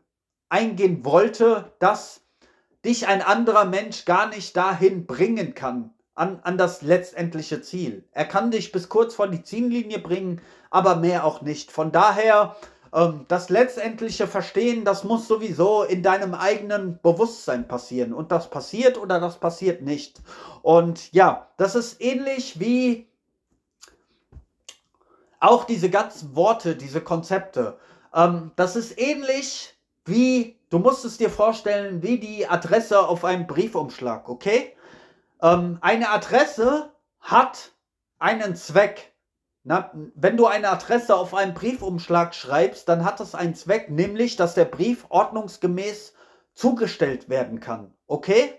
eingehen 0.50 1.06
wollte, 1.06 1.72
dass 1.80 2.22
dich 2.84 3.08
ein 3.08 3.22
anderer 3.22 3.66
Mensch 3.66 4.06
gar 4.06 4.28
nicht 4.28 4.58
dahin 4.58 5.06
bringen 5.06 5.54
kann, 5.54 5.94
an, 6.16 6.40
an 6.44 6.58
das 6.58 6.82
letztendliche 6.82 7.62
Ziel. 7.62 8.08
Er 8.12 8.26
kann 8.26 8.50
dich 8.52 8.72
bis 8.72 8.90
kurz 8.90 9.14
vor 9.14 9.28
die 9.28 9.44
Ziellinie 9.44 10.00
bringen, 10.00 10.42
aber 10.72 10.96
mehr 10.96 11.26
auch 11.26 11.42
nicht. 11.42 11.72
Von 11.72 11.92
daher, 11.92 12.56
ähm, 12.92 13.26
das 13.28 13.50
letztendliche 13.50 14.26
Verstehen, 14.26 14.84
das 14.84 15.04
muss 15.04 15.28
sowieso 15.28 15.84
in 15.84 16.02
deinem 16.02 16.34
eigenen 16.34 17.00
Bewusstsein 17.04 17.68
passieren. 17.68 18.14
Und 18.14 18.32
das 18.32 18.50
passiert 18.50 18.98
oder 18.98 19.20
das 19.20 19.40
passiert 19.40 19.84
nicht. 19.84 20.22
Und 20.64 21.14
ja, 21.14 21.50
das 21.58 21.76
ist 21.76 22.02
ähnlich 22.02 22.60
wie 22.60 23.09
auch 25.40 25.64
diese 25.64 25.90
ganzen 25.90 26.36
Worte, 26.36 26.76
diese 26.76 27.02
Konzepte, 27.02 27.78
ähm, 28.14 28.52
das 28.56 28.76
ist 28.76 29.00
ähnlich 29.00 29.76
wie, 30.06 30.60
du 30.70 30.80
musst 30.80 31.06
es 31.06 31.18
dir 31.18 31.30
vorstellen, 31.30 32.02
wie 32.02 32.20
die 32.20 32.48
Adresse 32.48 33.08
auf 33.08 33.24
einem 33.24 33.48
Briefumschlag, 33.48 34.28
okay? 34.28 34.76
Ähm, 35.42 35.78
eine 35.82 36.10
Adresse 36.10 36.92
hat 37.20 37.72
einen 38.18 38.56
Zweck. 38.56 39.14
Na, 39.64 39.92
wenn 40.16 40.38
du 40.38 40.48
eine 40.48 40.70
Adresse 40.70 41.16
auf 41.16 41.34
einem 41.34 41.54
Briefumschlag 41.54 42.34
schreibst, 42.34 42.90
dann 42.90 43.06
hat 43.06 43.20
das 43.20 43.36
einen 43.36 43.56
Zweck, 43.56 43.90
nämlich, 43.90 44.36
dass 44.36 44.56
der 44.56 44.66
Brief 44.66 45.06
ordnungsgemäß 45.10 46.14
zugestellt 46.54 47.30
werden 47.30 47.60
kann. 47.60 47.94
Okay? 48.08 48.54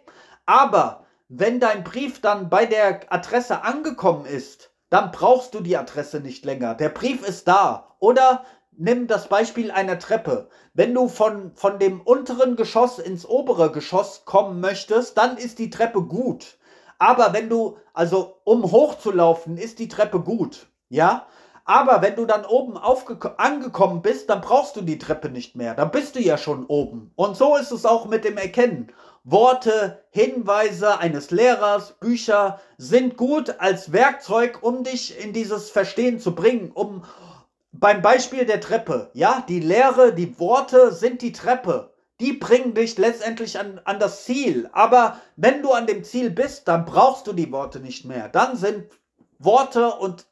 Aber 0.46 1.06
wenn 1.28 1.58
dein 1.58 1.84
Brief 1.84 2.20
dann 2.20 2.48
bei 2.48 2.66
der 2.66 3.12
Adresse 3.12 3.62
angekommen 3.62 4.26
ist, 4.26 4.69
dann 4.90 5.12
brauchst 5.12 5.54
du 5.54 5.60
die 5.60 5.76
Adresse 5.76 6.20
nicht 6.20 6.44
länger. 6.44 6.74
Der 6.74 6.88
Brief 6.88 7.26
ist 7.26 7.48
da. 7.48 7.94
Oder 8.00 8.44
nimm 8.76 9.06
das 9.06 9.28
Beispiel 9.28 9.70
einer 9.70 9.98
Treppe. 9.98 10.48
Wenn 10.74 10.92
du 10.94 11.08
von, 11.08 11.52
von 11.54 11.78
dem 11.78 12.00
unteren 12.00 12.56
Geschoss 12.56 12.98
ins 12.98 13.24
obere 13.24 13.70
Geschoss 13.70 14.24
kommen 14.24 14.60
möchtest, 14.60 15.16
dann 15.16 15.36
ist 15.36 15.58
die 15.58 15.70
Treppe 15.70 16.02
gut. 16.02 16.58
Aber 16.98 17.32
wenn 17.32 17.48
du, 17.48 17.78
also 17.94 18.36
um 18.44 18.70
hochzulaufen, 18.70 19.56
ist 19.56 19.78
die 19.78 19.88
Treppe 19.88 20.20
gut. 20.20 20.66
Ja? 20.88 21.26
Aber 21.64 22.02
wenn 22.02 22.16
du 22.16 22.26
dann 22.26 22.44
oben 22.44 22.76
angekommen 22.76 24.02
bist, 24.02 24.28
dann 24.28 24.40
brauchst 24.40 24.74
du 24.74 24.80
die 24.80 24.98
Treppe 24.98 25.28
nicht 25.28 25.54
mehr. 25.54 25.74
Dann 25.74 25.92
bist 25.92 26.16
du 26.16 26.20
ja 26.20 26.36
schon 26.36 26.66
oben. 26.66 27.12
Und 27.14 27.36
so 27.36 27.56
ist 27.56 27.70
es 27.70 27.86
auch 27.86 28.06
mit 28.06 28.24
dem 28.24 28.36
Erkennen. 28.36 28.92
Worte, 29.24 30.02
Hinweise 30.10 30.98
eines 30.98 31.30
Lehrers, 31.30 31.92
Bücher 32.00 32.60
sind 32.78 33.16
gut 33.16 33.60
als 33.60 33.92
Werkzeug, 33.92 34.62
um 34.62 34.82
dich 34.82 35.22
in 35.22 35.32
dieses 35.32 35.70
Verstehen 35.70 36.20
zu 36.20 36.34
bringen, 36.34 36.70
um 36.72 37.04
beim 37.72 38.02
Beispiel 38.02 38.46
der 38.46 38.60
Treppe, 38.60 39.10
ja, 39.12 39.44
die 39.48 39.60
Lehre, 39.60 40.14
die 40.14 40.38
Worte 40.38 40.92
sind 40.92 41.22
die 41.22 41.32
Treppe. 41.32 41.92
Die 42.18 42.34
bringen 42.34 42.74
dich 42.74 42.98
letztendlich 42.98 43.58
an, 43.58 43.80
an 43.84 43.98
das 43.98 44.24
Ziel. 44.24 44.68
Aber 44.72 45.20
wenn 45.36 45.62
du 45.62 45.72
an 45.72 45.86
dem 45.86 46.04
Ziel 46.04 46.30
bist, 46.30 46.68
dann 46.68 46.84
brauchst 46.84 47.26
du 47.26 47.32
die 47.32 47.50
Worte 47.50 47.80
nicht 47.80 48.04
mehr. 48.04 48.28
Dann 48.28 48.56
sind 48.56 48.90
Worte 49.38 49.92
und 49.92 50.26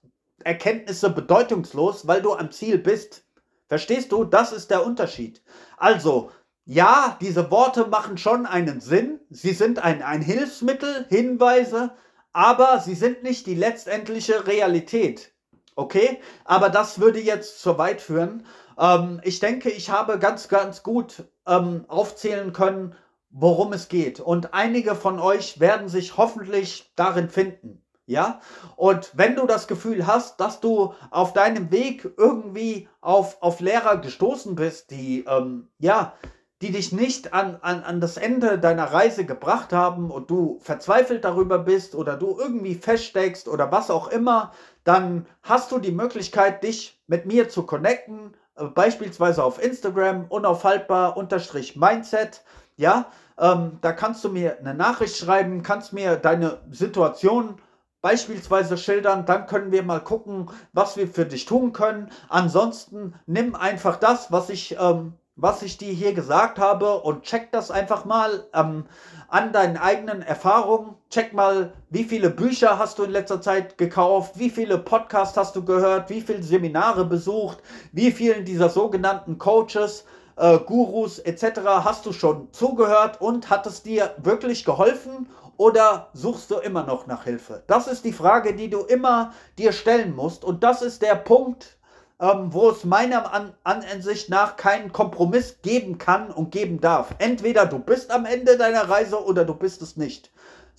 Erkenntnisse 0.45 1.09
bedeutungslos, 1.09 2.07
weil 2.07 2.21
du 2.21 2.35
am 2.35 2.51
Ziel 2.51 2.79
bist. 2.79 3.25
Verstehst 3.69 4.13
du? 4.13 4.25
Das 4.25 4.53
ist 4.53 4.71
der 4.71 4.85
Unterschied. 4.85 5.43
Also, 5.79 6.31
ja, 6.71 7.17
diese 7.23 7.51
Worte 7.51 7.87
machen 7.87 8.19
schon 8.19 8.45
einen 8.45 8.83
Sinn. 8.83 9.21
Sie 9.31 9.55
sind 9.55 9.79
ein, 9.79 10.03
ein 10.03 10.21
Hilfsmittel, 10.21 11.07
Hinweise, 11.09 11.93
aber 12.35 12.79
sie 12.81 12.95
sind 12.95 13.23
nicht 13.23 13.47
die 13.47 13.55
letztendliche 13.55 14.47
Realität. 14.47 15.33
Okay? 15.77 16.21
Aber 16.45 16.69
das 16.69 17.01
würde 17.01 17.21
jetzt 17.21 17.63
zu 17.63 17.79
weit 17.79 18.03
führen. 18.03 18.45
Ähm, 18.79 19.19
ich 19.25 19.41
denke, 19.41 19.71
ich 19.71 19.89
habe 19.89 20.19
ganz, 20.19 20.49
ganz 20.49 20.83
gut 20.83 21.25
ähm, 21.47 21.87
aufzählen 21.89 22.53
können, 22.53 22.95
worum 23.31 23.73
es 23.73 23.89
geht. 23.89 24.21
Und 24.21 24.53
einige 24.53 24.95
von 24.95 25.19
euch 25.21 25.61
werden 25.61 25.89
sich 25.89 26.19
hoffentlich 26.19 26.93
darin 26.97 27.31
finden. 27.31 27.83
Ja? 28.05 28.41
Und 28.77 29.11
wenn 29.15 29.37
du 29.37 29.47
das 29.47 29.69
Gefühl 29.69 30.07
hast, 30.07 30.39
dass 30.39 30.61
du 30.61 30.93
auf 31.11 31.33
deinem 31.33 31.71
Weg 31.71 32.07
irgendwie 32.19 32.91
auf, 33.01 33.41
auf 33.41 33.61
Lehrer 33.61 33.97
gestoßen 33.97 34.55
bist, 34.55 34.91
die, 34.91 35.25
ähm, 35.27 35.71
ja, 35.79 36.13
die 36.61 36.73
dich 36.73 36.91
nicht 36.93 37.35
an, 37.35 37.59
an, 37.63 37.85
an 37.85 38.01
das 38.01 38.17
Ende 38.17 38.59
deiner 38.59 38.93
Reise 38.93 39.25
gebracht 39.25 39.73
haben 39.73 40.11
und 40.11 40.29
du 40.31 40.59
verzweifelt 40.61 41.25
darüber 41.25 41.59
bist 41.59 41.95
oder 41.95 42.17
du 42.17 42.37
irgendwie 42.39 42.75
feststeckst 42.75 43.47
oder 43.47 43.71
was 43.71 43.91
auch 43.91 44.09
immer, 44.09 44.53
dann 44.85 45.27
hast 45.43 45.71
du 45.71 45.79
die 45.79 45.93
Möglichkeit, 45.93 46.65
dich 46.65 47.01
mit 47.07 47.27
mir 47.27 47.49
zu 47.49 47.63
connecten, 47.65 48.35
äh, 48.57 48.65
beispielsweise 48.65 49.45
auf 49.45 49.63
Instagram 49.63 50.25
unaufhaltbar-mindset. 50.29 52.43
Ja, 52.77 53.07
ähm, 53.39 53.79
da 53.81 53.93
kannst 53.93 54.25
du 54.25 54.29
mir 54.29 54.59
eine 54.59 54.75
Nachricht 54.75 55.17
schreiben, 55.17 55.63
kannst 55.63 55.93
mir 55.93 56.17
deine 56.17 56.59
Situation 56.71 57.61
beispielsweise 58.01 58.77
schildern, 58.77 59.27
dann 59.27 59.47
können 59.47 59.73
wir 59.73 59.83
mal 59.83 60.01
gucken, 60.01 60.51
was 60.73 60.97
wir 60.97 61.09
für 61.09 61.27
dich 61.27 61.47
tun 61.47 61.73
können. 61.73 62.11
Ansonsten 62.29 63.15
nimm 63.27 63.55
einfach 63.55 63.97
das, 63.97 64.31
was 64.31 64.51
ich 64.51 64.77
ähm, 64.79 65.15
was 65.39 65.63
ich 65.63 65.79
dir 65.79 65.93
hier 65.93 66.13
gesagt 66.15 66.59
habe 66.59 67.01
und 67.01 67.23
check 67.23 67.53
das 67.53 67.71
einfach 67.71 68.05
mal 68.05 68.45
ähm, 68.53 68.87
an 69.29 69.53
deinen 69.53 69.77
eigenen 69.77 70.21
Erfahrungen. 70.21 70.97
Check 71.11 71.33
mal, 71.33 71.73
wie 71.91 72.03
viele 72.03 72.29
Bücher 72.29 72.79
hast 72.79 72.99
du 72.99 73.05
in 73.05 73.13
letzter 73.13 73.41
Zeit 73.41 73.79
gekauft, 73.79 74.33
wie 74.39 74.51
viele 74.51 74.79
Podcasts 74.79 75.37
hast 75.37 75.55
du 75.55 75.65
gehört, 75.65 76.11
wie 76.11 76.21
viele 76.21 76.43
Seminare 76.43 77.05
besucht, 77.05 77.59
wie 77.93 78.11
vielen 78.11 78.45
dieser 78.45 78.69
sogenannten 78.69 79.39
Coaches, 79.39 80.05
äh, 80.37 80.59
Gurus 80.59 81.21
etc. 81.21 81.61
hast 81.85 82.05
du 82.05 82.13
schon 82.13 82.53
zugehört 82.53 83.21
und 83.21 83.49
hat 83.49 83.65
es 83.67 83.85
dir 83.85 84.15
wirklich 84.19 84.65
geholfen 84.65 85.29
oder 85.57 86.09
suchst 86.15 86.51
du 86.51 86.57
immer 86.57 86.83
noch 86.83 87.07
nach 87.07 87.25
Hilfe? 87.25 87.63
Das 87.69 87.87
ist 87.87 88.05
die 88.05 88.13
Frage, 88.13 88.55
die 88.55 88.71
du 88.71 88.81
immer 88.81 89.33
dir 89.57 89.71
stellen 89.71 90.17
musst 90.17 90.45
und 90.45 90.65
das 90.65 90.83
ist 90.83 91.03
der 91.03 91.15
Punkt, 91.15 91.78
ähm, 92.21 92.53
wo 92.53 92.71
es 92.71 92.85
meiner 92.85 93.33
An 93.33 93.53
Ansicht 93.65 94.29
nach 94.29 94.57
keinen 94.57 94.93
Kompromiss 94.93 95.59
geben 95.63 95.99
kann 95.99 96.31
und 96.31 96.51
geben 96.51 96.81
darf. 96.81 97.15
Entweder 97.19 97.67
du 97.67 97.79
bist 97.79 98.11
am 98.11 98.25
Ende 98.25 98.57
deiner 98.57 98.89
Reise 98.89 99.25
oder 99.25 99.45
du 99.45 99.55
bist 99.55 99.83
es 99.83 99.97
nicht. 99.97 100.31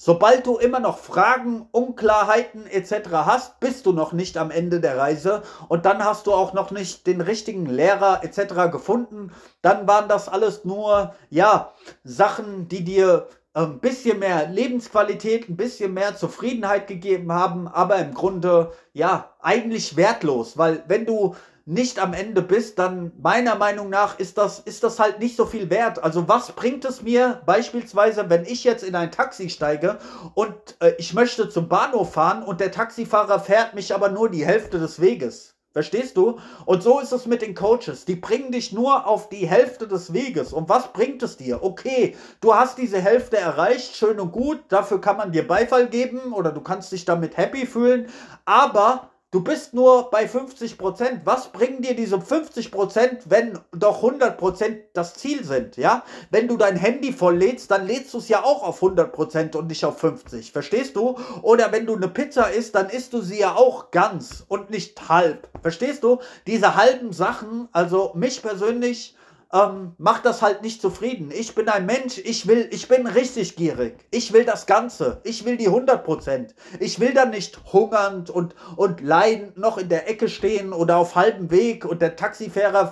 Sobald 0.02 0.48
du 0.48 0.58
immer 0.58 0.80
noch 0.80 0.98
Fragen, 0.98 1.68
Unklarheiten 1.74 2.66
etc. 2.68 3.10
hast, 3.12 3.60
bist 3.60 3.86
du 3.86 3.92
noch 3.92 4.14
nicht 4.14 4.38
am 4.38 4.50
Ende 4.50 4.80
der 4.80 4.98
Reise 4.98 5.44
und 5.68 5.86
dann 5.86 6.06
hast 6.06 6.26
du 6.26 6.34
auch 6.34 6.54
noch 6.54 6.72
nicht 6.72 7.06
den 7.06 7.20
richtigen 7.20 7.66
Lehrer 7.66 8.24
etc. 8.24 8.72
gefunden. 8.72 9.34
Dann 9.62 9.90
waren 9.90 10.08
das 10.08 10.30
alles 10.30 10.64
nur 10.64 11.14
ja 11.30 11.74
Sachen, 12.06 12.70
die 12.70 12.86
dir 12.86 13.28
ein 13.60 13.72
ähm, 13.72 13.80
bisschen 13.80 14.20
mehr 14.20 14.48
Lebensqualität, 14.48 15.50
ein 15.50 15.58
bisschen 15.58 15.94
mehr 15.94 16.16
Zufriedenheit 16.16 16.88
gegeben 16.88 17.32
haben, 17.32 17.68
aber 17.68 17.98
im 17.98 18.14
Grunde 18.14 18.72
ja 18.94 19.34
eigentlich 19.42 19.96
wertlos, 19.98 20.58
weil 20.58 20.84
wenn 20.88 21.06
du 21.06 21.36
nicht 21.66 22.00
am 22.00 22.14
Ende 22.14 22.42
bist, 22.42 22.80
dann 22.80 23.12
meiner 23.22 23.56
Meinung 23.56 23.90
nach 23.90 24.18
ist 24.18 24.40
das, 24.40 24.60
ist 24.60 24.84
das 24.84 24.98
halt 24.98 25.20
nicht 25.20 25.36
so 25.36 25.46
viel 25.46 25.70
wert. 25.70 26.04
Also 26.04 26.28
was 26.28 26.54
bringt 26.54 26.84
es 26.84 27.04
mir 27.04 27.44
beispielsweise, 27.46 28.28
wenn 28.30 28.44
ich 28.46 28.64
jetzt 28.64 28.84
in 28.84 28.96
ein 28.96 29.12
Taxi 29.12 29.50
steige 29.52 30.00
und 30.34 30.56
äh, 30.80 30.94
ich 30.98 31.14
möchte 31.14 31.48
zum 31.48 31.70
Bahnhof 31.70 32.14
fahren 32.14 32.42
und 32.42 32.60
der 32.60 32.72
Taxifahrer 32.72 33.40
fährt 33.40 33.76
mich 33.76 33.94
aber 33.94 34.10
nur 34.10 34.30
die 34.30 34.46
Hälfte 34.46 34.80
des 34.80 35.00
Weges? 35.00 35.59
Verstehst 35.72 36.18
du? 36.18 36.40
Und 36.66 36.82
so 36.82 37.00
ist 37.00 37.12
es 37.12 37.28
mit 37.28 37.44
den 37.44 37.54
Coaches. 37.54 38.04
Die 38.06 38.16
bringen 38.16 38.52
dich 38.52 38.74
nur 38.74 39.06
auf 39.06 39.30
die 39.30 39.48
Hälfte 39.48 39.88
des 39.88 40.14
Weges. 40.14 40.52
Und 40.52 40.68
was 40.68 40.94
bringt 40.94 41.22
es 41.22 41.38
dir? 41.38 41.64
Okay, 41.64 42.16
du 42.42 42.56
hast 42.56 42.80
diese 42.80 43.00
Hälfte 43.00 43.38
erreicht, 43.38 43.96
schön 43.96 44.20
und 44.20 44.32
gut. 44.32 44.60
Dafür 44.70 45.00
kann 45.00 45.18
man 45.18 45.32
dir 45.32 45.48
Beifall 45.48 45.88
geben 45.88 46.34
oder 46.34 46.52
du 46.52 46.62
kannst 46.62 46.92
dich 46.92 47.06
damit 47.06 47.38
happy 47.38 47.68
fühlen. 47.68 48.08
Aber 48.46 49.12
Du 49.32 49.44
bist 49.44 49.76
nur 49.76 50.10
bei 50.10 50.26
50%. 50.26 51.22
Was 51.24 51.52
bringen 51.52 51.84
dir 51.84 51.96
diese 51.96 52.16
50%, 52.16 53.26
wenn 53.26 53.60
doch 53.72 54.02
100% 54.02 54.80
das 54.94 55.14
Ziel 55.14 55.44
sind, 55.44 55.78
ja? 55.78 56.04
Wenn 56.32 56.48
du 56.48 56.58
dein 56.58 56.76
Handy 56.76 57.14
volllädst, 57.14 57.70
dann 57.70 57.86
lädst 57.86 58.12
du 58.16 58.18
es 58.18 58.28
ja 58.28 58.44
auch 58.44 58.64
auf 58.64 58.82
100% 58.82 59.56
und 59.56 59.68
nicht 59.68 59.86
auf 59.86 60.00
50. 60.00 60.52
Verstehst 60.52 60.96
du? 60.96 61.16
Oder 61.44 61.72
wenn 61.72 61.86
du 61.86 61.96
eine 61.96 62.08
Pizza 62.08 62.50
isst, 62.50 62.74
dann 62.74 62.90
isst 62.90 63.14
du 63.14 63.22
sie 63.22 63.38
ja 63.38 63.54
auch 63.54 63.92
ganz 63.92 64.46
und 64.48 64.72
nicht 64.72 65.10
halb. 65.10 65.48
Verstehst 65.62 66.04
du? 66.04 66.18
Diese 66.48 66.76
halben 66.76 67.14
Sachen, 67.14 67.70
also 67.72 68.14
mich 68.16 68.42
persönlich 68.42 69.16
ähm, 69.52 69.94
macht 69.98 70.26
das 70.26 70.42
halt 70.42 70.62
nicht 70.62 70.82
zufrieden. 70.82 71.32
Ich 71.32 71.56
bin 71.56 71.70
ein 71.70 71.86
Mensch, 71.86 72.20
ich 72.20 72.48
will, 72.48 72.68
ich 72.72 72.88
bin 72.88 73.08
richtig 73.08 73.56
gierig. 73.56 74.06
Ich 74.12 74.32
will 74.32 74.46
das 74.46 74.68
Ganze. 74.68 75.22
Ich 75.24 75.44
will 75.44 75.58
die 75.58 75.70
100%. 75.70 76.54
Ich 76.80 77.00
will 77.00 77.14
dann 77.14 77.32
nicht 77.32 77.60
hungernd 77.74 78.30
und, 78.30 78.56
und 78.76 79.02
leidend 79.02 79.58
noch 79.58 79.78
in 79.78 79.90
der 79.90 80.08
Ecke 80.08 80.30
stehen 80.30 80.72
oder 80.72 80.98
auf 80.98 81.16
halbem 81.16 81.50
Weg 81.50 81.86
und 81.86 82.02
der 82.02 82.16
Taxifahrer 82.16 82.92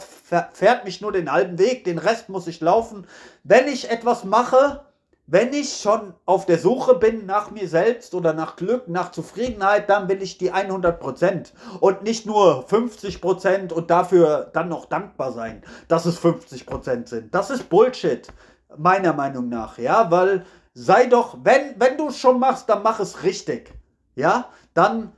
fährt 0.54 0.84
mich 0.84 1.02
nur 1.02 1.12
den 1.12 1.32
halben 1.32 1.60
Weg, 1.60 1.84
den 1.84 2.00
Rest 2.00 2.30
muss 2.30 2.48
ich 2.48 2.60
laufen. 2.60 3.06
Wenn 3.44 3.68
ich 3.68 3.92
etwas 3.92 4.24
mache, 4.24 4.87
wenn 5.30 5.52
ich 5.52 5.82
schon 5.82 6.14
auf 6.26 6.46
der 6.46 6.58
Suche 6.58 6.96
bin 6.96 7.26
nach 7.26 7.52
mir 7.52 7.68
selbst 7.68 8.16
oder 8.16 8.32
nach 8.32 8.56
Glück, 8.56 8.88
nach 8.88 9.12
Zufriedenheit, 9.12 9.90
dann 9.90 10.08
will 10.08 10.22
ich 10.24 10.38
die 10.38 10.54
100% 10.54 11.52
und 11.82 12.04
nicht 12.04 12.26
nur 12.26 12.66
50% 12.66 13.74
und 13.74 13.92
dafür 13.92 14.50
dann 14.54 14.70
noch 14.70 14.86
dankbar 14.86 15.34
sein, 15.34 15.64
dass 15.90 16.06
es 16.06 16.24
50% 16.24 17.08
sind. 17.08 17.36
Das 17.36 17.50
ist 17.50 17.70
Bullshit, 17.70 18.30
meiner 18.78 19.12
Meinung 19.12 19.50
nach, 19.50 19.78
ja, 19.78 20.10
weil 20.10 20.46
sei 20.74 21.08
doch, 21.08 21.38
wenn, 21.44 21.78
wenn 21.78 21.98
du 21.98 22.08
es 22.08 22.18
schon 22.18 22.40
machst, 22.40 22.70
dann 22.70 22.82
mach 22.82 23.02
es 23.02 23.24
richtig, 23.24 23.74
ja, 24.16 24.50
dann 24.74 25.12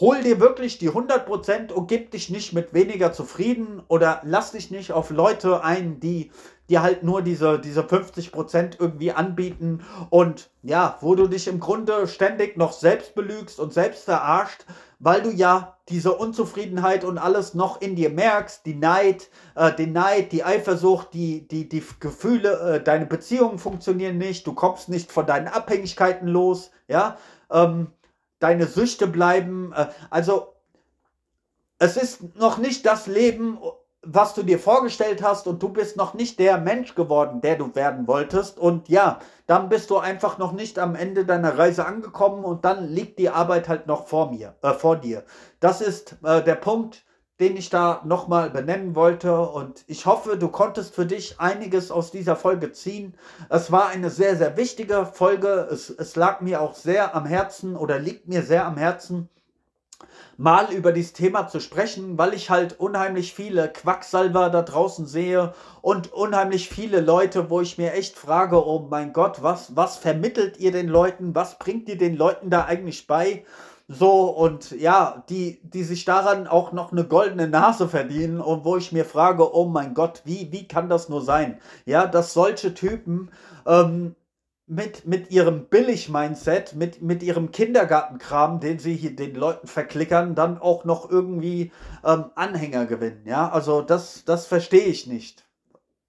hol 0.00 0.22
dir 0.22 0.40
wirklich 0.40 0.78
die 0.78 0.90
100% 0.90 1.72
und 1.72 1.88
gib 1.88 2.10
dich 2.12 2.30
nicht 2.30 2.52
mit 2.52 2.72
weniger 2.72 3.12
zufrieden 3.12 3.82
oder 3.88 4.20
lass 4.24 4.52
dich 4.52 4.70
nicht 4.70 4.92
auf 4.92 5.10
Leute 5.10 5.62
ein, 5.64 6.00
die 6.00 6.30
die 6.68 6.78
halt 6.78 7.02
nur 7.02 7.22
diese, 7.22 7.58
diese 7.58 7.82
50% 7.82 8.76
irgendwie 8.78 9.12
anbieten 9.12 9.82
und 10.10 10.50
ja, 10.62 10.98
wo 11.00 11.14
du 11.14 11.26
dich 11.26 11.48
im 11.48 11.60
Grunde 11.60 12.06
ständig 12.06 12.56
noch 12.56 12.72
selbst 12.72 13.14
belügst 13.14 13.58
und 13.58 13.72
selbst 13.72 14.04
verarscht, 14.04 14.66
weil 14.98 15.22
du 15.22 15.30
ja 15.30 15.76
diese 15.88 16.14
Unzufriedenheit 16.14 17.04
und 17.04 17.16
alles 17.16 17.54
noch 17.54 17.80
in 17.80 17.96
dir 17.96 18.10
merkst, 18.10 18.66
die 18.66 18.74
Neid, 18.74 19.30
äh, 19.54 19.72
den 19.72 19.92
Neid, 19.92 20.32
die 20.32 20.44
Eifersucht, 20.44 21.14
die, 21.14 21.48
die, 21.48 21.68
die 21.68 21.82
Gefühle, 22.00 22.74
äh, 22.74 22.82
deine 22.82 23.06
Beziehungen 23.06 23.58
funktionieren 23.58 24.18
nicht, 24.18 24.46
du 24.46 24.52
kommst 24.52 24.90
nicht 24.90 25.10
von 25.10 25.24
deinen 25.24 25.48
Abhängigkeiten 25.48 26.28
los, 26.28 26.70
ja, 26.86 27.16
ähm, 27.50 27.88
deine 28.38 28.66
Süchte 28.66 29.06
bleiben, 29.06 29.72
äh, 29.74 29.86
also 30.10 30.54
es 31.78 31.96
ist 31.96 32.36
noch 32.36 32.58
nicht 32.58 32.84
das 32.86 33.06
Leben, 33.06 33.58
was 34.02 34.34
du 34.34 34.42
dir 34.42 34.58
vorgestellt 34.58 35.22
hast 35.22 35.46
und 35.46 35.62
du 35.62 35.68
bist 35.68 35.96
noch 35.96 36.14
nicht 36.14 36.38
der 36.38 36.58
Mensch 36.58 36.94
geworden, 36.94 37.40
der 37.40 37.56
du 37.56 37.74
werden 37.74 38.06
wolltest. 38.06 38.58
Und 38.58 38.88
ja, 38.88 39.18
dann 39.46 39.68
bist 39.68 39.90
du 39.90 39.98
einfach 39.98 40.38
noch 40.38 40.52
nicht 40.52 40.78
am 40.78 40.94
Ende 40.94 41.24
deiner 41.24 41.58
Reise 41.58 41.84
angekommen 41.84 42.44
und 42.44 42.64
dann 42.64 42.88
liegt 42.88 43.18
die 43.18 43.28
Arbeit 43.28 43.68
halt 43.68 43.86
noch 43.86 44.06
vor 44.06 44.30
mir, 44.30 44.54
äh, 44.62 44.72
vor 44.72 44.96
dir. 44.96 45.24
Das 45.60 45.80
ist 45.80 46.16
äh, 46.22 46.42
der 46.42 46.54
Punkt, 46.54 47.04
den 47.40 47.56
ich 47.56 47.70
da 47.70 48.02
nochmal 48.04 48.50
benennen 48.50 48.94
wollte. 48.94 49.40
Und 49.40 49.84
ich 49.86 50.06
hoffe, 50.06 50.36
du 50.36 50.48
konntest 50.48 50.94
für 50.94 51.06
dich 51.06 51.40
einiges 51.40 51.90
aus 51.90 52.10
dieser 52.10 52.36
Folge 52.36 52.72
ziehen. 52.72 53.14
Es 53.48 53.70
war 53.70 53.88
eine 53.88 54.10
sehr, 54.10 54.36
sehr 54.36 54.56
wichtige 54.56 55.06
Folge. 55.06 55.68
Es, 55.70 55.90
es 55.90 56.16
lag 56.16 56.40
mir 56.40 56.60
auch 56.60 56.74
sehr 56.74 57.14
am 57.14 57.26
Herzen 57.26 57.76
oder 57.76 57.98
liegt 57.98 58.28
mir 58.28 58.42
sehr 58.42 58.66
am 58.66 58.76
Herzen 58.76 59.28
mal 60.38 60.72
über 60.72 60.92
dieses 60.92 61.12
Thema 61.14 61.48
zu 61.48 61.58
sprechen, 61.58 62.16
weil 62.16 62.32
ich 62.32 62.48
halt 62.48 62.78
unheimlich 62.78 63.34
viele 63.34 63.68
Quacksalber 63.68 64.50
da 64.50 64.62
draußen 64.62 65.04
sehe 65.04 65.52
und 65.82 66.12
unheimlich 66.12 66.68
viele 66.68 67.00
Leute, 67.00 67.50
wo 67.50 67.60
ich 67.60 67.76
mir 67.76 67.92
echt 67.92 68.16
frage, 68.16 68.64
oh 68.64 68.86
mein 68.88 69.12
Gott, 69.12 69.42
was, 69.42 69.74
was 69.74 69.96
vermittelt 69.96 70.58
ihr 70.58 70.70
den 70.70 70.86
Leuten, 70.86 71.34
was 71.34 71.58
bringt 71.58 71.88
ihr 71.88 71.98
den 71.98 72.16
Leuten 72.16 72.50
da 72.50 72.66
eigentlich 72.66 73.08
bei? 73.08 73.44
So, 73.90 74.28
und 74.28 74.72
ja, 74.72 75.24
die, 75.30 75.60
die 75.62 75.82
sich 75.82 76.04
daran 76.04 76.46
auch 76.46 76.72
noch 76.72 76.92
eine 76.92 77.04
goldene 77.04 77.48
Nase 77.48 77.88
verdienen 77.88 78.38
und 78.38 78.66
wo 78.66 78.76
ich 78.76 78.92
mir 78.92 79.06
frage, 79.06 79.54
oh 79.54 79.64
mein 79.64 79.94
Gott, 79.94 80.20
wie, 80.26 80.52
wie 80.52 80.68
kann 80.68 80.90
das 80.90 81.08
nur 81.08 81.22
sein? 81.22 81.58
Ja, 81.86 82.06
dass 82.06 82.34
solche 82.34 82.74
Typen 82.74 83.30
ähm, 83.66 84.14
mit, 84.66 85.06
mit 85.06 85.30
ihrem 85.30 85.64
Billig-Mindset, 85.64 86.74
mit, 86.74 87.00
mit 87.00 87.22
ihrem 87.22 87.50
Kindergartenkram, 87.50 88.60
den 88.60 88.78
sie 88.78 88.94
hier 88.94 89.16
den 89.16 89.34
Leuten 89.34 89.66
verklickern, 89.66 90.34
dann 90.34 90.60
auch 90.60 90.84
noch 90.84 91.10
irgendwie 91.10 91.72
ähm, 92.04 92.26
Anhänger 92.34 92.84
gewinnen. 92.84 93.22
Ja, 93.24 93.50
also 93.50 93.80
das, 93.80 94.24
das 94.26 94.46
verstehe 94.46 94.84
ich 94.84 95.06
nicht. 95.06 95.48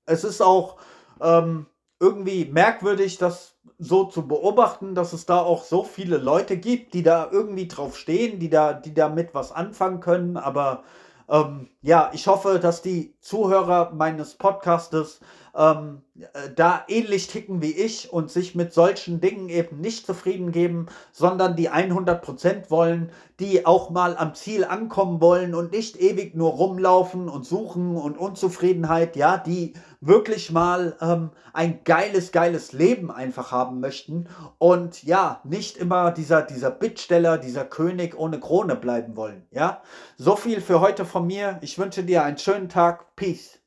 Es 0.05 0.25
ist 0.25 0.41
auch 0.41 0.75
ähm, 1.21 1.65
irgendwie 2.01 2.43
merkwürdig, 2.43 3.17
das 3.17 3.55
so 3.80 4.03
zu 4.03 4.27
beobachten, 4.27 4.93
dass 4.93 5.13
es 5.13 5.25
da 5.25 5.39
auch 5.39 5.63
so 5.63 5.84
viele 5.84 6.17
Leute 6.17 6.57
gibt, 6.57 6.93
die 6.93 7.01
da 7.01 7.30
irgendwie 7.32 7.67
drauf 7.67 7.97
stehen, 7.97 8.38
die 8.38 8.49
da, 8.49 8.73
die 8.73 8.93
damit 8.93 9.34
was 9.34 9.53
anfangen 9.53 10.01
können. 10.01 10.36
Aber 10.36 10.84
ähm, 11.30 11.69
ja, 11.82 12.11
ich 12.13 12.27
hoffe, 12.27 12.59
dass 12.59 12.82
die 12.82 13.15
Zuhörer 13.21 13.91
meines 13.93 14.36
Podcastes 14.36 15.21
ähm, 15.56 16.02
äh, 16.20 16.50
da 16.56 16.84
ähnlich 16.88 17.28
ticken 17.28 17.62
wie 17.62 17.72
ich 17.72 18.12
und 18.12 18.30
sich 18.30 18.56
mit 18.56 18.74
solchen 18.74 19.22
Dingen 19.22 19.50
eben 19.50 19.80
nicht 19.80 20.06
zufrieden 20.06 20.52
geben, 20.52 20.88
sondern 21.12 21.56
die 21.56 21.70
100% 21.70 22.70
wollen, 22.70 23.12
die 23.39 23.66
auch 23.66 23.89
mal 23.89 24.18
am 24.18 24.36
Ziel 24.36 24.66
ankommen 24.66 25.22
wollen 25.22 25.56
und 25.56 25.72
nicht 25.72 26.00
ewig 26.00 26.36
nur 26.36 26.52
rumlaufen 26.52 27.30
und 27.30 27.45
suchen 27.45 27.95
und 27.95 28.18
Unzufriedenheit, 28.18 29.16
ja, 29.16 29.38
die 29.38 29.74
wirklich 30.02 30.52
mal 30.52 30.95
ähm, 31.02 31.32
ein 31.54 31.84
geiles, 31.84 32.32
geiles 32.32 32.74
Leben 32.74 33.12
einfach 33.12 33.52
haben 33.52 33.80
möchten 33.80 34.28
und 34.58 35.04
ja, 35.04 35.41
nicht 35.43 35.78
immer 35.78 36.12
dieser, 36.12 36.41
dieser 36.41 36.72
Bittsteller, 36.72 37.38
dieser 37.38 37.66
König 37.66 38.18
ohne 38.18 38.39
Krone 38.39 38.76
bleiben 38.76 39.16
wollen, 39.16 39.45
ja. 39.52 39.82
So 40.18 40.36
viel 40.36 40.62
für 40.62 40.82
heute 40.82 41.06
von 41.06 41.28
mir. 41.28 41.60
Ich 41.62 41.78
wünsche 41.80 42.04
dir 42.04 42.24
einen 42.24 42.38
schönen 42.38 42.70
Tag. 42.70 43.16
Peace. 43.16 43.59